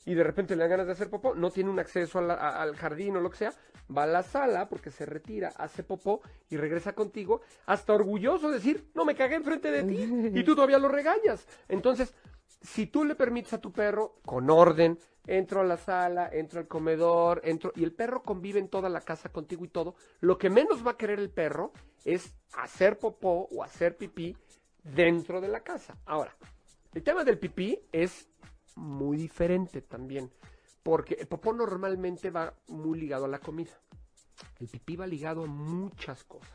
y 0.04 0.14
de 0.14 0.22
repente 0.22 0.54
le 0.54 0.60
dan 0.62 0.70
ganas 0.70 0.86
de 0.86 0.92
hacer 0.92 1.10
popó, 1.10 1.34
no 1.34 1.50
tiene 1.50 1.68
un 1.68 1.80
acceso 1.80 2.20
a 2.20 2.22
la- 2.22 2.34
a- 2.34 2.62
al 2.62 2.76
jardín 2.76 3.16
o 3.16 3.20
lo 3.20 3.28
que 3.28 3.38
sea, 3.38 3.52
va 3.94 4.04
a 4.04 4.06
la 4.06 4.22
sala 4.22 4.68
porque 4.68 4.90
se 4.90 5.06
retira, 5.06 5.52
hace 5.56 5.82
popó 5.82 6.22
y 6.50 6.56
regresa 6.56 6.94
contigo, 6.94 7.42
hasta 7.66 7.94
orgulloso 7.94 8.48
de 8.48 8.54
decir, 8.54 8.90
no 8.94 9.04
me 9.04 9.14
cagué 9.14 9.36
enfrente 9.36 9.70
de 9.70 9.84
ti 9.84 10.30
y 10.38 10.44
tú 10.44 10.54
todavía 10.54 10.78
lo 10.78 10.88
regañas. 10.88 11.46
Entonces, 11.68 12.14
si 12.60 12.86
tú 12.86 13.04
le 13.04 13.14
permites 13.14 13.52
a 13.52 13.60
tu 13.60 13.72
perro 13.72 14.16
con 14.24 14.48
orden, 14.48 14.98
entro 15.26 15.60
a 15.60 15.64
la 15.64 15.76
sala, 15.76 16.28
entro 16.32 16.60
al 16.60 16.68
comedor, 16.68 17.40
entro 17.44 17.72
y 17.76 17.84
el 17.84 17.92
perro 17.92 18.22
convive 18.22 18.58
en 18.58 18.68
toda 18.68 18.88
la 18.88 19.00
casa 19.00 19.30
contigo 19.30 19.64
y 19.64 19.68
todo, 19.68 19.94
lo 20.20 20.38
que 20.38 20.50
menos 20.50 20.86
va 20.86 20.92
a 20.92 20.96
querer 20.96 21.18
el 21.18 21.30
perro 21.30 21.72
es 22.04 22.34
hacer 22.54 22.98
popó 22.98 23.48
o 23.50 23.62
hacer 23.62 23.96
pipí 23.96 24.36
dentro 24.82 25.40
de 25.40 25.48
la 25.48 25.60
casa. 25.60 25.96
Ahora, 26.06 26.34
el 26.94 27.02
tema 27.02 27.24
del 27.24 27.38
pipí 27.38 27.78
es 27.92 28.28
muy 28.76 29.16
diferente 29.16 29.82
también, 29.82 30.30
porque 30.84 31.14
el 31.18 31.26
popó 31.26 31.52
normalmente 31.52 32.30
va 32.30 32.54
muy 32.68 33.00
ligado 33.00 33.24
a 33.24 33.28
la 33.28 33.40
comida. 33.40 33.72
El 34.60 34.68
pipí 34.68 34.96
va 34.96 35.06
ligado 35.06 35.44
a 35.44 35.46
muchas 35.46 36.22
cosas. 36.24 36.52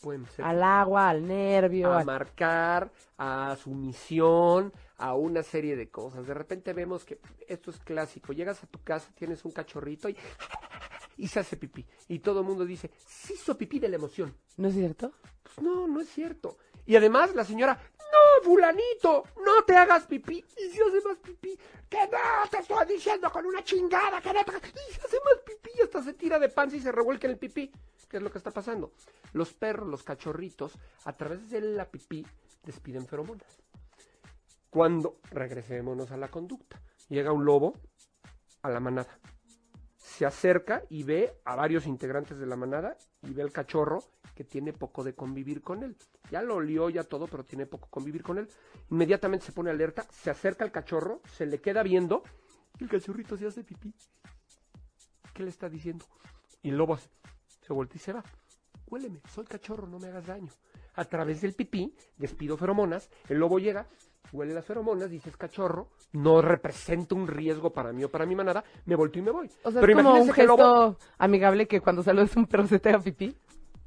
Pueden 0.00 0.24
ser 0.26 0.44
Al 0.44 0.62
agua, 0.62 1.08
al 1.08 1.26
nervio, 1.26 1.92
a 1.92 2.04
marcar, 2.04 2.92
a 3.18 3.56
sumisión, 3.56 4.72
a 4.98 5.14
una 5.14 5.42
serie 5.42 5.74
de 5.74 5.90
cosas. 5.90 6.26
De 6.26 6.34
repente 6.34 6.72
vemos 6.74 7.04
que 7.04 7.18
esto 7.48 7.70
es 7.70 7.78
clásico. 7.80 8.32
Llegas 8.32 8.62
a 8.62 8.68
tu 8.68 8.80
casa, 8.82 9.10
tienes 9.14 9.44
un 9.44 9.50
cachorrito 9.50 10.08
y, 10.08 10.16
y 11.16 11.26
se 11.26 11.40
hace 11.40 11.56
pipí. 11.56 11.84
Y 12.08 12.20
todo 12.20 12.40
el 12.40 12.46
mundo 12.46 12.64
dice, 12.64 12.92
se 13.04 13.34
hizo 13.34 13.58
pipí 13.58 13.80
de 13.80 13.88
la 13.88 13.96
emoción. 13.96 14.32
¿No 14.58 14.68
es 14.68 14.74
cierto? 14.74 15.12
Pues 15.42 15.60
no, 15.60 15.88
no 15.88 16.00
es 16.00 16.08
cierto. 16.08 16.56
Y 16.86 16.96
además 16.96 17.34
la 17.34 17.44
señora, 17.44 17.78
no, 17.98 18.44
fulanito, 18.44 19.24
no 19.44 19.64
te 19.64 19.76
hagas 19.76 20.06
pipí. 20.06 20.44
Y 20.56 20.70
se 20.70 20.82
hace 20.82 21.06
más 21.06 21.18
pipí. 21.18 21.58
Que 21.88 21.98
no, 22.08 22.48
te 22.50 22.58
estoy 22.58 22.86
diciendo 22.86 23.30
con 23.30 23.44
una 23.44 23.62
chingada, 23.62 24.20
que 24.20 24.32
no 24.32 24.44
te... 24.44 24.52
Y 24.56 24.92
se 24.94 25.00
hace 25.00 25.18
más 25.24 25.38
pipí 25.44 25.80
hasta 25.82 26.02
se 26.02 26.14
tira 26.14 26.38
de 26.38 26.48
panza 26.48 26.76
y 26.76 26.80
se 26.80 26.92
revuelca 26.92 27.26
en 27.26 27.32
el 27.32 27.38
pipí. 27.38 27.70
¿Qué 28.08 28.18
es 28.18 28.22
lo 28.22 28.30
que 28.30 28.38
está 28.38 28.50
pasando? 28.50 28.92
Los 29.32 29.52
perros, 29.52 29.88
los 29.88 30.02
cachorritos, 30.02 30.78
a 31.04 31.12
través 31.12 31.50
de 31.50 31.60
la 31.60 31.86
pipí, 31.86 32.24
despiden 32.64 33.06
feromonas. 33.06 33.58
Cuando, 34.70 35.20
regresémonos 35.30 36.10
a 36.12 36.16
la 36.16 36.28
conducta, 36.28 36.80
llega 37.08 37.32
un 37.32 37.44
lobo 37.44 37.74
a 38.62 38.70
la 38.70 38.80
manada 38.80 39.18
se 40.16 40.24
acerca 40.24 40.82
y 40.88 41.02
ve 41.02 41.34
a 41.44 41.56
varios 41.56 41.86
integrantes 41.86 42.38
de 42.38 42.46
la 42.46 42.56
manada 42.56 42.96
y 43.22 43.34
ve 43.34 43.42
al 43.42 43.52
cachorro 43.52 44.02
que 44.34 44.44
tiene 44.44 44.72
poco 44.72 45.04
de 45.04 45.14
convivir 45.14 45.60
con 45.60 45.82
él. 45.82 45.94
Ya 46.30 46.40
lo 46.40 46.56
olió, 46.56 46.88
ya 46.88 47.04
todo, 47.04 47.26
pero 47.26 47.44
tiene 47.44 47.66
poco 47.66 47.88
convivir 47.90 48.22
con 48.22 48.38
él. 48.38 48.48
Inmediatamente 48.90 49.44
se 49.44 49.52
pone 49.52 49.70
alerta, 49.70 50.06
se 50.10 50.30
acerca 50.30 50.64
al 50.64 50.72
cachorro, 50.72 51.20
se 51.34 51.44
le 51.44 51.60
queda 51.60 51.82
viendo 51.82 52.22
el 52.80 52.88
cachorrito 52.88 53.36
se 53.36 53.46
hace 53.46 53.64
pipí. 53.64 53.94
¿Qué 55.34 55.42
le 55.42 55.50
está 55.50 55.68
diciendo? 55.68 56.04
Y 56.62 56.70
el 56.70 56.76
lobo 56.76 56.98
se 56.98 57.72
voltea 57.72 57.96
y 57.96 58.00
se 58.00 58.12
va. 58.12 58.24
Huéleme, 58.86 59.20
soy 59.32 59.44
cachorro, 59.44 59.86
no 59.86 59.98
me 59.98 60.08
hagas 60.08 60.26
daño. 60.26 60.50
A 60.94 61.04
través 61.04 61.40
del 61.42 61.54
pipí, 61.54 61.94
despido 62.16 62.56
feromonas, 62.56 63.10
el 63.28 63.38
lobo 63.38 63.58
llega, 63.58 63.86
huele 64.32 64.54
las 64.54 64.64
feromonas, 64.64 65.10
dice 65.10 65.30
es 65.30 65.36
cachorro, 65.36 65.88
no 66.12 66.40
representa 66.42 67.14
un 67.14 67.26
riesgo 67.26 67.70
para 67.72 67.92
mí 67.92 68.04
o 68.04 68.10
para 68.10 68.26
mi 68.26 68.34
manada, 68.34 68.64
me 68.84 68.94
volteo 68.96 69.22
y 69.22 69.24
me 69.26 69.30
voy. 69.32 69.50
O 69.64 69.70
sea, 69.70 69.80
Pero 69.80 69.92
es 69.98 70.04
como 70.04 70.14
un 70.20 70.26
que 70.28 70.32
gesto 70.34 70.56
lobo- 70.56 70.96
amigable 71.18 71.66
que 71.66 71.80
cuando 71.80 72.02
saludas 72.02 72.36
a 72.36 72.40
un 72.40 72.46
perro 72.46 72.66
se 72.66 72.78
te 72.78 72.88
haga 72.90 73.00
pipí. 73.00 73.36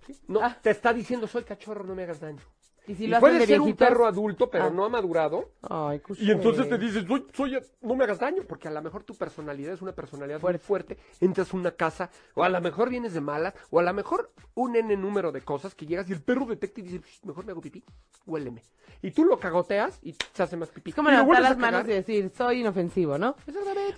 Sí, 0.05 0.15
No, 0.27 0.41
Ah. 0.41 0.57
te 0.61 0.71
está 0.71 0.91
diciendo 0.93 1.27
soy 1.27 1.43
cachorro, 1.43 1.83
no 1.83 1.93
me 1.95 2.03
hagas 2.03 2.19
daño. 2.19 2.41
Y 2.89 2.95
si 2.95 3.03
y 3.03 3.07
lo 3.07 3.17
hacen 3.17 3.21
puede 3.21 3.39
de 3.39 3.45
ser 3.45 3.59
un 3.59 3.65
viejitos... 3.67 3.87
perro 3.87 4.05
adulto, 4.07 4.49
pero 4.49 4.65
Ah. 4.65 4.69
no 4.71 4.83
ha 4.83 4.89
madurado. 4.89 5.51
Ay, 5.69 6.01
Y 6.17 6.31
entonces 6.31 6.67
te 6.67 6.77
dices, 6.79 7.05
soy, 7.07 7.25
soy, 7.33 7.59
no 7.81 7.95
me 7.95 8.03
hagas 8.05 8.17
daño, 8.19 8.41
porque 8.47 8.67
a 8.67 8.71
lo 8.71 8.81
mejor 8.81 9.03
tu 9.03 9.13
personalidad 9.15 9.73
es 9.73 9.81
una 9.81 9.91
personalidad 9.91 10.39
Fuerte. 10.39 10.59
muy 10.59 10.65
fuerte, 10.65 10.97
entras 11.21 11.53
a 11.53 11.57
una 11.57 11.71
casa, 11.71 12.09
o 12.33 12.43
a 12.43 12.49
lo 12.49 12.59
mejor 12.61 12.89
vienes 12.89 13.13
de 13.13 13.21
malas, 13.21 13.53
o 13.69 13.79
a 13.79 13.83
lo 13.83 13.93
mejor 13.93 14.31
un 14.55 14.75
n 14.75 14.97
número 14.97 15.31
de 15.31 15.41
cosas 15.41 15.75
que 15.75 15.85
llegas 15.85 16.09
y 16.09 16.13
el 16.13 16.21
perro 16.21 16.45
detecta 16.47 16.79
y 16.81 16.83
dice, 16.83 16.97
"Shh, 17.05 17.25
mejor 17.25 17.45
me 17.45 17.51
hago 17.51 17.61
pipí, 17.61 17.83
huéleme. 18.25 18.63
Y 19.01 19.11
tú 19.11 19.23
lo 19.23 19.39
cagoteas 19.39 19.99
y 20.01 20.15
se 20.33 20.43
hace 20.43 20.57
más 20.57 20.69
pipí. 20.69 20.89
Es 20.89 20.95
como 20.95 21.09
Y 21.09 21.11
levantar 21.11 21.41
las 21.41 21.57
manos 21.57 21.83
y 21.87 21.91
decir, 21.91 22.31
soy 22.35 22.61
inofensivo, 22.61 23.17
¿no? 23.17 23.35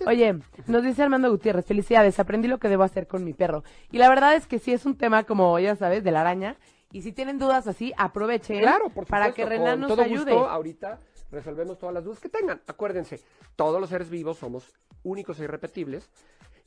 Oye, 0.06 0.38
nos 0.66 0.82
dice 0.84 1.02
Armando 1.02 1.30
Gutiérrez, 1.30 1.64
felicidades, 1.66 2.20
aprendí 2.20 2.46
lo 2.46 2.58
que 2.58 2.68
debo 2.68 2.82
hacer 2.84 3.06
con 3.08 3.24
mi 3.24 3.32
perro. 3.32 3.64
Y 3.90 3.98
la 3.98 4.08
verdad 4.08 4.34
es 4.36 4.46
que 4.46 4.58
sí 4.58 4.72
es 4.72 4.84
un 4.86 4.96
tema 4.96 5.24
como, 5.24 5.58
ya 5.58 5.74
sabes, 5.76 6.04
de 6.04 6.10
la 6.12 6.20
araña. 6.20 6.56
Y 6.92 7.02
si 7.02 7.12
tienen 7.12 7.38
dudas 7.38 7.66
así, 7.66 7.92
aprovechen 7.96 8.60
Claro, 8.60 8.90
por 8.90 9.06
para 9.06 9.32
que 9.32 9.44
Renan 9.46 9.80
nos 9.80 9.88
todo 9.88 10.02
ayude. 10.02 10.32
gusto, 10.32 10.48
ahorita 10.48 11.00
resolvemos 11.30 11.78
todas 11.78 11.94
las 11.94 12.04
dudas 12.04 12.20
que 12.20 12.28
tengan. 12.28 12.60
Acuérdense, 12.66 13.20
todos 13.56 13.80
los 13.80 13.88
seres 13.88 14.10
vivos 14.10 14.38
somos 14.38 14.72
únicos 15.02 15.40
e 15.40 15.44
irrepetibles 15.44 16.10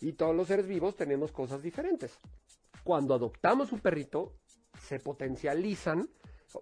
y 0.01 0.13
todos 0.13 0.35
los 0.35 0.47
seres 0.47 0.67
vivos 0.67 0.95
tenemos 0.95 1.31
cosas 1.31 1.61
diferentes. 1.61 2.17
Cuando 2.83 3.13
adoptamos 3.13 3.71
un 3.71 3.79
perrito, 3.79 4.33
se 4.81 4.99
potencializan, 4.99 6.09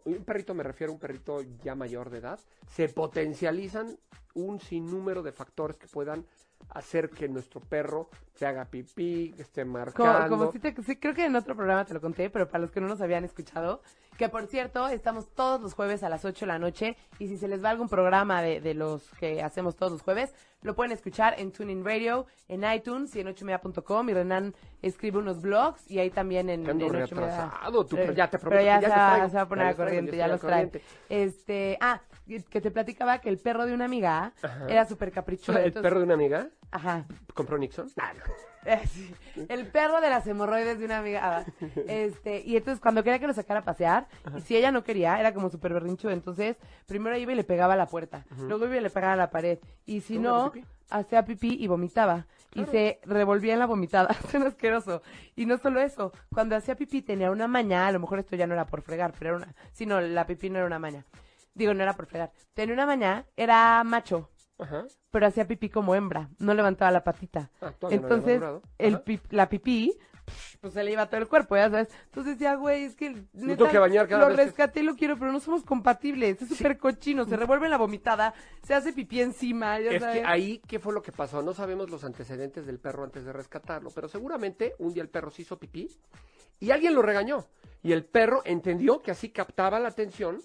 un 0.06 0.24
perrito 0.26 0.54
me 0.54 0.64
refiero 0.64 0.92
a 0.92 0.96
un 0.96 1.00
perrito 1.00 1.42
ya 1.64 1.74
mayor 1.76 2.10
de 2.10 2.18
edad, 2.20 2.40
se 2.70 2.90
potencializan 2.90 3.98
un 4.34 4.60
sinnúmero 4.60 5.24
de 5.24 5.32
factores 5.32 5.78
que 5.78 5.88
puedan 5.88 6.26
hacer 6.70 7.10
que 7.10 7.28
nuestro 7.28 7.62
perro 7.62 8.10
se 8.36 8.46
haga 8.48 8.66
pipí, 8.66 9.32
que 9.36 9.44
esté 9.44 9.64
marcando. 9.64 10.30
como 10.30 10.52
si 10.52 10.60
te- 10.60 10.76
sí, 10.84 10.96
creo 10.96 11.14
que 11.14 11.26
en 11.26 11.36
otro 11.36 11.56
programa 11.56 11.86
te 11.86 11.94
lo 11.94 12.02
conté, 12.02 12.30
pero 12.30 12.48
para 12.48 12.60
los 12.64 12.72
que 12.72 12.82
no 12.82 12.88
nos 12.88 13.00
habían 13.02 13.24
escuchado, 13.24 13.82
que 14.18 14.28
por 14.30 14.46
cierto, 14.48 14.88
estamos 14.88 15.28
todos 15.36 15.62
los 15.62 15.74
jueves 15.74 16.02
a 16.04 16.10
las 16.10 16.26
8 16.26 16.42
de 16.46 16.48
la 16.48 16.60
noche 16.60 16.98
y 17.20 17.28
si 17.28 17.38
se 17.38 17.48
les 17.48 17.64
va 17.64 17.70
algún 17.70 17.90
programa 17.90 18.42
de, 18.42 18.60
de 18.62 18.74
los 18.74 19.08
que 19.20 19.42
hacemos 19.44 19.76
todos 19.76 19.92
los 19.92 20.02
jueves, 20.02 20.34
lo 20.62 20.76
pueden 20.76 20.92
escuchar 20.92 21.36
en 21.40 21.52
TuneIn 21.52 21.84
Radio, 21.86 22.26
en 22.48 22.64
iTunes 22.64 23.16
y 23.16 23.20
en 23.22 23.28
8media.com 23.28 24.10
y 24.10 24.14
Renan 24.14 24.56
escribe 24.82 25.20
unos 25.20 25.42
blogs 25.42 25.90
y 25.90 26.00
ahí 26.00 26.10
también 26.10 26.50
en, 26.50 26.68
en 26.68 26.80
8media. 26.80 27.06
retrasado, 27.06 27.86
tú, 27.86 27.96
Pero- 27.96 28.08
pero 28.08 28.14
ya 28.18 28.30
te 28.30 28.38
pero 28.40 28.50
prometo 28.50 28.66
ya, 28.66 28.76
que 28.80 28.82
ya 28.84 28.90
se, 28.90 28.96
va, 29.00 29.10
traigo, 29.10 29.30
se 29.30 29.36
va 29.36 29.42
a 29.42 29.48
poner 29.48 29.66
ya 29.66 29.72
a 29.72 29.76
corriente, 29.76 30.18
ya 30.18 30.28
los 30.28 30.42
traen. 30.42 30.72
Este, 31.10 31.78
ah, 31.82 32.02
que 32.50 32.62
te 32.62 32.72
platicaba 32.72 33.20
que 33.20 33.30
el 33.30 33.38
perro 33.38 33.66
de 33.66 33.74
una 33.74 33.86
amiga 33.86 34.32
Ajá. 34.42 34.66
era 34.70 34.86
súper 34.86 35.12
caprichoso. 35.12 35.52
¿El 35.58 35.66
entonces- 35.66 35.82
perro 35.84 36.00
de 36.00 36.06
una 36.06 36.14
amiga? 36.14 36.50
Ajá. 36.72 37.06
¿Compró 37.34 37.58
Nixon? 37.58 37.92
Nah, 37.96 38.14
no. 38.14 38.24
Eh, 38.66 38.80
sí. 38.88 39.14
El 39.50 39.68
perro 39.68 40.00
de 40.00 40.10
las 40.10 40.26
hemorroides 40.26 40.80
de 40.80 40.86
una 40.86 41.00
amiga. 41.00 41.22
ah, 41.40 41.46
Este, 41.88 42.42
y 42.46 42.56
entonces 42.56 42.80
cuando 42.80 43.04
quería 43.04 43.20
que 43.20 43.28
lo 43.28 43.34
sacara 43.34 43.60
a 43.60 43.64
pasear, 43.64 44.08
y 44.38 44.42
si 44.42 44.56
ella 44.56 44.72
no 44.72 44.84
quería, 44.86 45.20
era 45.20 45.34
como 45.34 45.50
súper 45.50 45.74
berrincho, 45.74 46.10
entonces 46.10 46.56
primero 46.88 47.18
iba 47.18 47.34
y 47.34 47.36
le 47.36 47.44
pegaba 47.44 47.74
a 47.74 47.78
la 47.78 47.88
puerta, 47.88 48.26
luego 48.38 48.66
iba 48.66 48.78
y 48.78 48.82
le 48.82 48.90
pegaba 48.90 49.14
a 49.14 49.18
la 49.18 49.30
pared, 49.32 49.60
y 49.86 50.00
si 50.00 50.18
no, 50.18 50.46
hacía 50.46 50.52
pipí. 50.54 50.68
hacía 50.92 51.26
pipí 51.26 51.58
y 51.62 51.68
vomitaba, 51.68 52.26
y 52.56 52.64
se 52.66 53.02
revolvía 53.04 53.52
en 53.54 53.60
la 53.60 53.66
vomitada, 53.66 54.14
suena 54.32 54.48
asqueroso. 54.48 55.02
Y 55.36 55.46
no 55.46 55.58
solo 55.58 55.82
eso, 55.82 56.14
cuando 56.34 56.56
hacía 56.56 56.76
pipí 56.76 57.02
tenía 57.02 57.32
una 57.32 57.50
maña, 57.50 57.86
a 57.88 57.92
lo 57.92 58.00
mejor 58.00 58.20
esto 58.20 58.38
ya 58.38 58.48
no 58.48 58.54
era 58.54 58.66
por 58.66 58.82
fregar, 58.82 59.14
pero 59.20 59.36
era 59.36 59.46
una, 59.46 59.56
sí, 59.74 59.86
no, 59.86 60.00
la 60.00 60.26
pipí 60.26 60.50
no 60.50 60.60
era 60.60 60.68
una 60.68 60.80
maña. 60.80 61.04
Digo, 61.54 61.74
no 61.74 61.84
era 61.84 61.94
por 61.94 62.06
fregar. 62.08 62.32
Tenía 62.54 62.74
una 62.74 62.86
maña, 62.86 63.26
era 63.38 63.84
macho, 63.84 64.30
Ajá. 64.58 64.86
pero 65.12 65.28
hacía 65.28 65.48
pipí 65.48 65.70
como 65.70 65.94
hembra, 65.96 66.30
no 66.40 66.54
levantaba 66.54 66.92
la 66.92 67.04
patita. 67.04 67.52
Ah, 67.62 67.74
no 67.82 67.90
Entonces, 67.92 68.42
el 68.78 69.02
pi- 69.02 69.22
la 69.30 69.50
pipí 69.50 69.96
pues 70.62 70.74
se 70.74 70.82
le 70.86 70.94
iba 70.94 71.06
todo 71.08 71.20
el 71.20 71.28
cuerpo, 71.28 71.58
ya 71.58 71.70
sabes. 71.70 71.90
Entonces 72.06 72.40
ya, 72.40 72.56
güey, 72.56 72.86
es 72.86 72.96
que 72.96 73.10
neta, 73.34 73.58
tengo 73.58 73.70
que 73.70 73.78
bañar 73.78 74.08
cada 74.08 74.22
lo 74.22 74.28
vez 74.30 74.38
rescaté 74.38 74.80
y 74.80 74.84
lo 74.84 74.96
quiero, 74.96 75.18
pero 75.20 75.34
no 75.34 75.42
somos 75.42 75.64
compatibles. 75.64 76.42
Es 76.42 76.48
súper 76.48 76.78
cochino, 76.78 77.26
se 77.26 77.36
revuelve 77.36 77.66
en 77.66 77.72
la 77.72 77.78
vomitada, 77.78 78.34
se 78.64 78.74
hace 78.74 78.94
pipí 78.94 79.20
encima, 79.22 79.80
ya 79.82 79.92
Es 79.92 80.02
sabes. 80.02 80.22
que 80.22 80.26
ahí, 80.26 80.62
¿qué 80.66 80.80
fue 80.80 80.94
lo 80.94 81.02
que 81.02 81.12
pasó? 81.12 81.42
No 81.42 81.54
sabemos 81.54 81.90
los 81.90 82.06
antecedentes 82.06 82.66
del 82.66 82.80
perro 82.80 83.04
antes 83.04 83.26
de 83.26 83.34
rescatarlo, 83.34 83.90
pero 83.92 84.08
seguramente 84.08 84.76
un 84.80 84.94
día 84.94 85.04
el 85.04 85.10
perro 85.10 85.30
se 85.30 85.42
hizo 85.42 85.60
pipí 85.60 85.90
y 86.62 86.72
alguien 86.72 86.96
lo 86.96 87.02
regañó. 87.02 87.46
Y 87.84 87.92
el 87.92 88.06
perro 88.06 88.42
entendió 88.46 89.02
que 89.02 89.12
así 89.12 89.28
captaba 89.30 89.78
la 89.82 89.90
atención 89.90 90.42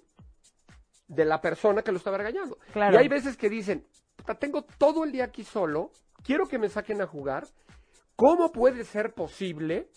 de 1.08 1.24
la 1.24 1.40
persona 1.40 1.82
que 1.82 1.90
lo 1.90 1.98
estaba 1.98 2.18
regañando. 2.18 2.58
Claro. 2.72 2.94
Y 2.94 2.98
hay 2.98 3.08
veces 3.08 3.36
que 3.36 3.48
dicen, 3.48 3.84
"Puta, 4.16 4.34
tengo 4.34 4.62
todo 4.62 5.04
el 5.04 5.12
día 5.12 5.24
aquí 5.24 5.42
solo, 5.42 5.90
quiero 6.22 6.46
que 6.46 6.58
me 6.58 6.68
saquen 6.68 7.00
a 7.00 7.06
jugar. 7.06 7.46
¿Cómo 8.16 8.52
puede 8.52 8.84
ser 8.84 9.14
posible 9.14 9.88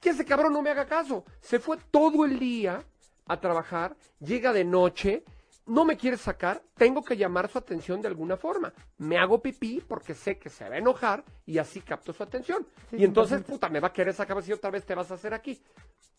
que 0.00 0.10
ese 0.10 0.24
cabrón 0.24 0.52
no 0.52 0.62
me 0.62 0.70
haga 0.70 0.86
caso? 0.86 1.24
Se 1.40 1.58
fue 1.58 1.76
todo 1.90 2.24
el 2.24 2.38
día 2.38 2.82
a 3.26 3.40
trabajar, 3.40 3.96
llega 4.20 4.52
de 4.52 4.64
noche, 4.64 5.24
no 5.66 5.84
me 5.84 5.96
quiere 5.96 6.16
sacar, 6.16 6.62
tengo 6.76 7.02
que 7.02 7.16
llamar 7.16 7.48
su 7.48 7.58
atención 7.58 8.00
de 8.00 8.08
alguna 8.08 8.36
forma. 8.36 8.72
Me 8.98 9.18
hago 9.18 9.40
pipí 9.42 9.82
porque 9.86 10.14
sé 10.14 10.38
que 10.38 10.48
se 10.48 10.68
va 10.68 10.76
a 10.76 10.78
enojar 10.78 11.24
y 11.44 11.58
así 11.58 11.80
capto 11.80 12.12
su 12.12 12.22
atención. 12.22 12.66
Sí, 12.90 12.96
y 12.98 13.04
entonces, 13.04 13.40
100%. 13.42 13.44
puta, 13.46 13.68
me 13.68 13.80
va 13.80 13.88
a 13.88 13.92
querer 13.92 14.14
sacar 14.14 14.40
si 14.42 14.52
otra 14.52 14.70
vez 14.70 14.84
te 14.86 14.94
vas 14.94 15.10
a 15.10 15.14
hacer 15.14 15.34
aquí. 15.34 15.60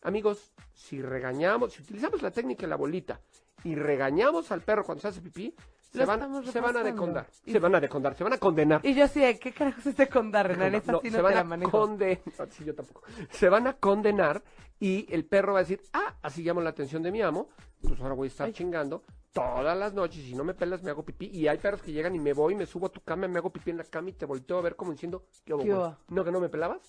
Amigos, 0.03 0.51
si 0.73 1.01
regañamos, 1.01 1.73
si 1.73 1.81
utilizamos 1.81 2.21
la 2.21 2.31
técnica 2.31 2.61
de 2.61 2.67
la 2.67 2.75
bolita 2.75 3.19
y 3.63 3.75
regañamos 3.75 4.51
al 4.51 4.61
perro 4.61 4.83
cuando 4.85 5.01
se 5.01 5.07
hace 5.07 5.21
pipí, 5.21 5.53
se 5.91 6.05
van, 6.05 6.19
estamos 6.19 6.45
se 6.51 6.59
van 6.61 6.77
a 6.77 6.83
decondar. 6.83 7.27
Y- 7.45 7.51
Se 7.53 7.59
van 7.59 7.73
a 7.75 7.79
decondar, 7.79 8.13
se 8.15 8.23
van 8.23 8.33
a 8.33 8.37
condenar. 8.37 8.81
Y 8.83 8.93
yo 8.93 9.05
así, 9.05 9.21
¿qué 9.39 9.51
carajos 9.53 9.85
es 9.85 9.95
de 9.97 10.07
condar, 10.07 10.47
Renan? 10.47 10.83
No, 10.85 10.99
sí 11.01 11.09
se 11.09 11.17
no 11.17 11.23
van 11.23 11.37
a 11.37 11.69
condenar. 11.69 12.19
Sí, 12.51 12.65
yo 12.65 12.75
tampoco. 12.75 13.01
Se 13.31 13.47
van 13.49 13.65
a 13.67 13.73
condenar 13.73 14.43
y 14.79 15.11
el 15.13 15.25
perro 15.25 15.53
va 15.53 15.59
a 15.59 15.61
decir, 15.63 15.81
ah, 15.93 16.15
así 16.21 16.43
llamo 16.43 16.61
la 16.61 16.69
atención 16.69 17.01
de 17.01 17.11
mi 17.11 17.21
amo, 17.21 17.47
pues 17.81 17.99
ahora 18.01 18.13
voy 18.13 18.27
a 18.27 18.31
estar 18.31 18.47
Ay. 18.47 18.53
chingando 18.53 19.03
todas 19.37 19.77
las 19.77 19.93
noches. 19.93 20.23
Si 20.23 20.33
no 20.33 20.43
me 20.43 20.53
pelas, 20.53 20.83
me 20.83 20.89
hago 20.89 21.03
pipí. 21.03 21.27
Y 21.27 21.47
hay 21.47 21.57
perros 21.57 21.81
que 21.81 21.91
llegan 21.91 22.15
y 22.15 22.19
me 22.19 22.33
voy, 22.33 22.55
me 22.55 22.65
subo 22.65 22.87
a 22.87 22.89
tu 22.89 23.01
cama, 23.01 23.27
me 23.27 23.39
hago 23.39 23.51
pipí 23.51 23.71
en 23.71 23.77
la 23.77 23.83
cama 23.83 24.09
y 24.09 24.13
te 24.13 24.25
volteo 24.25 24.57
a 24.57 24.61
ver 24.61 24.75
como 24.75 24.91
diciendo, 24.91 25.25
¿qué 25.45 25.53
hubo, 25.53 25.63
¿Qué? 25.63 26.13
No, 26.13 26.23
que 26.23 26.31
no 26.31 26.39
me 26.39 26.49
pelabas. 26.49 26.81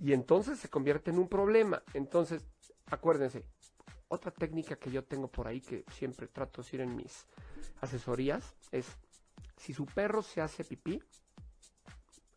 Y 0.00 0.12
entonces 0.12 0.58
se 0.58 0.68
convierte 0.68 1.10
en 1.10 1.18
un 1.18 1.28
problema. 1.28 1.82
Entonces, 1.94 2.44
acuérdense, 2.90 3.44
otra 4.08 4.30
técnica 4.30 4.76
que 4.76 4.90
yo 4.90 5.04
tengo 5.04 5.28
por 5.28 5.48
ahí 5.48 5.60
que 5.60 5.84
siempre 5.92 6.28
trato 6.28 6.60
de 6.60 6.66
decir 6.66 6.80
en 6.80 6.94
mis 6.94 7.26
asesorías 7.80 8.54
es, 8.70 8.86
si 9.56 9.72
su 9.72 9.86
perro 9.86 10.22
se 10.22 10.40
hace 10.40 10.64
pipí, 10.64 11.02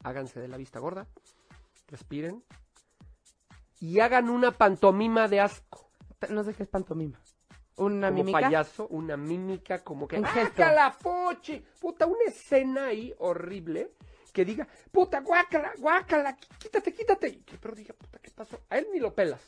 háganse 0.03 0.39
de 0.39 0.47
la 0.47 0.57
vista 0.57 0.80
gorda, 0.80 1.07
respiren 1.88 2.43
y 3.80 3.99
hagan 3.99 4.30
una 4.30 4.51
pantomima 4.51 5.27
de 5.27 5.41
asco. 5.41 5.89
No 6.30 6.43
sé 6.43 6.53
qué 6.53 6.63
es 6.63 6.69
pantomima. 6.69 7.19
¿Una 7.80 8.07
como 8.09 8.23
mímica? 8.23 8.39
payaso, 8.41 8.88
una 8.88 9.17
mímica 9.17 9.84
como 9.84 10.07
que 10.07 10.17
Un 10.17 10.25
gesto. 10.25 10.55
¡Guácala, 10.57 10.91
fuchi! 10.91 11.63
Puta, 11.80 12.05
una 12.05 12.23
escena 12.27 12.86
ahí 12.88 13.13
horrible 13.19 13.91
que 14.34 14.45
diga, 14.45 14.67
puta, 14.91 15.21
guácala, 15.21 15.73
guácala, 15.80 16.36
quítate, 16.59 16.93
quítate. 16.93 17.27
Y 17.30 17.36
que 17.41 17.53
el 17.53 17.59
perro 17.59 17.75
diga, 17.75 17.93
puta, 17.93 18.19
¿qué 18.19 18.30
pasó? 18.32 18.59
A 18.69 18.77
él 18.77 18.88
ni 18.93 18.99
lo 18.99 19.13
pelas. 19.13 19.41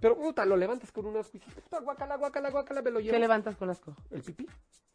Pero, 0.00 0.16
puta, 0.16 0.44
lo 0.44 0.56
levantas 0.56 0.92
con 0.92 1.06
un 1.06 1.16
asco 1.16 1.36
y 1.36 1.40
dices, 1.40 1.54
puta, 1.62 1.80
guácala, 1.80 2.16
guácala, 2.16 2.50
guácala, 2.50 2.82
me 2.82 2.90
lo 2.90 2.98
¿Qué 2.98 3.04
llevo. 3.04 3.18
levantas 3.18 3.56
con 3.56 3.70
asco? 3.70 3.94
El 4.10 4.22
pipí. 4.22 4.46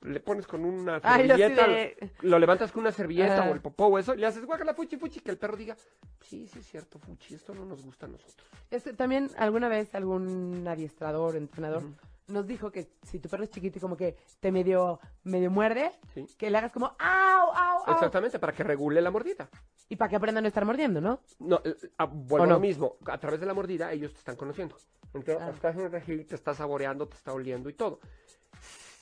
Le 0.01 0.19
pones 0.19 0.47
con 0.47 0.65
una 0.65 0.99
Ay, 1.03 1.27
yo 1.27 1.33
así 1.35 1.43
servilleta, 1.43 1.67
de- 1.67 2.11
lo 2.21 2.39
levantas 2.39 2.71
con 2.71 2.81
una 2.81 2.91
servilleta 2.91 3.41
Ajá. 3.41 3.49
o 3.51 3.53
el 3.53 3.61
popó 3.61 3.85
o 3.85 3.99
eso, 3.99 4.15
y 4.15 4.17
le 4.17 4.25
haces 4.25 4.43
guácala, 4.45 4.73
fuchi, 4.73 4.97
fuchi, 4.97 5.19
que 5.19 5.29
el 5.29 5.37
perro 5.37 5.55
diga, 5.55 5.77
sí, 6.21 6.47
sí 6.47 6.57
es 6.59 6.65
cierto, 6.67 6.97
fuchi, 6.97 7.35
esto 7.35 7.53
no 7.53 7.65
nos 7.65 7.83
gusta 7.83 8.07
a 8.07 8.09
nosotros. 8.09 8.47
Este, 8.71 8.93
también 8.93 9.29
alguna 9.37 9.69
vez 9.69 9.93
algún 9.93 10.67
adiestrador, 10.67 11.35
entrenador. 11.35 11.83
Nos 12.27 12.47
dijo 12.47 12.71
que 12.71 12.89
si 13.03 13.19
tu 13.19 13.27
perro 13.29 13.43
es 13.43 13.49
chiquito 13.49 13.77
y 13.77 13.81
como 13.81 13.97
que 13.97 14.15
te 14.39 14.51
medio, 14.51 14.99
medio 15.23 15.51
muerde, 15.51 15.91
Sí. 16.13 16.25
que 16.37 16.49
le 16.49 16.57
hagas 16.57 16.71
como 16.71 16.87
¡au, 16.99 17.51
au, 17.53 17.83
au! 17.87 17.93
Exactamente, 17.93 18.39
para 18.39 18.53
que 18.53 18.63
regule 18.63 19.01
la 19.01 19.11
mordida. 19.11 19.49
Y 19.89 19.95
para 19.97 20.09
que 20.09 20.15
aprenda 20.15 20.39
a 20.39 20.41
no 20.41 20.47
estar 20.47 20.63
mordiendo, 20.63 21.01
¿no? 21.01 21.19
No, 21.39 21.61
eh, 21.65 21.75
ah, 21.97 22.05
vuelvo 22.05 22.43
¿O 22.45 22.47
no? 22.47 22.53
a 22.53 22.55
lo 22.55 22.59
mismo. 22.61 22.95
A 23.07 23.17
través 23.17 23.39
de 23.41 23.45
la 23.45 23.53
mordida, 23.53 23.91
ellos 23.91 24.13
te 24.13 24.19
están 24.19 24.35
conociendo. 24.37 24.77
Entonces, 25.13 25.37
Ah. 25.41 25.49
estás 25.53 25.75
en 25.75 25.81
el 25.81 25.91
regil, 25.91 26.25
te 26.25 26.35
está 26.35 26.53
saboreando, 26.53 27.07
te 27.07 27.15
está 27.17 27.33
oliendo 27.33 27.69
y 27.69 27.73
todo. 27.73 27.99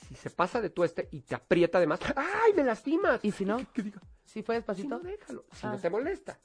Si 0.08 0.16
se 0.16 0.30
pasa 0.30 0.60
de 0.60 0.70
tueste 0.70 1.08
y 1.12 1.20
te 1.20 1.36
aprieta 1.36 1.78
además, 1.78 2.00
¡ay, 2.16 2.52
me 2.56 2.64
lastimas! 2.64 3.20
Y 3.24 3.30
si 3.30 3.44
no, 3.44 3.58
¿Qué, 3.58 3.66
qué 3.74 3.82
diga? 3.82 4.00
si 4.24 4.42
fue 4.42 4.56
Si 4.56 4.58
despacito, 4.58 4.88
no, 4.98 4.98
déjalo. 4.98 5.44
Si 5.52 5.66
Ah. 5.66 5.70
no 5.72 5.78
te 5.78 5.88
molesta, 5.90 6.36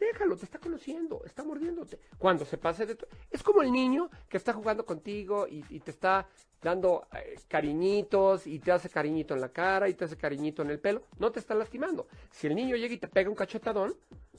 déjalo, 0.00 0.36
te 0.36 0.46
está 0.46 0.58
conociendo, 0.58 1.22
está 1.24 1.44
mordiéndote. 1.44 2.00
Cuando 2.18 2.44
se 2.44 2.58
pase 2.58 2.86
de 2.86 2.94
tu... 2.96 3.06
Es 3.30 3.42
como 3.42 3.62
el 3.62 3.70
niño 3.70 4.10
que 4.28 4.36
está 4.38 4.52
jugando 4.52 4.84
contigo 4.84 5.46
y, 5.46 5.64
y 5.68 5.80
te 5.80 5.90
está 5.90 6.26
dando 6.62 7.06
eh, 7.14 7.36
cariñitos 7.48 8.46
y 8.46 8.58
te 8.58 8.72
hace 8.72 8.88
cariñito 8.88 9.34
en 9.34 9.40
la 9.40 9.50
cara 9.50 9.88
y 9.88 9.94
te 9.94 10.04
hace 10.04 10.16
cariñito 10.16 10.62
en 10.62 10.70
el 10.70 10.80
pelo. 10.80 11.02
No 11.18 11.30
te 11.30 11.38
está 11.38 11.54
lastimando. 11.54 12.06
Si 12.30 12.46
el 12.46 12.54
niño 12.54 12.76
llega 12.76 12.94
y 12.94 12.98
te 12.98 13.08
pega 13.08 13.30
un 13.30 13.36
cachetadón, 13.36 13.94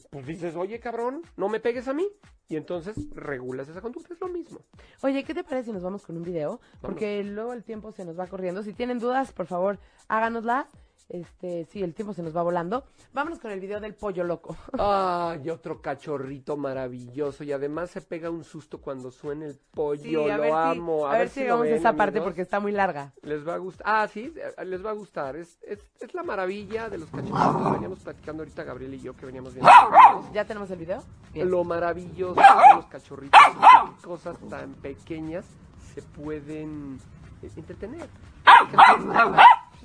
pues 0.10 0.26
dices, 0.26 0.56
oye 0.56 0.80
cabrón, 0.80 1.22
no 1.38 1.50
me 1.50 1.60
pegues 1.60 1.88
a 1.88 1.94
mí. 1.94 2.08
Y 2.48 2.58
entonces 2.58 2.98
regulas 3.16 3.70
esa 3.70 3.82
conducta. 3.82 4.14
Es 4.14 4.20
lo 4.20 4.28
mismo. 4.28 4.60
Oye, 5.04 5.24
¿qué 5.24 5.34
te 5.34 5.44
parece 5.44 5.68
si 5.68 5.72
nos 5.72 5.84
vamos 5.84 6.06
con 6.06 6.18
un 6.18 6.24
video? 6.24 6.60
Porque 6.82 7.24
luego 7.24 7.54
el 7.54 7.64
tiempo 7.64 7.92
se 7.94 8.04
nos 8.04 8.20
va 8.20 8.28
corriendo. 8.28 8.62
Si 8.62 8.74
tienen 8.74 9.00
dudas, 9.00 9.32
por 9.32 9.48
favor, 9.48 9.80
háganoslas. 10.10 10.68
Este, 11.12 11.66
sí, 11.66 11.84
el 11.84 11.94
tiempo 11.94 12.14
se 12.14 12.24
nos 12.24 12.36
va 12.36 12.42
volando. 12.42 12.86
Vámonos 13.12 13.40
con 13.40 13.52
el 13.52 13.60
video 13.60 13.82
del 13.82 13.94
pollo 13.94 14.24
loco. 14.24 14.56
Ay, 14.80 15.50
otro 15.50 15.82
cachorrito 15.82 16.56
maravilloso. 16.56 17.44
Y 17.44 17.52
además 17.52 17.90
se 17.92 18.02
pega 18.02 18.30
un 18.30 18.46
susto 18.46 18.80
cuando 18.80 19.12
suena 19.12 19.46
el 19.46 19.60
pollo. 19.72 20.32
a 20.32 20.38
lo 20.38 20.42
ver 20.44 20.52
si- 20.52 20.80
amo. 20.80 21.06
a, 21.08 21.18
ver 21.18 21.28
si 21.30 21.42
llegamos 21.42 21.68
a 21.68 21.72
esa 21.72 21.94
parte 21.94 22.22
porque 22.22 22.42
está 22.42 22.62
muy 22.62 22.72
larga. 22.72 23.12
Les 23.24 23.46
va 23.46 23.56
a 23.56 23.58
gustar. 23.58 23.86
Ah, 23.86 24.08
sí, 24.08 24.34
eh, 24.38 24.66
les 24.66 24.86
va 24.86 24.92
a 24.92 24.94
gustar. 24.94 25.36
Es, 25.36 25.60
es, 25.64 25.80
es 26.00 26.14
la 26.14 26.24
maravilla 26.24 26.90
de 26.90 26.98
los 26.98 27.10
cachorritos. 27.10 27.74
Veníamos 27.74 28.00
platicando 28.00 28.44
ahorita 28.44 28.64
Gabriel 28.64 28.94
y 28.94 29.02
yo 29.02 29.14
que 29.14 29.26
veníamos 29.26 29.54
viendo. 29.54 29.70
¿Ya 30.34 30.46
tenemos 30.46 30.72
el 30.72 30.78
video? 30.78 31.04
Bien. 31.34 31.52
Lo 31.52 31.66
maravilloso 31.66 32.40
son 32.42 32.78
los 32.78 32.86
cachorritos. 32.86 33.40
cosas 34.02 34.38
tan 34.50 34.76
pequeñas 34.76 35.46
se 35.94 36.02
pueden 36.02 37.00
entretener. 37.58 38.08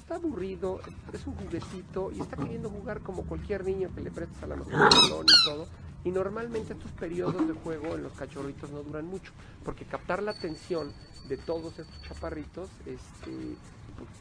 Está- 0.06 0.14
aburrido, 0.24 0.80
es 1.12 1.26
un 1.26 1.34
juguetito 1.34 2.12
y 2.12 2.20
está 2.20 2.36
queriendo 2.36 2.70
jugar 2.70 3.00
como 3.00 3.24
cualquier 3.24 3.64
niño 3.64 3.90
que 3.92 4.02
le 4.02 4.12
prestes 4.12 4.40
a 4.40 4.46
la 4.46 4.54
balón 4.54 5.26
y 5.26 5.44
todo. 5.44 5.66
Y 6.04 6.12
normalmente 6.12 6.74
estos 6.74 6.92
periodos 6.92 7.44
de 7.48 7.54
juego 7.54 7.96
en 7.96 8.04
los 8.04 8.12
cachorritos 8.12 8.70
no 8.70 8.84
duran 8.84 9.06
mucho, 9.06 9.32
porque 9.64 9.84
captar 9.84 10.22
la 10.22 10.30
atención 10.30 10.92
de 11.28 11.36
todos 11.36 11.76
estos 11.80 12.00
chaparritos, 12.02 12.70
este, 12.86 13.56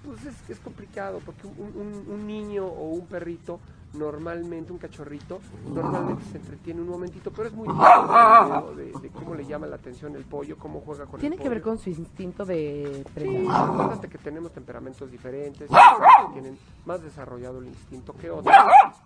pues 0.04 0.26
es, 0.26 0.50
es 0.50 0.60
complicado, 0.60 1.20
porque 1.24 1.46
un 1.46 2.26
niño 2.26 2.66
o 2.66 2.90
un 2.90 3.06
perrito, 3.06 3.60
normalmente 3.98 4.72
un 4.72 4.78
cachorrito, 4.78 5.40
normalmente 5.68 6.24
se 6.32 6.38
entretiene 6.38 6.82
un 6.82 6.88
momentito, 6.90 7.32
pero 7.32 7.48
es 7.48 7.54
muy 7.54 7.68
difícil 7.68 8.94
de, 8.94 9.00
de 9.00 9.10
cómo 9.10 9.36
le 9.36 9.46
llama 9.46 9.68
la 9.68 9.76
atención 9.78 10.16
el 10.16 10.24
pollo, 10.26 10.58
cómo 10.58 10.82
juega 10.82 11.06
con 11.06 11.20
Tiene 11.20 11.36
el 11.36 11.42
que 11.42 11.50
ver 11.50 11.62
pollo. 11.62 11.72
con 11.76 11.84
su 11.84 11.90
instinto 11.90 12.46
de 12.46 13.04
Sí, 13.06 13.12
presa. 13.14 13.66
acuérdate 13.66 14.10
que 14.10 14.18
tenemos 14.18 14.52
temperamentos 14.52 15.10
diferentes, 15.12 15.70
hay 15.72 15.78
personas 15.98 16.26
que 16.28 16.34
tienen 16.34 16.58
más 16.86 17.02
desarrollado 17.02 17.60
el 17.60 17.68
instinto 17.68 18.14
que 18.14 18.30
otros. 18.30 18.56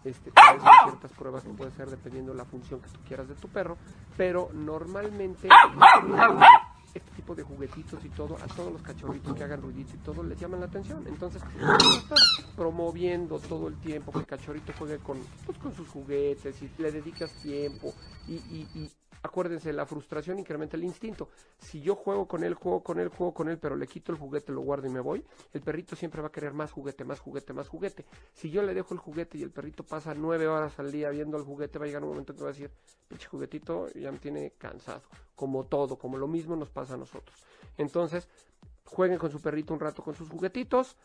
Este, 0.03 0.31
hay 0.35 0.57
ciertas 0.83 1.11
pruebas 1.13 1.43
que 1.43 1.49
puede 1.49 1.71
ser 1.71 1.89
dependiendo 1.89 2.31
de 2.31 2.37
la 2.37 2.45
función 2.45 2.79
que 2.79 2.89
tú 2.89 2.99
quieras 3.07 3.27
de 3.27 3.35
tu 3.35 3.47
perro, 3.47 3.77
pero 4.17 4.49
normalmente 4.53 5.47
de 7.35 7.43
juguetitos 7.43 8.03
y 8.05 8.09
todo, 8.09 8.35
a 8.37 8.47
todos 8.47 8.71
los 8.71 8.81
cachorritos 8.81 9.35
que 9.35 9.43
hagan 9.43 9.61
ruidito 9.61 9.95
y 9.95 9.99
todo 9.99 10.23
les 10.23 10.39
llaman 10.39 10.59
la 10.59 10.65
atención. 10.67 11.05
Entonces, 11.07 11.41
estás 11.55 12.19
promoviendo 12.55 13.39
todo 13.39 13.67
el 13.67 13.75
tiempo 13.77 14.11
que 14.11 14.19
el 14.19 14.25
cachorrito 14.25 14.73
juegue 14.77 14.97
con, 14.99 15.17
pues, 15.45 15.57
con 15.57 15.73
sus 15.75 15.87
juguetes 15.89 16.61
y 16.61 16.69
le 16.81 16.91
dedicas 16.91 17.31
tiempo 17.41 17.93
y- 18.27 18.33
y 18.35 18.89
acuérdense, 19.21 19.73
la 19.73 19.85
frustración 19.85 20.39
incrementa 20.39 20.77
el 20.77 20.83
instinto. 20.83 21.29
Si 21.59 21.81
yo 21.81 21.95
juego 21.95 22.27
con 22.27 22.43
él, 22.43 22.53
juego 22.53 22.83
con 22.83 22.99
él, 22.99 23.09
juego 23.09 23.33
con 23.33 23.49
él, 23.49 23.57
pero 23.57 23.75
le 23.75 23.87
quito 23.87 24.11
el 24.11 24.17
juguete, 24.17 24.51
lo 24.51 24.61
guardo 24.61 24.87
y 24.87 24.89
me 24.89 24.99
voy, 24.99 25.23
el 25.53 25.61
perrito 25.61 25.95
siempre 25.95 26.21
va 26.21 26.27
a 26.27 26.31
querer 26.31 26.53
más 26.53 26.71
juguete, 26.71 27.03
más 27.03 27.19
juguete, 27.19 27.53
más 27.53 27.67
juguete. 27.67 28.05
Si 28.33 28.49
yo 28.49 28.61
le 28.61 28.73
dejo 28.73 28.93
el 28.93 28.99
juguete 28.99 29.37
y 29.37 29.43
el 29.43 29.51
perrito 29.51 29.83
pasa 29.83 30.13
nueve 30.13 30.47
horas 30.47 30.77
al 30.79 30.91
día 30.91 31.09
viendo 31.09 31.37
el 31.37 31.43
juguete, 31.43 31.79
va 31.79 31.85
a 31.85 31.87
llegar 31.87 32.03
un 32.03 32.09
momento 32.09 32.33
que 32.33 32.41
va 32.41 32.49
a 32.49 32.53
decir, 32.53 32.71
pinche 33.07 33.27
juguetito 33.27 33.89
ya 33.93 34.11
me 34.11 34.19
tiene 34.19 34.53
cansado. 34.57 35.03
Como 35.35 35.65
todo, 35.65 35.97
como 35.97 36.17
lo 36.17 36.27
mismo 36.27 36.55
nos 36.55 36.69
pasa 36.69 36.95
a 36.95 36.97
nosotros. 36.97 37.37
Entonces, 37.77 38.27
jueguen 38.85 39.17
con 39.17 39.31
su 39.31 39.41
perrito 39.41 39.73
un 39.73 39.79
rato 39.79 40.03
con 40.03 40.15
sus 40.15 40.29
juguetitos, 40.29 40.97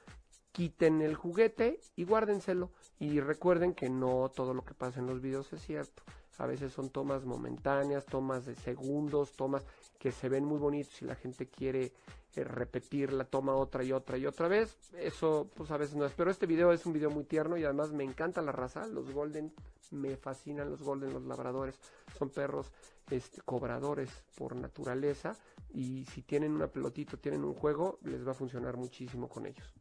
quiten 0.52 1.02
el 1.02 1.14
juguete 1.14 1.80
y 1.96 2.04
guárdenselo. 2.04 2.70
Y 2.98 3.20
recuerden 3.20 3.74
que 3.74 3.88
no 3.90 4.30
todo 4.34 4.54
lo 4.54 4.64
que 4.64 4.74
pasa 4.74 5.00
en 5.00 5.06
los 5.06 5.20
videos 5.20 5.52
es 5.52 5.62
cierto. 5.62 6.02
A 6.38 6.46
veces 6.46 6.72
son 6.72 6.90
tomas 6.90 7.24
momentáneas, 7.24 8.06
tomas 8.06 8.44
de 8.44 8.54
segundos, 8.54 9.32
tomas 9.32 9.64
que 9.98 10.12
se 10.12 10.28
ven 10.28 10.44
muy 10.44 10.58
bonitos 10.58 11.00
y 11.02 11.04
la 11.04 11.14
gente 11.14 11.46
quiere 11.46 11.92
eh, 12.36 12.42
repetir 12.42 13.12
la 13.12 13.24
toma 13.24 13.54
otra 13.54 13.84
y 13.84 13.92
otra 13.92 14.18
y 14.18 14.26
otra 14.26 14.48
vez. 14.48 14.76
Eso, 14.98 15.48
pues 15.54 15.70
a 15.70 15.76
veces 15.76 15.94
no 15.94 16.04
es. 16.04 16.12
Pero 16.12 16.30
este 16.30 16.46
video 16.46 16.72
es 16.72 16.84
un 16.86 16.92
video 16.92 17.10
muy 17.10 17.24
tierno 17.24 17.56
y 17.56 17.64
además 17.64 17.92
me 17.92 18.02
encanta 18.02 18.42
la 18.42 18.52
raza. 18.52 18.86
Los 18.86 19.12
Golden, 19.12 19.52
me 19.92 20.16
fascinan 20.16 20.70
los 20.70 20.82
Golden, 20.82 21.12
los 21.12 21.24
labradores. 21.24 21.78
Son 22.18 22.30
perros 22.30 22.72
este, 23.10 23.40
cobradores 23.42 24.10
por 24.34 24.56
naturaleza. 24.56 25.36
Y 25.72 26.04
si 26.06 26.22
tienen 26.22 26.52
una 26.52 26.66
pelotita, 26.66 27.16
tienen 27.16 27.44
un 27.44 27.54
juego, 27.54 27.98
les 28.02 28.26
va 28.26 28.32
a 28.32 28.34
funcionar 28.34 28.76
muchísimo 28.76 29.28
con 29.28 29.46
ellos. 29.46 29.72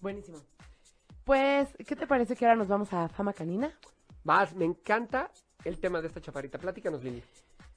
Buenísimo. 0.00 0.38
Pues, 1.24 1.68
¿qué 1.86 1.96
te 1.96 2.06
parece 2.06 2.36
que 2.36 2.44
ahora 2.44 2.56
nos 2.56 2.68
vamos 2.68 2.92
a 2.92 3.08
Fama 3.08 3.32
Canina? 3.32 3.72
Vas, 4.22 4.54
me 4.54 4.64
encanta 4.64 5.30
el 5.66 5.78
tema 5.78 6.00
de 6.00 6.08
esta 6.08 6.20
chaparrita. 6.20 6.58
Platícanos, 6.58 7.02
Lili. 7.02 7.22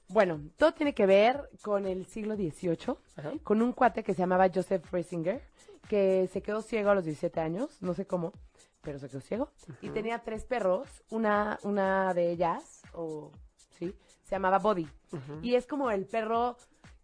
Bueno, 0.08 0.40
todo 0.56 0.72
tiene 0.72 0.92
que 0.94 1.06
ver 1.06 1.48
con 1.62 1.86
el 1.86 2.06
siglo 2.06 2.34
XVIII, 2.34 2.96
Ajá. 3.16 3.32
con 3.44 3.62
un 3.62 3.72
cuate 3.72 4.02
que 4.02 4.12
se 4.14 4.20
llamaba 4.20 4.48
Joseph 4.52 4.84
Risinger, 4.92 5.40
que 5.88 6.28
se 6.32 6.42
quedó 6.42 6.62
ciego 6.62 6.90
a 6.90 6.94
los 6.94 7.04
17 7.04 7.40
años, 7.40 7.80
no 7.80 7.94
sé 7.94 8.06
cómo, 8.06 8.32
pero 8.80 8.98
se 8.98 9.08
quedó 9.08 9.20
ciego. 9.20 9.48
Y 9.82 9.90
tenía 9.90 10.18
tres 10.20 10.44
perros, 10.44 10.88
una, 11.10 11.58
una 11.62 12.12
de 12.14 12.30
ellas, 12.30 12.82
o 12.92 13.30
sí, 13.78 13.94
se 14.24 14.30
llamaba 14.32 14.58
Body. 14.58 14.88
Y 15.42 15.54
es 15.54 15.66
como 15.66 15.90
el 15.90 16.06
perro 16.06 16.56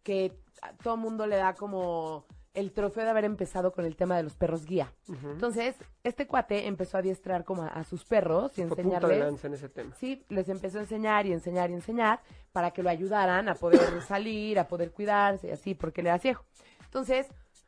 que 0.03 0.33
a 0.63 0.73
todo 0.73 0.97
mundo 0.97 1.27
le 1.27 1.37
da 1.37 1.55
como 1.55 2.25
el 2.57 2.73
trofeo 2.73 3.05
de 3.05 3.11
haber 3.11 3.25
empezado 3.25 3.73
con 3.73 3.85
el 3.85 3.95
tema 3.95 4.17
de 4.17 4.25
los 4.25 4.35
perros 4.35 4.65
guía. 4.67 4.93
Entonces, 5.09 5.77
este 6.03 6.27
cuate 6.27 6.67
empezó 6.67 6.97
a 6.97 7.01
adiestrar 7.01 7.45
como 7.45 7.63
a, 7.63 7.69
a 7.69 7.85
sus 7.85 8.05
perros 8.05 8.53
y 8.59 8.63
Fue 8.65 8.77
de 8.77 8.83
enseñarles. 8.83 9.19
lanza 9.21 9.47
en 9.47 9.55
ese 9.55 9.69
tema. 9.69 9.95
Sí, 9.95 10.25
les 10.31 10.49
empezó 10.49 10.79
a 10.79 10.81
enseñar 10.83 11.27
y 11.27 11.33
enseñar 11.33 11.71
y 11.71 11.75
enseñar 11.75 12.21
para 12.53 12.71
que 12.73 12.83
lo 12.83 12.91
ayudaran 12.91 13.49
a 13.49 13.55
poder 13.55 14.01
salir, 14.09 14.59
a 14.59 14.67
poder 14.67 14.91
cuidarse 14.91 15.49
y 15.49 15.51
así, 15.51 15.75
porque 15.75 16.03
le 16.03 16.09
era 16.09 16.19
ciego. 16.19 16.41
Entonces, 16.85 17.27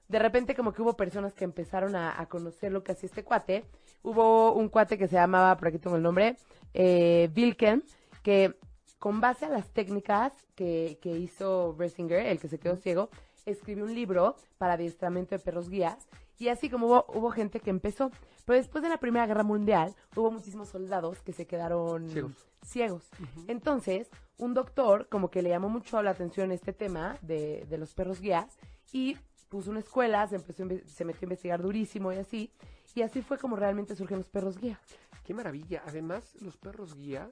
de 0.09 0.19
repente 0.19 0.55
como 0.55 0.73
que 0.73 0.81
hubo 0.83 0.97
personas 0.97 1.35
que 1.35 1.45
empezaron 1.45 1.95
a, 1.95 2.19
a 2.21 2.27
conocer 2.27 2.73
lo 2.73 2.83
que 2.83 2.93
hacía 2.93 3.09
este 3.09 3.25
cuate. 3.25 3.65
Hubo 4.03 4.53
un 4.55 4.69
cuate 4.71 4.97
que 4.97 5.07
se 5.07 5.17
llamaba, 5.17 5.57
por 5.57 5.69
aquí 5.69 5.79
tengo 5.79 5.97
el 5.97 6.03
nombre, 6.03 6.37
eh, 6.73 7.29
Vilken, 7.35 7.85
que 8.23 8.55
con 8.99 9.21
base 9.21 9.45
a 9.45 9.49
las 9.51 9.69
técnicas 9.71 10.33
que, 10.55 10.99
que 11.03 11.11
hizo 11.11 11.75
Resinger, 11.79 12.27
el 12.27 12.41
que 12.41 12.49
se 12.49 12.59
quedó 12.59 12.77
ciego, 12.77 13.11
escribió 13.51 13.85
un 13.85 13.95
libro 13.95 14.37
para 14.59 14.75
adiestramiento 14.75 15.35
de 15.35 15.39
perros 15.41 15.69
guías. 15.69 16.09
Y 16.39 16.49
así 16.49 16.71
como 16.71 16.87
hubo, 16.87 17.07
hubo 17.09 17.31
gente 17.31 17.61
que 17.61 17.71
empezó. 17.71 18.11
Pero 18.45 18.57
después 18.57 18.83
de 18.83 18.89
la 18.89 18.99
Primera 18.99 19.27
Guerra 19.27 19.43
Mundial, 19.43 19.95
hubo 20.17 20.31
muchísimos 20.31 20.69
soldados 20.69 21.21
que 21.23 21.33
se 21.33 21.47
quedaron 21.47 22.09
Ciegos. 22.09 22.47
ciegos. 22.63 23.09
Entonces, 23.49 24.09
un 24.39 24.55
doctor 24.55 25.09
como 25.09 25.31
que 25.31 25.43
le 25.43 25.51
llamó 25.51 25.69
mucho 25.69 26.01
la 26.03 26.11
atención 26.11 26.53
este 26.53 26.73
tema 26.73 27.19
de, 27.23 27.67
de 27.69 27.79
los 27.79 27.93
perros 27.95 28.21
guías 28.21 28.57
y 28.93 29.17
puso 29.49 29.71
una 29.71 29.81
escuela, 29.81 30.27
se, 30.27 30.37
empezó 30.37 30.65
se 30.87 31.05
metió 31.05 31.23
a 31.23 31.27
investigar 31.27 31.63
durísimo 31.63 32.13
y 32.13 32.17
así. 32.17 32.53
Y 32.95 33.03
así 33.03 33.23
fue 33.23 33.39
como 33.39 33.57
realmente 33.57 33.95
surgen 33.95 34.19
los 34.19 34.29
perros 34.29 34.59
guía. 34.59 34.81
Qué 35.25 35.35
maravilla. 35.35 35.83
Además, 35.87 36.35
los 36.41 36.57
perros 36.57 36.95
guía, 36.95 37.31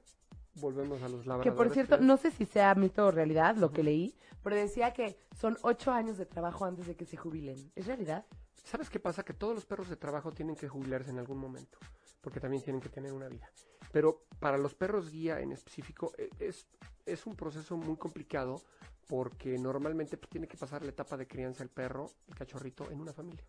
volvemos 0.59 1.01
a 1.01 1.09
los 1.09 1.21
Que 1.21 1.29
labradores. 1.29 1.57
por 1.57 1.73
cierto, 1.73 1.97
no 1.97 2.17
sé 2.17 2.31
si 2.31 2.45
sea 2.45 2.73
mito 2.75 3.07
o 3.07 3.11
realidad 3.11 3.55
lo 3.55 3.71
que 3.71 3.83
leí, 3.83 4.15
pero 4.43 4.55
decía 4.55 4.93
que 4.93 5.17
son 5.39 5.57
ocho 5.61 5.91
años 5.91 6.17
de 6.17 6.25
trabajo 6.25 6.65
antes 6.65 6.87
de 6.87 6.95
que 6.95 7.05
se 7.05 7.17
jubilen. 7.17 7.71
¿Es 7.75 7.87
realidad? 7.87 8.25
¿Sabes 8.63 8.89
qué 8.89 8.99
pasa? 8.99 9.23
Que 9.23 9.33
todos 9.33 9.55
los 9.55 9.65
perros 9.65 9.89
de 9.89 9.95
trabajo 9.95 10.31
tienen 10.31 10.55
que 10.55 10.67
jubilarse 10.67 11.11
en 11.11 11.19
algún 11.19 11.37
momento, 11.37 11.77
porque 12.21 12.39
también 12.39 12.63
tienen 12.63 12.81
que 12.81 12.89
tener 12.89 13.13
una 13.13 13.27
vida. 13.27 13.49
Pero 13.91 14.25
para 14.39 14.57
los 14.57 14.75
perros 14.75 15.09
guía 15.09 15.39
en 15.39 15.53
específico 15.53 16.11
eh, 16.17 16.29
es, 16.39 16.67
es 17.05 17.25
un 17.25 17.35
proceso 17.35 17.77
muy 17.77 17.95
complicado 17.95 18.61
porque 19.07 19.57
normalmente 19.57 20.17
pues, 20.17 20.29
tiene 20.29 20.47
que 20.47 20.57
pasar 20.57 20.83
la 20.83 20.89
etapa 20.89 21.15
de 21.15 21.27
crianza 21.27 21.63
el 21.63 21.69
perro, 21.69 22.11
el 22.27 22.35
cachorrito, 22.35 22.91
en 22.91 22.99
una 22.99 23.13
familia. 23.13 23.45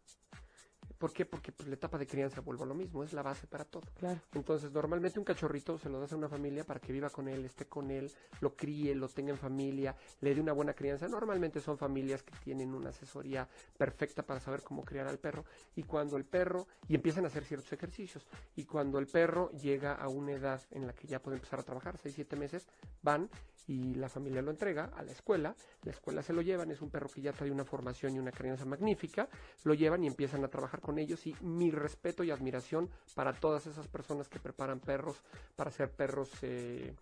¿Por 0.98 1.12
qué? 1.12 1.24
Porque 1.24 1.52
pues, 1.52 1.68
la 1.68 1.74
etapa 1.74 1.96
de 1.96 2.06
crianza, 2.06 2.40
vuelvo 2.40 2.64
a 2.64 2.66
lo 2.66 2.74
mismo, 2.74 3.04
es 3.04 3.12
la 3.12 3.22
base 3.22 3.46
para 3.46 3.64
todo. 3.64 3.84
Claro. 3.98 4.20
Entonces, 4.34 4.72
normalmente 4.72 5.18
un 5.18 5.24
cachorrito 5.24 5.78
se 5.78 5.88
lo 5.88 6.00
das 6.00 6.12
a 6.12 6.16
una 6.16 6.28
familia 6.28 6.64
para 6.64 6.80
que 6.80 6.92
viva 6.92 7.08
con 7.10 7.28
él, 7.28 7.44
esté 7.44 7.66
con 7.66 7.90
él, 7.90 8.10
lo 8.40 8.54
críe, 8.56 8.94
lo 8.94 9.08
tenga 9.08 9.30
en 9.30 9.38
familia, 9.38 9.94
le 10.20 10.34
dé 10.34 10.40
una 10.40 10.52
buena 10.52 10.74
crianza. 10.74 11.06
Normalmente 11.08 11.60
son 11.60 11.78
familias 11.78 12.22
que 12.22 12.34
tienen 12.42 12.74
una 12.74 12.90
asesoría 12.90 13.48
perfecta 13.76 14.22
para 14.22 14.40
saber 14.40 14.62
cómo 14.62 14.84
criar 14.84 15.06
al 15.06 15.18
perro. 15.18 15.44
Y 15.76 15.84
cuando 15.84 16.16
el 16.16 16.24
perro, 16.24 16.66
y 16.88 16.94
empiezan 16.94 17.24
a 17.24 17.28
hacer 17.28 17.44
ciertos 17.44 17.72
ejercicios, 17.72 18.26
y 18.56 18.64
cuando 18.64 18.98
el 18.98 19.06
perro 19.06 19.50
llega 19.52 19.94
a 19.94 20.08
una 20.08 20.32
edad 20.32 20.60
en 20.70 20.86
la 20.86 20.92
que 20.92 21.06
ya 21.06 21.22
puede 21.22 21.36
empezar 21.36 21.60
a 21.60 21.62
trabajar, 21.62 21.96
6, 21.96 22.14
7 22.14 22.36
meses, 22.36 22.66
van 23.02 23.30
y 23.68 23.94
la 23.94 24.08
familia 24.08 24.40
lo 24.40 24.50
entrega 24.50 24.90
a 24.96 25.02
la 25.02 25.12
escuela, 25.12 25.54
la 25.82 25.90
escuela 25.90 26.22
se 26.22 26.32
lo 26.32 26.40
llevan, 26.40 26.70
es 26.70 26.80
un 26.80 26.90
perro 26.90 27.08
que 27.08 27.20
ya 27.20 27.32
trae 27.32 27.50
una 27.50 27.64
formación 27.64 28.16
y 28.16 28.18
una 28.18 28.32
crianza 28.32 28.64
magnífica, 28.64 29.28
lo 29.64 29.74
llevan 29.74 30.02
y 30.02 30.06
empiezan 30.06 30.42
a 30.42 30.48
trabajar 30.48 30.80
con 30.88 30.98
ellos 30.98 31.26
y 31.26 31.36
mi 31.42 31.70
respeto 31.70 32.24
y 32.24 32.30
admiración 32.30 32.88
para 33.14 33.34
todas 33.34 33.66
esas 33.66 33.86
personas 33.88 34.26
que 34.26 34.38
preparan 34.38 34.80
perros 34.80 35.22
para 35.54 35.70
ser 35.70 35.90
perros, 35.90 36.30
eh, 36.40 36.94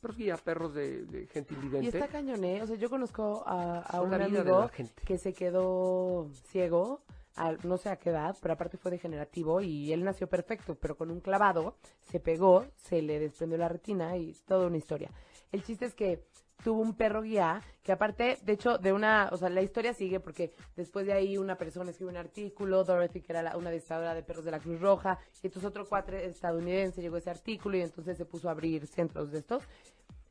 perros 0.00 0.16
guía, 0.16 0.36
perros 0.36 0.74
de, 0.74 1.04
de 1.04 1.28
gente 1.28 1.54
Y 1.54 1.56
invidente. 1.58 1.96
está 1.96 2.08
cañón, 2.08 2.42
¿eh? 2.42 2.60
O 2.60 2.66
sea, 2.66 2.74
yo 2.74 2.90
conozco 2.90 3.44
a, 3.46 3.78
a 3.82 4.00
un 4.02 4.12
amigo 4.14 4.68
que 5.06 5.16
se 5.16 5.32
quedó 5.32 6.28
ciego, 6.50 7.02
a 7.36 7.52
no 7.62 7.76
sé 7.78 7.88
a 7.90 7.98
qué 8.00 8.10
edad, 8.10 8.36
pero 8.42 8.54
aparte 8.54 8.78
fue 8.78 8.90
degenerativo 8.90 9.60
y 9.60 9.92
él 9.92 10.02
nació 10.02 10.26
perfecto, 10.26 10.74
pero 10.74 10.96
con 10.96 11.12
un 11.12 11.20
clavado 11.20 11.76
se 12.10 12.18
pegó, 12.18 12.66
se 12.74 13.00
le 13.00 13.20
desprendió 13.20 13.58
la 13.58 13.68
retina 13.68 14.16
y 14.16 14.34
toda 14.44 14.66
una 14.66 14.76
historia. 14.76 15.12
El 15.52 15.62
chiste 15.62 15.84
es 15.84 15.94
que 15.94 16.24
tuvo 16.64 16.80
un 16.80 16.94
perro 16.94 17.22
guía 17.22 17.60
que 17.82 17.92
aparte, 17.92 18.38
de 18.42 18.52
hecho, 18.54 18.78
de 18.78 18.92
una, 18.94 19.28
o 19.30 19.36
sea, 19.36 19.50
la 19.50 19.60
historia 19.60 19.92
sigue 19.92 20.18
porque 20.18 20.52
después 20.74 21.04
de 21.06 21.12
ahí 21.12 21.36
una 21.36 21.56
persona 21.56 21.90
escribe 21.90 22.10
un 22.10 22.16
artículo, 22.16 22.82
Dorothy, 22.82 23.20
que 23.20 23.32
era 23.32 23.42
la- 23.42 23.56
una 23.58 23.70
distradora 23.70 24.14
de 24.14 24.22
perros 24.22 24.46
de 24.46 24.50
la 24.50 24.58
Cruz 24.58 24.80
Roja, 24.80 25.18
y 25.42 25.46
entonces 25.46 25.68
otro 25.68 25.86
cuatre 25.86 26.24
estadounidense 26.24 27.02
llegó 27.02 27.16
a 27.16 27.18
ese 27.18 27.30
artículo 27.30 27.76
y 27.76 27.82
entonces 27.82 28.16
se 28.16 28.24
puso 28.24 28.48
a 28.48 28.52
abrir 28.52 28.86
centros 28.86 29.30
de 29.30 29.38
estos. 29.38 29.62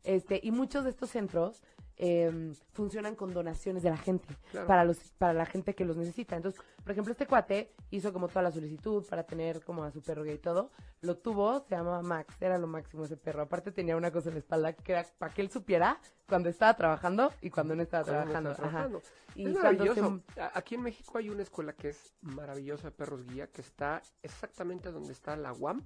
Este, 0.03 0.39
y 0.43 0.51
muchos 0.51 0.83
de 0.83 0.89
estos 0.89 1.11
centros 1.11 1.61
eh, 1.97 2.53
funcionan 2.71 3.15
con 3.15 3.33
donaciones 3.33 3.83
de 3.83 3.89
la 3.91 3.97
gente 3.97 4.27
Claro. 4.51 4.67
para 4.67 4.83
los 4.83 4.97
para 5.17 5.33
la 5.33 5.45
gente 5.45 5.75
que 5.75 5.85
los 5.85 5.95
necesita. 5.95 6.35
Entonces, 6.35 6.59
por 6.83 6.91
ejemplo, 6.91 7.11
este 7.11 7.27
cuate 7.27 7.71
hizo 7.91 8.11
como 8.11 8.27
toda 8.27 8.41
la 8.41 8.51
solicitud 8.51 9.05
para 9.07 9.23
tener 9.23 9.63
como 9.63 9.83
a 9.83 9.91
su 9.91 10.01
perro 10.01 10.23
gay 10.23 10.35
y 10.35 10.39
todo. 10.39 10.71
Lo 11.01 11.17
tuvo, 11.17 11.61
se 11.67 11.75
llamaba 11.75 12.01
Max, 12.01 12.35
era 12.41 12.57
lo 12.57 12.67
máximo 12.67 13.05
ese 13.05 13.17
perro. 13.17 13.43
Aparte 13.43 13.71
tenía 13.71 13.95
una 13.95 14.11
cosa 14.11 14.29
en 14.29 14.35
la 14.35 14.39
espalda 14.39 14.73
que 14.73 14.91
era 14.93 15.05
para 15.17 15.33
que 15.33 15.41
él 15.41 15.49
supiera 15.51 15.99
cuando 16.27 16.49
estaba 16.49 16.75
trabajando 16.75 17.31
y 17.41 17.49
cuando 17.49 17.75
no 17.75 17.83
estaba 17.83 18.03
trabajando. 18.03 19.01
Y 19.35 19.47
es 19.47 19.53
maravilloso. 19.53 20.21
se- 20.33 20.41
Aquí 20.53 20.75
en 20.75 20.81
México 20.81 21.17
hay 21.17 21.29
una 21.29 21.43
escuela 21.43 21.73
que 21.73 21.89
es 21.89 22.13
maravillosa 22.21 22.89
de 22.89 22.91
perros 22.91 23.23
guía, 23.25 23.47
que 23.47 23.61
está 23.61 24.01
exactamente 24.21 24.91
donde 24.91 25.11
está 25.13 25.35
la 25.35 25.53
UAM, 25.53 25.83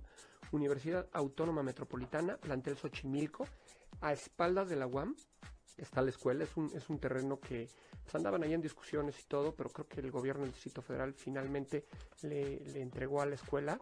Universidad 0.52 1.08
Autónoma 1.12 1.64
Metropolitana, 1.64 2.38
plantel 2.38 2.78
Xochimilco, 2.78 3.46
a 4.02 4.14
espaldas 4.14 4.70
de 4.70 4.76
la 4.76 4.88
UAM 4.88 5.16
está 5.78 6.02
la 6.02 6.10
escuela, 6.10 6.44
es 6.44 6.56
un, 6.58 6.72
es 6.76 6.90
un 6.90 7.00
terreno 7.00 7.40
que 7.40 7.70
pues, 8.04 8.16
andaban 8.16 8.44
ahí 8.44 8.54
en 8.54 8.62
discusiones 8.62 9.20
y 9.20 9.24
todo, 9.26 9.54
pero 9.56 9.70
creo 9.70 9.88
que 9.88 10.00
el 10.00 10.12
gobierno 10.12 10.44
del 10.44 10.52
Distrito 10.52 10.82
Federal 10.82 11.14
finalmente 11.14 11.86
le, 12.24 12.60
le 12.60 12.82
entregó 12.82 13.22
a 13.22 13.26
la 13.26 13.36
escuela. 13.36 13.80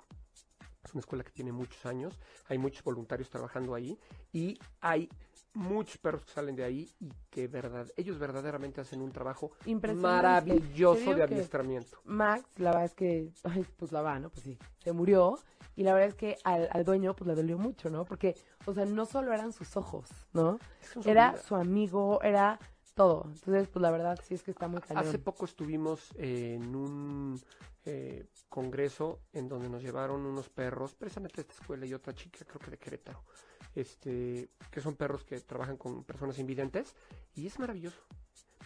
Es 0.83 0.93
una 0.93 0.99
escuela 0.99 1.23
que 1.23 1.31
tiene 1.31 1.51
muchos 1.51 1.83
años, 1.87 2.19
hay 2.47 2.59
muchos 2.59 2.83
voluntarios 2.83 3.29
trabajando 3.29 3.73
ahí 3.73 3.97
y 4.31 4.59
hay 4.81 5.09
muchos 5.55 5.97
perros 5.97 6.23
que 6.25 6.31
salen 6.31 6.55
de 6.55 6.63
ahí 6.63 6.93
y 6.99 7.09
que 7.29 7.47
verdad, 7.47 7.87
ellos 7.97 8.19
verdaderamente 8.19 8.81
hacen 8.81 9.01
un 9.01 9.11
trabajo 9.11 9.51
Impresionante. 9.65 10.21
maravilloso 10.23 11.13
de 11.15 11.23
adiestramiento. 11.23 11.99
Max, 12.03 12.43
la 12.57 12.71
verdad 12.71 12.85
es 12.85 12.93
que, 12.93 13.31
ay, 13.43 13.65
pues 13.77 13.91
la 13.91 14.01
va, 14.01 14.19
¿no? 14.19 14.29
Pues 14.29 14.43
sí, 14.43 14.57
se 14.83 14.91
murió. 14.91 15.39
Y 15.77 15.83
la 15.83 15.93
verdad 15.93 16.09
es 16.09 16.15
que 16.15 16.37
al, 16.45 16.69
al 16.71 16.85
dueño, 16.85 17.15
pues 17.15 17.27
le 17.27 17.35
dolió 17.35 17.57
mucho, 17.57 17.89
¿no? 17.89 18.05
Porque, 18.05 18.35
o 18.65 18.73
sea, 18.73 18.85
no 18.85 19.05
solo 19.05 19.33
eran 19.33 19.51
sus 19.51 19.75
ojos, 19.75 20.09
¿no? 20.31 20.57
Su 20.93 21.01
Era 21.09 21.31
vida. 21.31 21.41
su 21.43 21.55
amigo, 21.55 22.21
era 22.21 22.59
todo. 22.93 23.23
Entonces, 23.25 23.67
pues 23.67 23.81
la 23.81 23.91
verdad 23.91 24.17
sí 24.23 24.35
es 24.35 24.43
que 24.43 24.51
está 24.51 24.69
muy 24.69 24.77
Hace 24.79 24.93
cañón. 24.93 25.21
poco 25.23 25.43
estuvimos 25.43 26.11
en 26.15 26.73
un 26.77 27.41
eh, 27.83 28.25
congreso 28.47 29.19
en 29.33 29.49
donde 29.49 29.67
nos 29.67 29.83
llevaron 29.83 30.25
unos 30.25 30.47
perros, 30.49 30.95
precisamente 30.95 31.35
de 31.35 31.41
esta 31.41 31.53
escuela 31.61 31.85
y 31.85 31.93
otra 31.93 32.13
chica, 32.13 32.45
creo 32.45 32.59
que 32.59 32.71
de 32.71 32.77
Querétaro, 32.77 33.21
este, 33.75 34.49
que 34.71 34.81
son 34.81 34.95
perros 34.95 35.23
que 35.23 35.39
trabajan 35.41 35.77
con 35.77 36.03
personas 36.03 36.39
invidentes 36.39 36.95
y 37.35 37.47
es 37.47 37.59
maravilloso. 37.59 38.01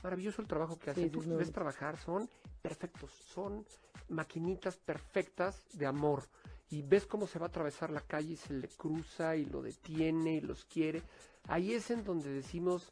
Maravilloso 0.03 0.41
el 0.41 0.47
trabajo 0.47 0.79
que 0.79 0.91
hacen. 0.91 1.05
sí, 1.05 1.09
Tú 1.09 1.21
los 1.21 1.37
ves 1.37 1.51
trabajar, 1.51 1.97
son 1.97 2.29
perfectos, 2.61 3.11
son 3.11 3.65
maquinitas 4.07 4.77
perfectas 4.77 5.65
de 5.73 5.85
amor. 5.85 6.23
Y 6.71 6.83
ves 6.83 7.05
cómo 7.05 7.25
se 7.25 7.39
va 7.39 7.47
a 7.47 7.49
atravesar 7.49 7.89
la 7.89 8.01
calle 8.01 8.33
y 8.33 8.37
se 8.37 8.53
le 8.53 8.67
cruza 8.67 9.35
y 9.35 9.45
lo 9.45 9.61
detiene 9.61 10.35
y 10.35 10.41
los 10.41 10.65
quiere. 10.65 11.01
Ahí 11.47 11.73
es 11.73 11.89
en 11.89 12.03
donde 12.03 12.31
decimos, 12.31 12.91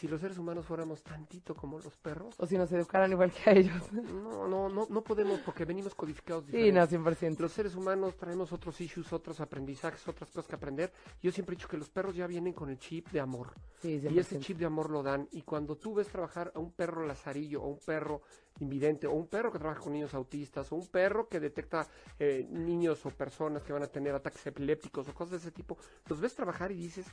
si 0.00 0.08
los 0.08 0.20
seres 0.22 0.38
humanos 0.38 0.64
fuéramos 0.64 1.02
tantito 1.02 1.54
como 1.54 1.78
los 1.78 1.94
perros, 1.98 2.34
O 2.38 2.46
si 2.46 2.56
nos 2.56 2.72
educaran 2.72 3.10
igual 3.12 3.30
que 3.30 3.50
a 3.50 3.52
ellos. 3.52 3.92
no, 3.92 4.48
no, 4.48 4.68
no, 4.70 4.86
no 4.88 5.04
podemos 5.04 5.40
porque 5.40 5.66
venimos 5.66 5.94
codificados 5.94 6.46
Sí, 6.46 6.72
no, 6.72 6.86
diferentes. 6.86 7.20
100%. 7.38 7.38
Los 7.40 7.52
seres 7.52 7.74
humanos 7.74 8.16
traemos 8.16 8.50
otros 8.52 8.80
issues, 8.80 9.12
otros 9.12 9.40
aprendizajes, 9.40 10.08
otras 10.08 10.30
cosas 10.30 10.48
que 10.48 10.54
aprender. 10.54 10.90
Yo 11.22 11.30
siempre 11.30 11.52
he 11.54 11.56
dicho 11.56 11.68
que 11.68 11.76
los 11.76 11.90
perros 11.90 12.16
ya 12.16 12.26
vienen 12.26 12.54
con 12.54 12.70
el 12.70 12.78
chip 12.78 13.08
de 13.10 13.20
amor. 13.20 13.52
Sí, 13.82 14.00
Y 14.10 14.18
ese 14.18 14.38
100%. 14.38 14.40
chip 14.40 14.58
de 14.58 14.64
amor 14.64 14.88
lo 14.90 15.02
dan. 15.02 15.28
Y 15.32 15.42
cuando 15.42 15.76
tú 15.76 15.94
ves 15.94 16.08
trabajar 16.08 16.50
a 16.54 16.58
un 16.60 16.72
perro 16.72 17.06
lazarillo, 17.06 17.62
o 17.62 17.68
un 17.68 17.78
perro 17.80 18.22
invidente, 18.58 19.06
o 19.06 19.12
un 19.12 19.26
perro 19.26 19.50
que 19.52 19.58
trabaja 19.58 19.80
con 19.80 19.92
niños 19.92 20.12
autistas, 20.14 20.70
o 20.72 20.76
un 20.76 20.86
perro 20.86 21.28
que 21.28 21.40
detecta 21.40 21.86
eh, 22.18 22.46
niños 22.50 23.04
o 23.06 23.10
personas 23.10 23.62
que 23.62 23.72
van 23.72 23.82
a 23.82 23.86
tener 23.86 24.14
ataques 24.14 24.46
epilépticos 24.46 25.08
o 25.08 25.14
cosas 25.14 25.30
de 25.30 25.36
ese 25.38 25.50
tipo, 25.52 25.78
los 26.08 26.20
ves 26.20 26.34
trabajar 26.34 26.70
y 26.72 26.76
dices, 26.76 27.06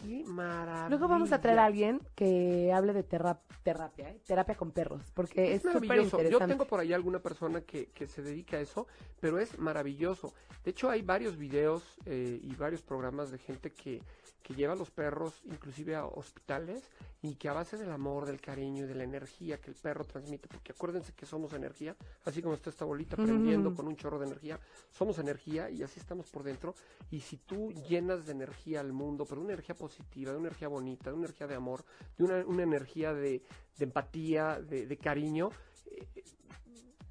qué 0.00 0.24
maravilla. 0.24 0.88
Luego 0.88 1.08
vamos 1.08 1.32
a 1.32 1.40
traer 1.40 1.58
a 1.58 1.66
alguien 1.66 2.00
que 2.14 2.72
hable 2.72 2.92
de 2.92 3.02
terra- 3.02 3.40
terapia, 3.62 4.10
¿eh? 4.10 4.20
terapia 4.26 4.54
con 4.54 4.70
perros, 4.70 5.02
porque 5.12 5.54
es 5.54 5.64
Es 5.64 5.74
maravilloso. 5.74 6.22
Yo 6.22 6.38
tengo 6.46 6.64
por 6.64 6.80
ahí 6.80 6.92
alguna 6.92 7.18
persona 7.18 7.60
que, 7.60 7.86
que 7.86 8.06
se 8.06 8.22
dedica 8.22 8.56
a 8.56 8.60
eso, 8.60 8.86
pero 9.20 9.38
es 9.38 9.58
maravilloso. 9.58 10.32
De 10.64 10.70
hecho, 10.70 10.88
hay 10.88 11.02
varios 11.02 11.36
videos 11.36 11.82
eh, 12.06 12.40
y 12.42 12.54
varios 12.54 12.80
programas 12.80 13.30
de 13.30 13.38
gente 13.38 13.70
que, 13.70 14.00
que 14.44 14.54
lleva 14.54 14.74
a 14.74 14.76
los 14.76 14.90
perros 14.90 15.40
inclusive 15.46 15.96
a 15.96 16.04
hospitales 16.04 16.82
y 17.22 17.34
que 17.36 17.48
a 17.48 17.54
base 17.54 17.78
del 17.78 17.90
amor, 17.90 18.26
del 18.26 18.42
cariño 18.42 18.84
y 18.84 18.86
de 18.86 18.94
la 18.94 19.02
energía 19.02 19.58
que 19.58 19.70
el 19.70 19.76
perro 19.76 20.04
transmite, 20.04 20.48
porque 20.48 20.72
acuérdense 20.72 21.14
que 21.14 21.24
somos 21.24 21.54
energía, 21.54 21.96
así 22.26 22.42
como 22.42 22.54
está 22.54 22.68
esta 22.68 22.84
bolita 22.84 23.16
prendiendo 23.16 23.74
con 23.74 23.88
un 23.88 23.96
chorro 23.96 24.18
de 24.18 24.26
energía, 24.26 24.60
somos 24.90 25.18
energía 25.18 25.70
y 25.70 25.82
así 25.82 25.98
estamos 25.98 26.28
por 26.28 26.42
dentro. 26.42 26.74
Y 27.10 27.20
si 27.20 27.38
tú 27.38 27.72
llenas 27.88 28.26
de 28.26 28.32
energía 28.32 28.80
al 28.80 28.92
mundo, 28.92 29.24
pero 29.24 29.40
una 29.40 29.54
energía 29.54 29.74
positiva, 29.74 30.32
de 30.32 30.36
una 30.36 30.48
energía 30.48 30.68
bonita, 30.68 31.08
de 31.08 31.16
una 31.16 31.24
energía 31.24 31.46
de 31.46 31.54
amor, 31.54 31.82
de 32.18 32.24
una, 32.24 32.44
una 32.44 32.62
energía 32.62 33.14
de, 33.14 33.42
de 33.78 33.84
empatía, 33.84 34.60
de, 34.60 34.86
de 34.86 34.96
cariño, 34.98 35.48
eh, 35.86 36.06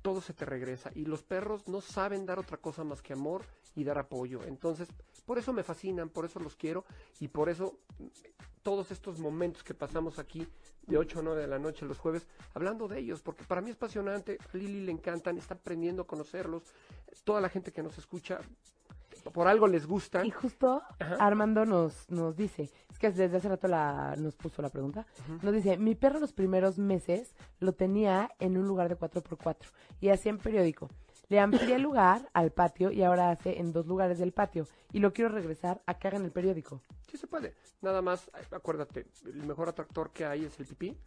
todo 0.03 0.21
se 0.21 0.33
te 0.33 0.45
regresa. 0.45 0.91
Y 0.93 1.05
los 1.05 1.23
perros 1.23 1.67
no 1.67 1.81
saben 1.81 2.27
dar 2.27 2.37
otra 2.37 2.57
cosa 2.57 2.83
más 2.83 3.01
que 3.01 3.13
amor 3.13 3.43
y 3.73 3.83
dar 3.83 3.97
apoyo. 3.97 4.43
Entonces, 4.43 4.87
por 5.25 5.37
eso 5.37 5.53
me 5.53 5.63
fascinan, 5.63 6.09
por 6.09 6.25
eso 6.25 6.39
los 6.39 6.55
quiero 6.55 6.85
y 7.19 7.27
por 7.27 7.49
eso 7.49 7.79
mm, 7.99 8.05
todos 8.63 8.91
estos 8.91 9.19
momentos 9.19 9.63
que 9.63 9.73
pasamos 9.73 10.19
aquí 10.19 10.47
de 10.87 10.97
8 10.97 11.19
a 11.19 11.23
9 11.23 11.41
de 11.41 11.47
la 11.47 11.59
noche 11.59 11.85
los 11.85 11.99
jueves, 11.99 12.27
hablando 12.53 12.87
de 12.87 12.99
ellos, 12.99 13.21
porque 13.21 13.43
para 13.43 13.61
mí 13.61 13.69
es 13.69 13.75
apasionante, 13.75 14.37
a 14.41 14.57
Lili 14.57 14.81
le 14.85 14.91
encantan, 14.91 15.37
está 15.37 15.55
aprendiendo 15.55 16.03
a 16.03 16.07
conocerlos, 16.07 16.63
toda 17.23 17.41
la 17.41 17.49
gente 17.49 17.71
que 17.71 17.83
nos 17.83 17.97
escucha, 17.97 18.39
por 19.33 19.47
algo 19.47 19.67
les 19.67 19.85
gusta. 19.85 20.25
Y 20.25 20.31
justo 20.31 20.81
Ajá. 20.99 21.15
Armando 21.19 21.65
nos, 21.65 22.09
nos 22.09 22.35
dice, 22.35 22.71
es 22.89 22.99
que 22.99 23.11
desde 23.11 23.37
hace 23.37 23.49
rato 23.49 23.67
la, 23.67 24.15
nos 24.17 24.35
puso 24.35 24.61
la 24.61 24.69
pregunta, 24.69 25.05
nos 25.41 25.53
dice, 25.53 25.77
mi 25.77 25.95
perro 25.95 26.19
los 26.19 26.33
primeros 26.33 26.77
meses 26.79 27.35
lo 27.59 27.73
tenía 27.73 28.31
en 28.39 28.57
un 28.57 28.67
lugar 28.67 28.89
de 28.89 28.97
4x4 28.97 29.57
y 30.01 30.09
hacía 30.09 30.31
en 30.31 30.39
periódico. 30.39 30.89
Le 31.29 31.39
amplié 31.39 31.75
el 31.75 31.81
lugar 31.81 32.29
al 32.33 32.51
patio 32.51 32.91
y 32.91 33.03
ahora 33.03 33.31
hace 33.31 33.59
en 33.59 33.71
dos 33.71 33.87
lugares 33.87 34.19
del 34.19 34.33
patio 34.33 34.67
y 34.91 34.99
lo 34.99 35.13
quiero 35.13 35.29
regresar 35.29 35.81
a 35.85 35.97
que 35.97 36.07
haga 36.07 36.17
en 36.17 36.25
el 36.25 36.31
periódico. 36.31 36.81
Sí 37.07 37.17
se 37.17 37.27
puede. 37.27 37.55
Nada 37.81 38.01
más, 38.01 38.29
acuérdate, 38.51 39.05
el 39.25 39.43
mejor 39.43 39.69
atractor 39.69 40.11
que 40.11 40.25
hay 40.25 40.45
es 40.45 40.59
el 40.59 40.65
pipí. 40.65 40.97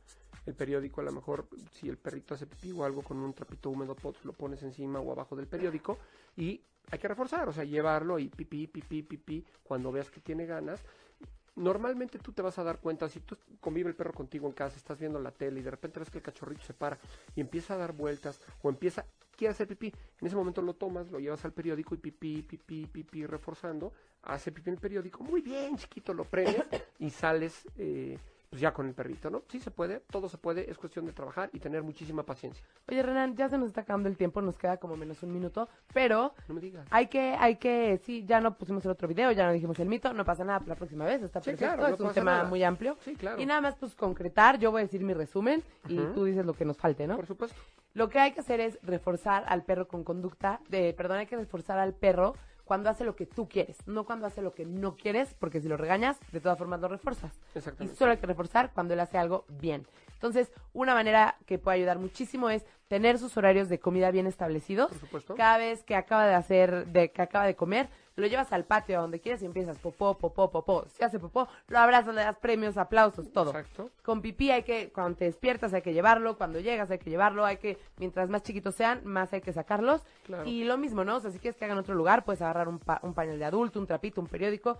El 0.46 0.54
periódico, 0.54 1.00
a 1.00 1.04
lo 1.04 1.10
mejor, 1.10 1.48
si 1.72 1.88
el 1.88 1.98
perrito 1.98 2.34
hace 2.34 2.46
pipí 2.46 2.70
o 2.70 2.84
algo 2.84 3.02
con 3.02 3.16
un 3.18 3.34
trapito 3.34 3.68
húmedo, 3.70 3.96
lo 4.22 4.32
pones 4.32 4.62
encima 4.62 5.00
o 5.00 5.10
abajo 5.10 5.34
del 5.34 5.48
periódico 5.48 5.98
y 6.36 6.62
hay 6.90 6.98
que 6.98 7.08
reforzar, 7.08 7.48
o 7.48 7.52
sea, 7.52 7.64
llevarlo 7.64 8.18
y 8.18 8.28
pipí, 8.28 8.68
pipí, 8.68 9.02
pipí, 9.02 9.44
cuando 9.64 9.90
veas 9.90 10.10
que 10.10 10.20
tiene 10.20 10.46
ganas. 10.46 10.84
Normalmente 11.56 12.18
tú 12.18 12.32
te 12.32 12.42
vas 12.42 12.58
a 12.58 12.64
dar 12.64 12.80
cuenta, 12.80 13.08
si 13.08 13.20
tú 13.20 13.36
convive 13.60 13.88
el 13.88 13.96
perro 13.96 14.12
contigo 14.12 14.46
en 14.46 14.52
casa, 14.52 14.76
estás 14.76 14.98
viendo 14.98 15.18
la 15.18 15.30
tele 15.30 15.60
y 15.60 15.62
de 15.62 15.70
repente 15.70 15.98
ves 15.98 16.10
que 16.10 16.18
el 16.18 16.22
cachorrito 16.22 16.62
se 16.62 16.74
para 16.74 16.98
y 17.34 17.40
empieza 17.40 17.74
a 17.74 17.76
dar 17.78 17.92
vueltas 17.92 18.38
o 18.60 18.68
empieza, 18.68 19.06
quiere 19.34 19.52
hacer 19.52 19.66
pipí, 19.66 19.90
en 20.20 20.26
ese 20.26 20.36
momento 20.36 20.60
lo 20.60 20.74
tomas, 20.74 21.10
lo 21.10 21.18
llevas 21.18 21.44
al 21.46 21.52
periódico 21.52 21.94
y 21.94 21.98
pipí, 21.98 22.42
pipí, 22.42 22.86
pipí, 22.86 23.24
reforzando, 23.24 23.94
hace 24.22 24.52
pipí 24.52 24.68
en 24.68 24.74
el 24.74 24.80
periódico, 24.80 25.24
muy 25.24 25.40
bien, 25.40 25.78
chiquito, 25.78 26.12
lo 26.12 26.24
prendes 26.24 26.66
y 26.98 27.08
sales 27.08 27.66
eh, 27.78 28.18
pues 28.56 28.62
ya 28.62 28.72
con 28.72 28.86
el 28.88 28.94
perrito, 28.94 29.28
¿no? 29.28 29.42
Sí 29.50 29.60
se 29.60 29.70
puede, 29.70 30.00
todo 30.10 30.30
se 30.30 30.38
puede, 30.38 30.70
es 30.70 30.78
cuestión 30.78 31.04
de 31.04 31.12
trabajar 31.12 31.50
y 31.52 31.58
tener 31.58 31.82
muchísima 31.82 32.22
paciencia. 32.22 32.64
Oye, 32.88 33.02
Renan, 33.02 33.36
ya 33.36 33.50
se 33.50 33.58
nos 33.58 33.68
está 33.68 33.82
acabando 33.82 34.08
el 34.08 34.16
tiempo, 34.16 34.40
nos 34.40 34.56
queda 34.56 34.78
como 34.78 34.96
menos 34.96 35.22
un 35.22 35.30
minuto, 35.30 35.68
pero 35.92 36.32
No 36.48 36.54
me 36.54 36.62
digas. 36.62 36.86
hay 36.90 37.08
que, 37.08 37.36
hay 37.38 37.56
que, 37.56 38.00
sí, 38.02 38.24
ya 38.24 38.40
no 38.40 38.56
pusimos 38.56 38.82
el 38.86 38.92
otro 38.92 39.08
video, 39.08 39.30
ya 39.32 39.44
no 39.46 39.52
dijimos 39.52 39.78
el 39.78 39.88
mito, 39.88 40.10
no 40.14 40.24
pasa 40.24 40.42
nada 40.42 40.62
la 40.66 40.74
próxima 40.74 41.04
vez, 41.04 41.22
está 41.22 41.40
Sí, 41.42 41.50
perfecto, 41.50 41.74
claro, 41.76 41.88
no 41.90 41.94
es 41.96 42.00
un 42.00 42.14
tema 42.14 42.30
nada. 42.38 42.44
muy 42.48 42.64
amplio. 42.64 42.96
Sí, 43.04 43.14
claro. 43.14 43.38
Y 43.42 43.44
nada 43.44 43.60
más, 43.60 43.74
pues, 43.76 43.94
concretar, 43.94 44.58
yo 44.58 44.70
voy 44.70 44.80
a 44.80 44.84
decir 44.84 45.04
mi 45.04 45.12
resumen 45.12 45.62
y 45.86 45.98
tú 46.14 46.24
dices 46.24 46.46
lo 46.46 46.54
que 46.54 46.64
nos 46.64 46.78
falte, 46.78 47.06
¿no? 47.06 47.16
Por 47.16 47.26
supuesto. 47.26 47.60
Lo 47.92 48.08
que 48.08 48.20
hay 48.20 48.32
que 48.32 48.40
hacer 48.40 48.60
es 48.60 48.78
reforzar 48.82 49.44
al 49.48 49.64
perro 49.64 49.86
con 49.86 50.02
conducta, 50.02 50.60
de, 50.70 50.94
perdón, 50.94 51.18
hay 51.18 51.26
que 51.26 51.36
reforzar 51.36 51.78
al 51.78 51.92
perro 51.92 52.34
cuando 52.66 52.90
hace 52.90 53.04
lo 53.04 53.14
que 53.14 53.26
tú 53.26 53.48
quieres, 53.48 53.78
no 53.86 54.04
cuando 54.04 54.26
hace 54.26 54.42
lo 54.42 54.52
que 54.52 54.66
no 54.66 54.96
quieres, 54.96 55.34
porque 55.38 55.60
si 55.60 55.68
lo 55.68 55.76
regañas, 55.76 56.18
de 56.32 56.40
todas 56.40 56.58
formas 56.58 56.80
lo 56.80 56.88
refuerzas. 56.88 57.32
Y 57.54 57.58
Exactamente. 57.58 57.96
solo 57.96 58.10
hay 58.10 58.18
que 58.18 58.26
reforzar 58.26 58.72
cuando 58.74 58.92
él 58.92 59.00
hace 59.00 59.16
algo 59.16 59.44
bien. 59.48 59.86
Entonces, 60.14 60.50
una 60.72 60.92
manera 60.92 61.36
que 61.46 61.58
puede 61.58 61.76
ayudar 61.76 62.00
muchísimo 62.00 62.50
es 62.50 62.66
tener 62.88 63.18
sus 63.18 63.36
horarios 63.36 63.68
de 63.68 63.78
comida 63.78 64.10
bien 64.10 64.26
establecidos. 64.26 64.88
Por 64.88 64.98
supuesto. 64.98 65.34
Cada 65.36 65.58
vez 65.58 65.84
que 65.84 65.94
acaba 65.94 66.26
de 66.26 66.34
hacer, 66.34 66.86
de 66.88 67.12
que 67.12 67.22
acaba 67.22 67.46
de 67.46 67.54
comer, 67.54 67.88
lo 68.16 68.26
llevas 68.26 68.52
al 68.52 68.64
patio 68.64 68.98
a 68.98 69.02
donde 69.02 69.20
quieras 69.20 69.42
y 69.42 69.46
empiezas 69.46 69.78
popó, 69.78 70.16
popó, 70.18 70.50
popó. 70.50 70.84
Si 70.88 71.04
hace 71.04 71.18
popó, 71.18 71.48
lo 71.68 71.78
abrazas, 71.78 72.14
le 72.14 72.22
das 72.22 72.36
premios, 72.38 72.76
aplausos, 72.76 73.30
todo. 73.32 73.50
Exacto. 73.50 73.90
Con 74.02 74.22
pipí 74.22 74.50
hay 74.50 74.62
que, 74.62 74.90
cuando 74.90 75.18
te 75.18 75.26
despiertas 75.26 75.72
hay 75.74 75.82
que 75.82 75.92
llevarlo, 75.92 76.36
cuando 76.38 76.58
llegas 76.60 76.90
hay 76.90 76.98
que 76.98 77.10
llevarlo, 77.10 77.44
hay 77.44 77.58
que, 77.58 77.78
mientras 77.98 78.28
más 78.28 78.42
chiquitos 78.42 78.74
sean, 78.74 79.02
más 79.04 79.32
hay 79.32 79.40
que 79.42 79.52
sacarlos. 79.52 80.02
Claro. 80.24 80.44
Y 80.46 80.64
lo 80.64 80.76
mismo, 80.78 81.04
¿no? 81.04 81.16
O 81.16 81.20
sea, 81.20 81.30
si 81.30 81.38
quieres 81.38 81.56
que 81.58 81.64
hagan 81.66 81.76
en 81.76 81.80
otro 81.82 81.94
lugar, 81.94 82.24
puedes 82.24 82.40
agarrar 82.42 82.68
un, 82.68 82.78
pa- 82.78 83.00
un 83.02 83.14
pañal 83.14 83.38
de 83.38 83.44
adulto, 83.44 83.78
un 83.78 83.86
trapito, 83.86 84.20
un 84.20 84.26
periódico, 84.26 84.78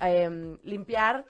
em, 0.00 0.58
limpiar 0.62 1.24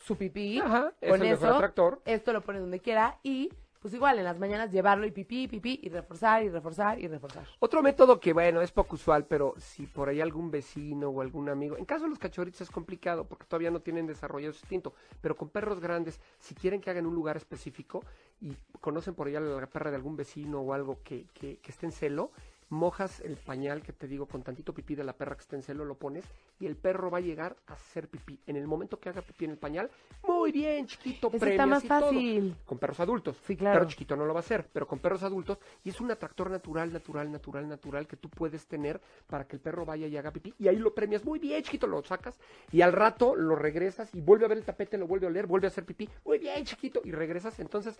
su 0.00 0.16
pipí 0.16 0.58
Ajá, 0.60 0.92
es 1.00 1.10
con 1.10 1.22
el 1.22 1.32
eso. 1.32 1.60
Esto 2.04 2.32
lo 2.32 2.40
pones 2.40 2.60
donde 2.62 2.80
quiera 2.80 3.18
y, 3.22 3.50
pues 3.82 3.94
igual, 3.94 4.16
en 4.18 4.24
las 4.24 4.38
mañanas 4.38 4.70
llevarlo 4.70 5.04
y 5.04 5.10
pipí, 5.10 5.48
pipí, 5.48 5.80
y 5.82 5.88
reforzar, 5.88 6.44
y 6.44 6.48
reforzar, 6.48 7.00
y 7.00 7.08
reforzar. 7.08 7.44
Otro 7.58 7.82
método 7.82 8.20
que, 8.20 8.32
bueno, 8.32 8.62
es 8.62 8.70
poco 8.70 8.94
usual, 8.94 9.26
pero 9.26 9.54
si 9.58 9.86
por 9.88 10.08
ahí 10.08 10.20
algún 10.20 10.52
vecino 10.52 11.08
o 11.08 11.20
algún 11.20 11.48
amigo, 11.48 11.76
en 11.76 11.84
caso 11.84 12.04
de 12.04 12.10
los 12.10 12.20
cachorritos 12.20 12.60
es 12.60 12.70
complicado 12.70 13.24
porque 13.24 13.44
todavía 13.44 13.72
no 13.72 13.80
tienen 13.80 14.06
desarrollado 14.06 14.52
su 14.52 14.60
instinto, 14.60 14.94
pero 15.20 15.36
con 15.36 15.48
perros 15.48 15.80
grandes, 15.80 16.20
si 16.38 16.54
quieren 16.54 16.80
que 16.80 16.90
hagan 16.90 17.06
un 17.06 17.14
lugar 17.14 17.36
específico 17.36 18.04
y 18.40 18.56
conocen 18.80 19.14
por 19.14 19.26
ahí 19.26 19.32
la 19.32 19.66
perra 19.66 19.90
de 19.90 19.96
algún 19.96 20.16
vecino 20.16 20.60
o 20.60 20.72
algo 20.72 21.00
que, 21.02 21.26
que, 21.34 21.58
que 21.58 21.70
esté 21.72 21.86
en 21.86 21.92
celo, 21.92 22.30
mojas 22.72 23.20
el 23.20 23.36
pañal 23.36 23.82
que 23.82 23.92
te 23.92 24.08
digo 24.08 24.26
con 24.26 24.42
tantito 24.42 24.72
pipí 24.72 24.94
de 24.94 25.04
la 25.04 25.12
perra 25.12 25.36
que 25.36 25.42
está 25.42 25.56
en 25.56 25.62
celo, 25.62 25.84
lo 25.84 25.94
pones 25.94 26.24
y 26.58 26.66
el 26.66 26.74
perro 26.74 27.10
va 27.10 27.18
a 27.18 27.20
llegar 27.20 27.54
a 27.66 27.74
hacer 27.74 28.08
pipí. 28.08 28.40
En 28.46 28.56
el 28.56 28.66
momento 28.66 28.98
que 28.98 29.10
haga 29.10 29.20
pipí 29.22 29.44
en 29.44 29.52
el 29.52 29.58
pañal, 29.58 29.90
muy 30.26 30.50
bien, 30.50 30.86
chiquito, 30.86 31.30
Eso 31.32 31.46
está 31.46 31.66
más 31.66 31.84
y 31.84 31.88
todo. 31.88 32.00
fácil. 32.00 32.56
Con 32.64 32.78
perros 32.78 32.98
adultos. 33.00 33.36
Sí, 33.46 33.56
claro. 33.56 33.80
Perro 33.80 33.90
chiquito 33.90 34.16
no 34.16 34.24
lo 34.24 34.32
va 34.32 34.40
a 34.40 34.42
hacer, 34.42 34.66
pero 34.72 34.86
con 34.88 34.98
perros 34.98 35.22
adultos. 35.22 35.58
Y 35.84 35.90
es 35.90 36.00
un 36.00 36.10
atractor 36.10 36.50
natural, 36.50 36.92
natural, 36.92 37.30
natural, 37.30 37.68
natural 37.68 38.06
que 38.06 38.16
tú 38.16 38.28
puedes 38.30 38.66
tener 38.66 39.00
para 39.26 39.46
que 39.46 39.56
el 39.56 39.60
perro 39.60 39.84
vaya 39.84 40.06
y 40.06 40.16
haga 40.16 40.32
pipí. 40.32 40.54
Y 40.58 40.68
ahí 40.68 40.76
lo 40.76 40.94
premias 40.94 41.24
muy 41.24 41.38
bien, 41.38 41.62
chiquito, 41.62 41.86
lo 41.86 42.02
sacas. 42.02 42.38
Y 42.72 42.80
al 42.80 42.92
rato 42.92 43.36
lo 43.36 43.54
regresas 43.54 44.14
y 44.14 44.20
vuelve 44.20 44.46
a 44.46 44.48
ver 44.48 44.58
el 44.58 44.64
tapete, 44.64 44.96
lo 44.96 45.06
vuelve 45.06 45.26
a 45.26 45.30
oler, 45.30 45.46
vuelve 45.46 45.66
a 45.66 45.68
hacer 45.68 45.84
pipí. 45.84 46.08
Muy 46.24 46.38
bien, 46.38 46.64
chiquito. 46.64 47.02
Y 47.04 47.12
regresas. 47.12 47.60
Entonces, 47.60 47.98